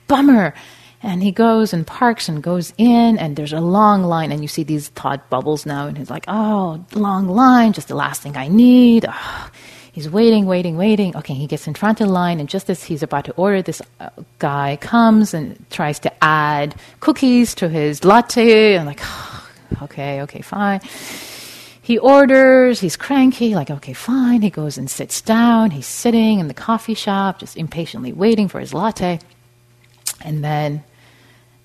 bummer. 0.07 0.55
And 1.03 1.23
he 1.23 1.31
goes 1.31 1.73
and 1.73 1.87
parks 1.87 2.29
and 2.29 2.43
goes 2.43 2.73
in, 2.77 3.19
and 3.19 3.37
there's 3.37 3.53
a 3.53 3.61
long 3.61 4.03
line, 4.03 4.33
and 4.33 4.43
you 4.43 4.49
see 4.49 4.65
these 4.65 4.89
thought 4.89 5.31
bubbles 5.31 5.65
now, 5.65 5.87
and 5.87 5.97
he's 5.97 6.11
like, 6.11 6.25
oh, 6.27 6.85
long 6.93 7.29
line, 7.29 7.73
just 7.73 7.89
the 7.89 7.95
last 7.95 8.23
thing 8.23 8.37
I 8.37 8.49
need. 8.49 9.07
Oh. 9.09 9.51
He's 9.99 10.09
waiting, 10.09 10.47
waiting, 10.47 10.77
waiting. 10.77 11.17
Okay, 11.17 11.35
he 11.35 11.49
gets 11.49 11.67
in 11.67 11.75
front 11.75 12.01
of 12.01 12.07
the 12.07 12.13
line, 12.13 12.39
and 12.39 12.49
just 12.49 12.71
as 12.71 12.85
he's 12.85 13.03
about 13.03 13.25
to 13.25 13.33
order, 13.33 13.63
this 13.63 13.83
uh, 13.99 14.11
guy 14.39 14.79
comes 14.81 15.35
and 15.35 15.59
tries 15.71 15.99
to 16.01 16.13
add 16.23 16.77
cookies 17.01 17.53
to 17.57 17.69
his 17.69 18.05
latte. 18.05 18.79
I'm 18.79 18.87
like, 18.87 19.01
oh, 19.03 19.49
okay, 19.83 20.23
okay, 20.23 20.41
fine. 20.41 20.81
He 21.83 21.99
orders, 21.99 22.79
he's 22.79 22.97
cranky, 22.97 23.57
like, 23.57 23.71
okay, 23.71 23.93
fine. 23.93 24.43
He 24.43 24.51
goes 24.51 24.79
and 24.79 24.89
sits 24.89 25.21
down. 25.21 25.73
He's 25.73 25.87
sitting 25.87 26.39
in 26.39 26.47
the 26.47 26.55
coffee 26.55 26.95
shop, 26.95 27.41
just 27.41 27.57
impatiently 27.57 28.13
waiting 28.13 28.47
for 28.47 28.61
his 28.61 28.73
latte. 28.73 29.19
And 30.21 30.45
then 30.45 30.85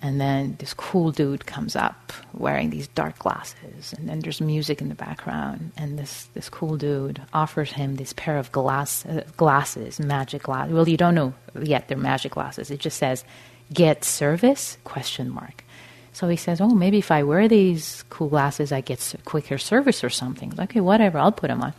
and 0.03 0.19
then 0.19 0.57
this 0.59 0.73
cool 0.73 1.13
dude 1.13 1.45
comes 1.45 1.77
up 1.77 2.11
wearing 2.33 2.71
these 2.71 2.89
dark 2.89 3.17
glasses, 3.19 3.93
and 3.93 4.09
then 4.09 4.19
there's 4.19 4.41
music 4.41 4.81
in 4.81 4.89
the 4.89 4.95
background. 4.95 5.71
And 5.77 5.97
this, 5.97 6.25
this 6.33 6.49
cool 6.49 6.75
dude 6.75 7.21
offers 7.31 7.71
him 7.71 7.95
this 7.95 8.11
pair 8.11 8.37
of 8.37 8.51
glass, 8.51 9.05
uh, 9.05 9.23
glasses, 9.37 10.01
magic 10.01 10.43
glasses. 10.43 10.73
Well, 10.73 10.89
you 10.89 10.97
don't 10.97 11.15
know 11.15 11.33
yet 11.61 11.87
they're 11.87 11.97
magic 11.97 12.33
glasses. 12.33 12.69
It 12.69 12.81
just 12.81 12.97
says, 12.97 13.23
"Get 13.71 14.03
service?" 14.03 14.77
question 14.83 15.29
mark. 15.29 15.63
So 16.11 16.27
he 16.27 16.35
says, 16.35 16.59
"Oh, 16.59 16.75
maybe 16.75 16.97
if 16.97 17.09
I 17.09 17.23
wear 17.23 17.47
these 17.47 18.03
cool 18.09 18.27
glasses, 18.27 18.73
I 18.73 18.81
get 18.81 19.15
quicker 19.23 19.57
service 19.57 20.03
or 20.03 20.09
something." 20.09 20.53
Okay, 20.59 20.81
whatever, 20.81 21.17
I'll 21.17 21.31
put 21.31 21.47
them 21.47 21.61
on. 21.61 21.73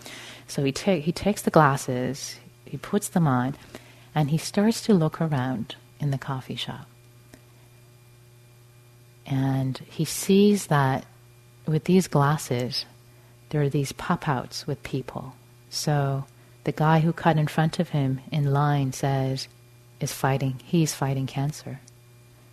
So 0.49 0.65
he 0.65 0.73
ta- 0.73 1.01
he 1.01 1.13
takes 1.13 1.43
the 1.43 1.51
glasses, 1.51 2.37
he 2.65 2.79
puts 2.79 3.09
them 3.09 3.29
on, 3.29 3.55
and 4.15 4.31
he 4.31 4.39
starts 4.39 4.81
to 4.87 4.95
look 4.95 5.21
around 5.21 5.77
in 6.01 6.11
the 6.11 6.19
coffee 6.19 6.57
shop 6.57 6.87
and 9.27 9.79
he 9.91 10.05
sees 10.05 10.67
that 10.67 11.05
with 11.67 11.85
these 11.85 12.09
glasses, 12.09 12.85
there 13.49 13.63
are 13.63 13.69
these 13.69 13.93
pop 13.93 14.29
outs 14.29 14.67
with 14.67 14.83
people. 14.83 15.35
So 15.71 16.25
the 16.65 16.73
guy 16.73 17.01
who 17.01 17.13
cut 17.13 17.37
in 17.37 17.47
front 17.47 17.79
of 17.79 17.91
him 17.91 18.21
in 18.31 18.53
line 18.53 18.93
says, 18.93 19.49
is 20.01 20.13
fighting, 20.13 20.61
he's 20.65 20.95
fighting 20.95 21.27
cancer. 21.27 21.81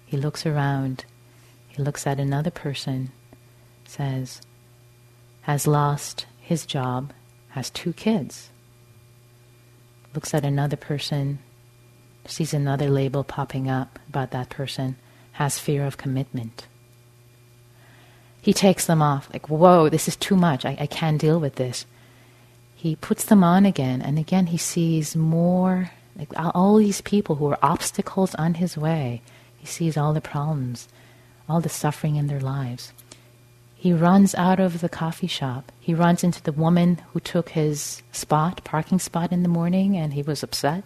He 0.05 0.17
looks 0.17 0.45
around, 0.45 1.05
he 1.67 1.81
looks 1.81 2.05
at 2.05 2.19
another 2.19 2.51
person, 2.51 3.11
says, 3.85 4.41
has 5.41 5.67
lost 5.67 6.25
his 6.39 6.65
job, 6.65 7.13
has 7.49 7.69
two 7.69 7.93
kids. 7.93 8.49
Looks 10.13 10.33
at 10.33 10.45
another 10.45 10.77
person, 10.77 11.39
sees 12.25 12.53
another 12.53 12.89
label 12.89 13.23
popping 13.23 13.69
up 13.69 13.99
about 14.09 14.31
that 14.31 14.49
person, 14.49 14.97
has 15.33 15.59
fear 15.59 15.85
of 15.85 15.97
commitment. 15.97 16.67
He 18.41 18.53
takes 18.53 18.85
them 18.85 19.01
off, 19.01 19.29
like, 19.31 19.49
whoa, 19.49 19.87
this 19.89 20.07
is 20.07 20.15
too 20.15 20.35
much. 20.35 20.65
I, 20.65 20.75
I 20.79 20.87
can't 20.87 21.21
deal 21.21 21.39
with 21.39 21.55
this. 21.55 21.85
He 22.75 22.95
puts 22.95 23.25
them 23.25 23.43
on 23.43 23.65
again, 23.65 24.01
and 24.01 24.17
again 24.17 24.47
he 24.47 24.57
sees 24.57 25.15
more, 25.15 25.91
like 26.17 26.29
all 26.35 26.77
these 26.77 27.01
people 27.01 27.35
who 27.35 27.45
are 27.51 27.59
obstacles 27.61 28.33
on 28.35 28.55
his 28.55 28.75
way. 28.75 29.21
He 29.59 29.67
sees 29.67 29.95
all 29.95 30.13
the 30.13 30.21
problems, 30.21 30.87
all 31.47 31.61
the 31.61 31.69
suffering 31.69 32.15
in 32.15 32.25
their 32.25 32.39
lives. 32.39 32.93
He 33.75 33.93
runs 33.93 34.33
out 34.35 34.59
of 34.59 34.81
the 34.81 34.89
coffee 34.89 35.27
shop. 35.27 35.71
He 35.79 35.93
runs 35.93 36.23
into 36.23 36.41
the 36.41 36.51
woman 36.51 37.01
who 37.13 37.19
took 37.19 37.49
his 37.49 38.01
spot, 38.11 38.63
parking 38.63 38.99
spot 38.99 39.31
in 39.31 39.43
the 39.43 39.49
morning, 39.49 39.95
and 39.95 40.13
he 40.13 40.23
was 40.23 40.43
upset. 40.43 40.83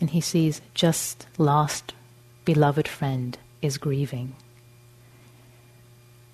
And 0.00 0.10
he 0.10 0.22
sees 0.22 0.62
just 0.72 1.26
lost 1.36 1.92
beloved 2.52 2.88
friend 2.88 3.38
is 3.62 3.78
grieving. 3.78 4.34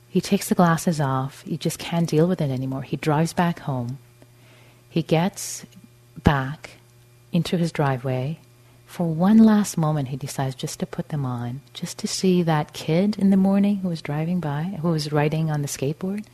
He 0.08 0.22
takes 0.22 0.48
the 0.48 0.54
glasses 0.54 0.98
off. 0.98 1.42
He 1.42 1.58
just 1.58 1.78
can't 1.78 2.08
deal 2.08 2.26
with 2.26 2.40
it 2.40 2.50
anymore. 2.50 2.80
He 2.80 2.96
drives 2.96 3.34
back 3.34 3.58
home. 3.58 3.98
He 4.88 5.02
gets 5.02 5.66
back 6.24 6.70
into 7.32 7.58
his 7.58 7.70
driveway. 7.70 8.38
For 8.86 9.06
one 9.06 9.36
last 9.36 9.76
moment, 9.76 10.08
he 10.08 10.16
decides 10.16 10.54
just 10.54 10.80
to 10.80 10.86
put 10.86 11.10
them 11.10 11.26
on, 11.26 11.60
just 11.74 11.98
to 11.98 12.08
see 12.08 12.42
that 12.44 12.72
kid 12.72 13.18
in 13.18 13.28
the 13.28 13.36
morning 13.36 13.76
who 13.76 13.88
was 13.88 14.00
driving 14.00 14.40
by, 14.40 14.78
who 14.80 14.88
was 14.88 15.12
riding 15.12 15.50
on 15.50 15.60
the 15.60 15.68
skateboard. 15.68 16.24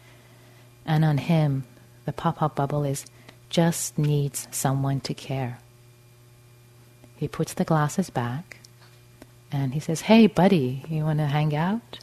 And 0.87 1.05
on 1.05 1.19
him, 1.19 1.65
the 2.05 2.13
pop 2.13 2.41
up 2.41 2.55
bubble 2.55 2.85
is 2.85 3.05
just 3.51 3.99
needs 3.99 4.47
someone 4.53 5.01
to 5.01 5.13
care. 5.13 5.59
He 7.17 7.27
puts 7.27 7.55
the 7.55 7.65
glasses 7.65 8.11
back 8.11 8.59
and 9.53 9.75
he 9.75 9.81
says, 9.81 10.03
Hey, 10.03 10.27
buddy, 10.27 10.83
you 10.89 11.05
want 11.05 11.19
to 11.19 11.27
hang 11.27 11.55
out? 11.55 11.99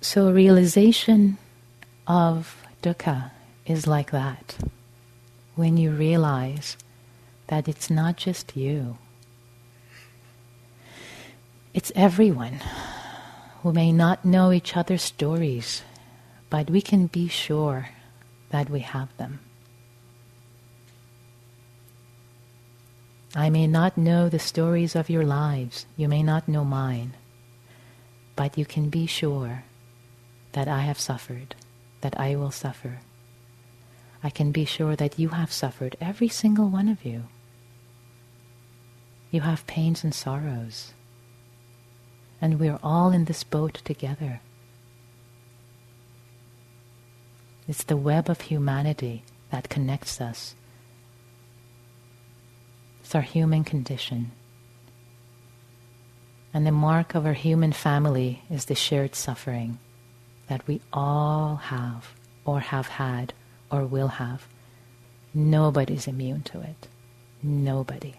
So, 0.00 0.30
realization 0.30 1.38
of 2.06 2.62
dukkha 2.82 3.30
is 3.64 3.86
like 3.86 4.10
that. 4.12 4.56
When 5.56 5.76
you 5.76 5.90
realize 5.90 6.76
that 7.48 7.66
it's 7.66 7.90
not 7.90 8.16
just 8.16 8.56
you, 8.56 8.98
it's 11.74 11.90
everyone 11.96 12.60
who 13.62 13.72
may 13.72 13.90
not 13.90 14.24
know 14.24 14.52
each 14.52 14.76
other's 14.76 15.02
stories, 15.02 15.82
but 16.50 16.70
we 16.70 16.80
can 16.80 17.06
be 17.06 17.26
sure 17.26 17.88
that 18.50 18.70
we 18.70 18.80
have 18.80 19.14
them. 19.16 19.40
I 23.36 23.50
may 23.50 23.66
not 23.66 23.98
know 23.98 24.30
the 24.30 24.38
stories 24.38 24.96
of 24.96 25.10
your 25.10 25.22
lives, 25.22 25.84
you 25.94 26.08
may 26.08 26.22
not 26.22 26.48
know 26.48 26.64
mine, 26.64 27.12
but 28.34 28.56
you 28.56 28.64
can 28.64 28.88
be 28.88 29.04
sure 29.04 29.64
that 30.52 30.68
I 30.68 30.80
have 30.80 30.98
suffered, 30.98 31.54
that 32.00 32.18
I 32.18 32.34
will 32.36 32.50
suffer. 32.50 33.00
I 34.24 34.30
can 34.30 34.52
be 34.52 34.64
sure 34.64 34.96
that 34.96 35.18
you 35.18 35.28
have 35.28 35.52
suffered, 35.52 35.98
every 36.00 36.28
single 36.28 36.70
one 36.70 36.88
of 36.88 37.04
you. 37.04 37.24
You 39.30 39.42
have 39.42 39.66
pains 39.66 40.02
and 40.02 40.14
sorrows. 40.14 40.94
And 42.40 42.58
we're 42.58 42.80
all 42.82 43.10
in 43.10 43.26
this 43.26 43.44
boat 43.44 43.82
together. 43.84 44.40
It's 47.68 47.84
the 47.84 47.98
web 47.98 48.30
of 48.30 48.40
humanity 48.40 49.24
that 49.50 49.68
connects 49.68 50.22
us. 50.22 50.54
It's 53.06 53.14
our 53.14 53.22
human 53.22 53.62
condition. 53.62 54.32
And 56.52 56.66
the 56.66 56.72
mark 56.72 57.14
of 57.14 57.24
our 57.24 57.34
human 57.34 57.70
family 57.70 58.42
is 58.50 58.64
the 58.64 58.74
shared 58.74 59.14
suffering 59.14 59.78
that 60.48 60.66
we 60.66 60.80
all 60.92 61.54
have, 61.54 62.14
or 62.44 62.58
have 62.58 62.88
had, 62.88 63.32
or 63.70 63.86
will 63.86 64.08
have. 64.08 64.48
Nobody's 65.32 66.08
immune 66.08 66.42
to 66.50 66.60
it. 66.62 66.88
Nobody. 67.44 68.16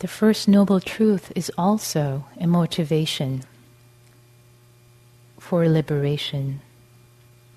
The 0.00 0.08
first 0.08 0.48
noble 0.48 0.80
truth 0.80 1.30
is 1.36 1.52
also 1.58 2.24
a 2.40 2.46
motivation 2.46 3.44
for 5.38 5.68
liberation 5.68 6.62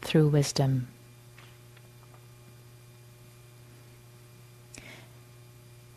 through 0.01 0.27
wisdom. 0.27 0.89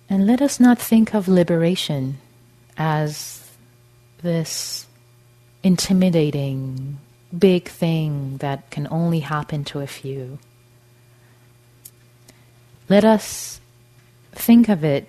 And 0.08 0.24
let 0.24 0.40
us 0.40 0.60
not 0.60 0.78
think 0.78 1.14
of 1.14 1.26
liberation 1.26 2.18
as 2.78 3.50
this 4.22 4.86
intimidating, 5.64 7.00
big 7.36 7.68
thing 7.68 8.36
that 8.36 8.70
can 8.70 8.86
only 8.92 9.18
happen 9.18 9.64
to 9.64 9.80
a 9.80 9.88
few. 9.88 10.38
Let 12.88 13.04
us 13.04 13.60
think 14.32 14.68
of 14.68 14.84
it 14.84 15.08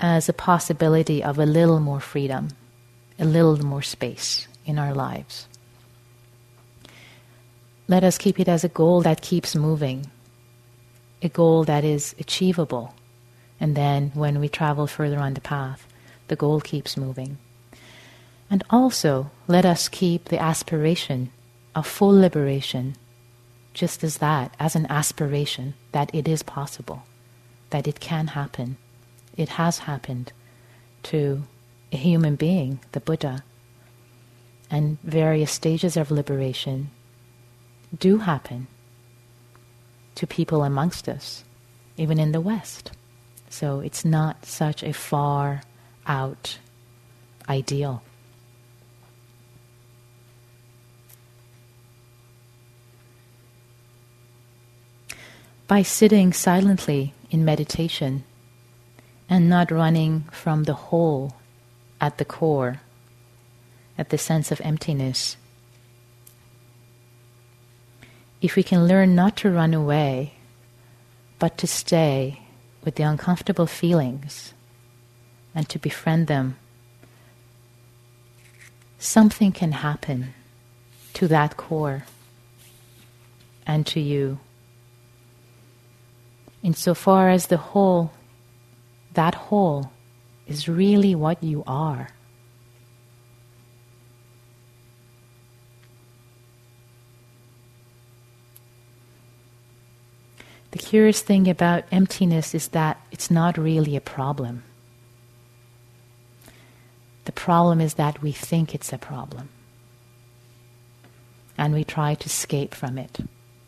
as 0.00 0.28
a 0.28 0.32
possibility 0.32 1.22
of 1.22 1.38
a 1.38 1.46
little 1.46 1.78
more 1.78 2.00
freedom, 2.00 2.48
a 3.18 3.24
little 3.24 3.58
more 3.64 3.82
space 3.82 4.48
in 4.64 4.78
our 4.78 4.94
lives. 4.94 5.46
Let 7.86 8.02
us 8.02 8.18
keep 8.18 8.40
it 8.40 8.48
as 8.48 8.64
a 8.64 8.68
goal 8.68 9.02
that 9.02 9.20
keeps 9.20 9.54
moving, 9.54 10.10
a 11.22 11.28
goal 11.28 11.64
that 11.64 11.84
is 11.84 12.14
achievable. 12.18 12.94
And 13.60 13.76
then 13.76 14.10
when 14.14 14.40
we 14.40 14.48
travel 14.48 14.86
further 14.86 15.18
on 15.18 15.34
the 15.34 15.40
path, 15.40 15.86
the 16.28 16.36
goal 16.36 16.60
keeps 16.60 16.96
moving. 16.96 17.36
And 18.50 18.64
also, 18.70 19.30
let 19.48 19.66
us 19.66 19.88
keep 19.88 20.26
the 20.26 20.40
aspiration 20.40 21.30
of 21.74 21.86
full 21.86 22.18
liberation 22.18 22.96
just 23.74 24.02
as 24.02 24.18
that, 24.18 24.54
as 24.58 24.74
an 24.74 24.86
aspiration 24.86 25.74
that 25.92 26.12
it 26.14 26.26
is 26.26 26.42
possible, 26.42 27.04
that 27.70 27.86
it 27.86 28.00
can 28.00 28.28
happen 28.28 28.76
it 29.36 29.50
has 29.50 29.80
happened 29.80 30.32
to 31.04 31.44
a 31.92 31.96
human 31.96 32.36
being, 32.36 32.80
the 32.92 33.00
Buddha. 33.00 33.44
And 34.70 34.98
various 35.02 35.50
stages 35.50 35.96
of 35.96 36.10
liberation 36.10 36.90
do 37.98 38.18
happen 38.18 38.68
to 40.14 40.26
people 40.26 40.62
amongst 40.62 41.08
us, 41.08 41.44
even 41.96 42.20
in 42.20 42.32
the 42.32 42.40
West. 42.40 42.92
So 43.48 43.80
it's 43.80 44.04
not 44.04 44.46
such 44.46 44.82
a 44.82 44.92
far 44.92 45.62
out 46.06 46.58
ideal. 47.48 48.02
By 55.66 55.82
sitting 55.82 56.32
silently 56.32 57.14
in 57.30 57.44
meditation, 57.44 58.24
and 59.30 59.48
not 59.48 59.70
running 59.70 60.24
from 60.32 60.64
the 60.64 60.74
hole 60.74 61.36
at 62.00 62.18
the 62.18 62.24
core, 62.24 62.80
at 63.96 64.08
the 64.08 64.18
sense 64.18 64.50
of 64.50 64.60
emptiness. 64.62 65.36
If 68.42 68.56
we 68.56 68.64
can 68.64 68.88
learn 68.88 69.14
not 69.14 69.36
to 69.38 69.50
run 69.50 69.72
away, 69.72 70.34
but 71.38 71.56
to 71.58 71.66
stay 71.68 72.40
with 72.84 72.96
the 72.96 73.04
uncomfortable 73.04 73.66
feelings 73.66 74.52
and 75.54 75.68
to 75.68 75.78
befriend 75.78 76.26
them, 76.26 76.56
something 78.98 79.52
can 79.52 79.72
happen 79.72 80.34
to 81.14 81.28
that 81.28 81.56
core 81.56 82.04
and 83.64 83.86
to 83.86 84.00
you. 84.00 84.40
Insofar 86.62 87.30
as 87.30 87.46
the 87.46 87.56
whole 87.56 88.12
that 89.14 89.34
whole 89.34 89.90
is 90.46 90.68
really 90.68 91.14
what 91.14 91.42
you 91.42 91.62
are. 91.66 92.10
The 100.70 100.78
curious 100.78 101.20
thing 101.20 101.48
about 101.48 101.84
emptiness 101.90 102.54
is 102.54 102.68
that 102.68 103.00
it's 103.10 103.30
not 103.30 103.58
really 103.58 103.96
a 103.96 104.00
problem. 104.00 104.62
The 107.24 107.32
problem 107.32 107.80
is 107.80 107.94
that 107.94 108.22
we 108.22 108.32
think 108.32 108.74
it's 108.74 108.92
a 108.92 108.98
problem. 108.98 109.48
And 111.58 111.74
we 111.74 111.84
try 111.84 112.14
to 112.14 112.26
escape 112.26 112.74
from 112.74 112.98
it 112.98 113.18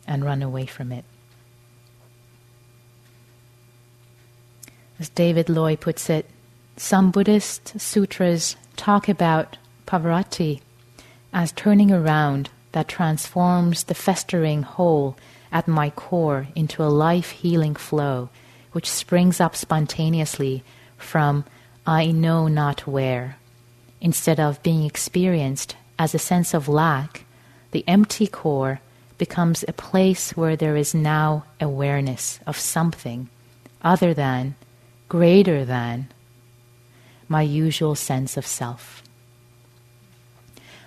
and 0.06 0.24
run 0.24 0.42
away 0.42 0.66
from 0.66 0.92
it. 0.92 1.04
As 5.02 5.08
David 5.08 5.48
Loy 5.48 5.74
puts 5.74 6.08
it, 6.08 6.26
some 6.76 7.10
Buddhist 7.10 7.80
sutras 7.80 8.54
talk 8.76 9.08
about 9.08 9.56
paravritti 9.84 10.60
as 11.32 11.50
turning 11.50 11.90
around 11.90 12.50
that 12.70 12.86
transforms 12.86 13.82
the 13.82 13.96
festering 13.96 14.62
hole 14.62 15.16
at 15.50 15.66
my 15.66 15.90
core 15.90 16.46
into 16.54 16.84
a 16.84 16.94
life 17.06 17.30
healing 17.30 17.74
flow 17.74 18.28
which 18.70 18.88
springs 18.88 19.40
up 19.40 19.56
spontaneously 19.56 20.62
from 20.96 21.46
I 21.84 22.12
know 22.12 22.46
not 22.46 22.86
where. 22.86 23.38
Instead 24.00 24.38
of 24.38 24.62
being 24.62 24.84
experienced 24.84 25.74
as 25.98 26.14
a 26.14 26.20
sense 26.20 26.54
of 26.54 26.68
lack, 26.68 27.24
the 27.72 27.82
empty 27.88 28.28
core 28.28 28.80
becomes 29.18 29.64
a 29.66 29.72
place 29.72 30.36
where 30.36 30.54
there 30.54 30.76
is 30.76 30.94
now 30.94 31.44
awareness 31.60 32.38
of 32.46 32.56
something 32.56 33.28
other 33.82 34.14
than 34.14 34.54
greater 35.12 35.62
than 35.62 36.08
my 37.28 37.42
usual 37.42 37.94
sense 37.94 38.38
of 38.38 38.46
self. 38.46 39.02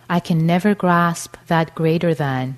I 0.10 0.20
can 0.20 0.48
never 0.48 0.74
grasp 0.74 1.38
that 1.46 1.76
greater 1.76 2.16
than. 2.16 2.58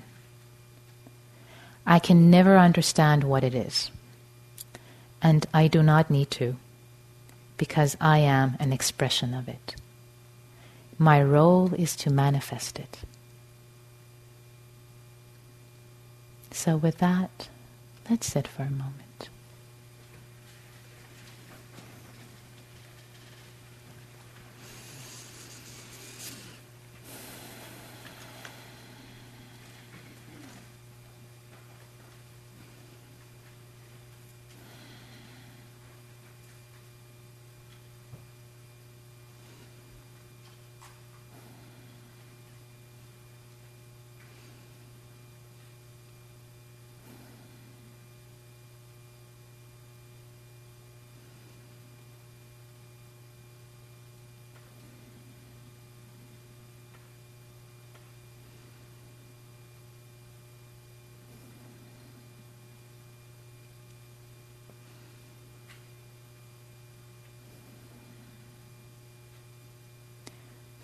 I 1.86 1.98
can 1.98 2.30
never 2.30 2.56
understand 2.56 3.22
what 3.22 3.44
it 3.44 3.54
is. 3.54 3.90
And 5.20 5.44
I 5.52 5.68
do 5.68 5.82
not 5.82 6.10
need 6.10 6.30
to, 6.40 6.56
because 7.58 7.98
I 8.00 8.20
am 8.20 8.56
an 8.58 8.72
expression 8.72 9.34
of 9.34 9.46
it. 9.46 9.76
My 10.96 11.22
role 11.22 11.74
is 11.74 11.96
to 11.96 12.08
manifest 12.08 12.78
it. 12.78 12.96
So, 16.50 16.78
with 16.78 16.96
that, 16.98 17.50
let's 18.08 18.26
sit 18.26 18.48
for 18.48 18.62
a 18.62 18.70
moment. 18.70 19.07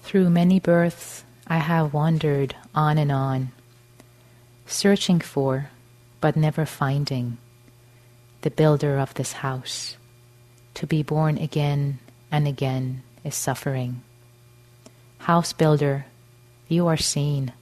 Through 0.05 0.29
many 0.29 0.61
births, 0.61 1.25
I 1.47 1.57
have 1.57 1.95
wandered 1.95 2.55
on 2.75 2.99
and 2.99 3.11
on, 3.11 3.53
searching 4.67 5.19
for, 5.19 5.71
but 6.21 6.37
never 6.37 6.67
finding, 6.67 7.39
the 8.43 8.51
builder 8.51 8.99
of 8.99 9.15
this 9.15 9.33
house. 9.33 9.97
To 10.75 10.87
be 10.87 11.03
born 11.03 11.39
again 11.39 12.01
and 12.31 12.47
again 12.47 13.03
is 13.25 13.35
suffering. 13.35 14.03
House 15.21 15.55
builder, 15.55 16.05
you 16.69 16.87
are 16.87 16.99
seen. 16.99 17.55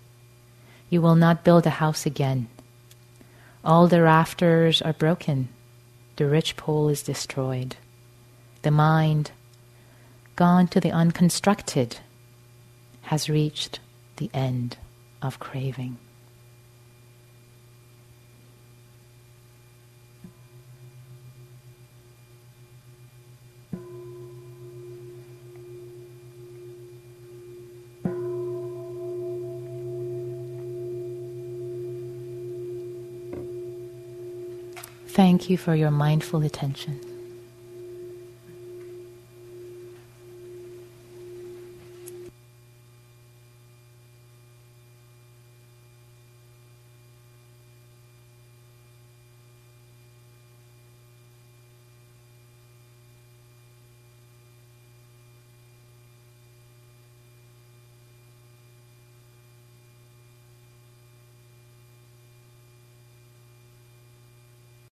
You 0.90 1.00
will 1.00 1.14
not 1.14 1.44
build 1.44 1.64
a 1.64 1.70
house 1.70 2.06
again. 2.06 2.48
All 3.64 3.86
the 3.86 4.02
rafters 4.02 4.82
are 4.82 4.92
broken. 4.92 5.48
The 6.16 6.26
rich 6.26 6.56
pole 6.56 6.88
is 6.88 7.04
destroyed. 7.04 7.76
The 8.62 8.72
mind, 8.72 9.30
gone 10.34 10.66
to 10.68 10.80
the 10.80 10.90
unconstructed, 10.90 11.98
has 13.12 13.28
reached 13.28 13.78
the 14.16 14.30
end 14.32 14.78
of 15.20 15.38
craving. 15.38 15.98
Thank 35.08 35.50
you 35.50 35.58
for 35.58 35.74
your 35.74 35.90
mindful 35.90 36.42
attention. 36.42 37.11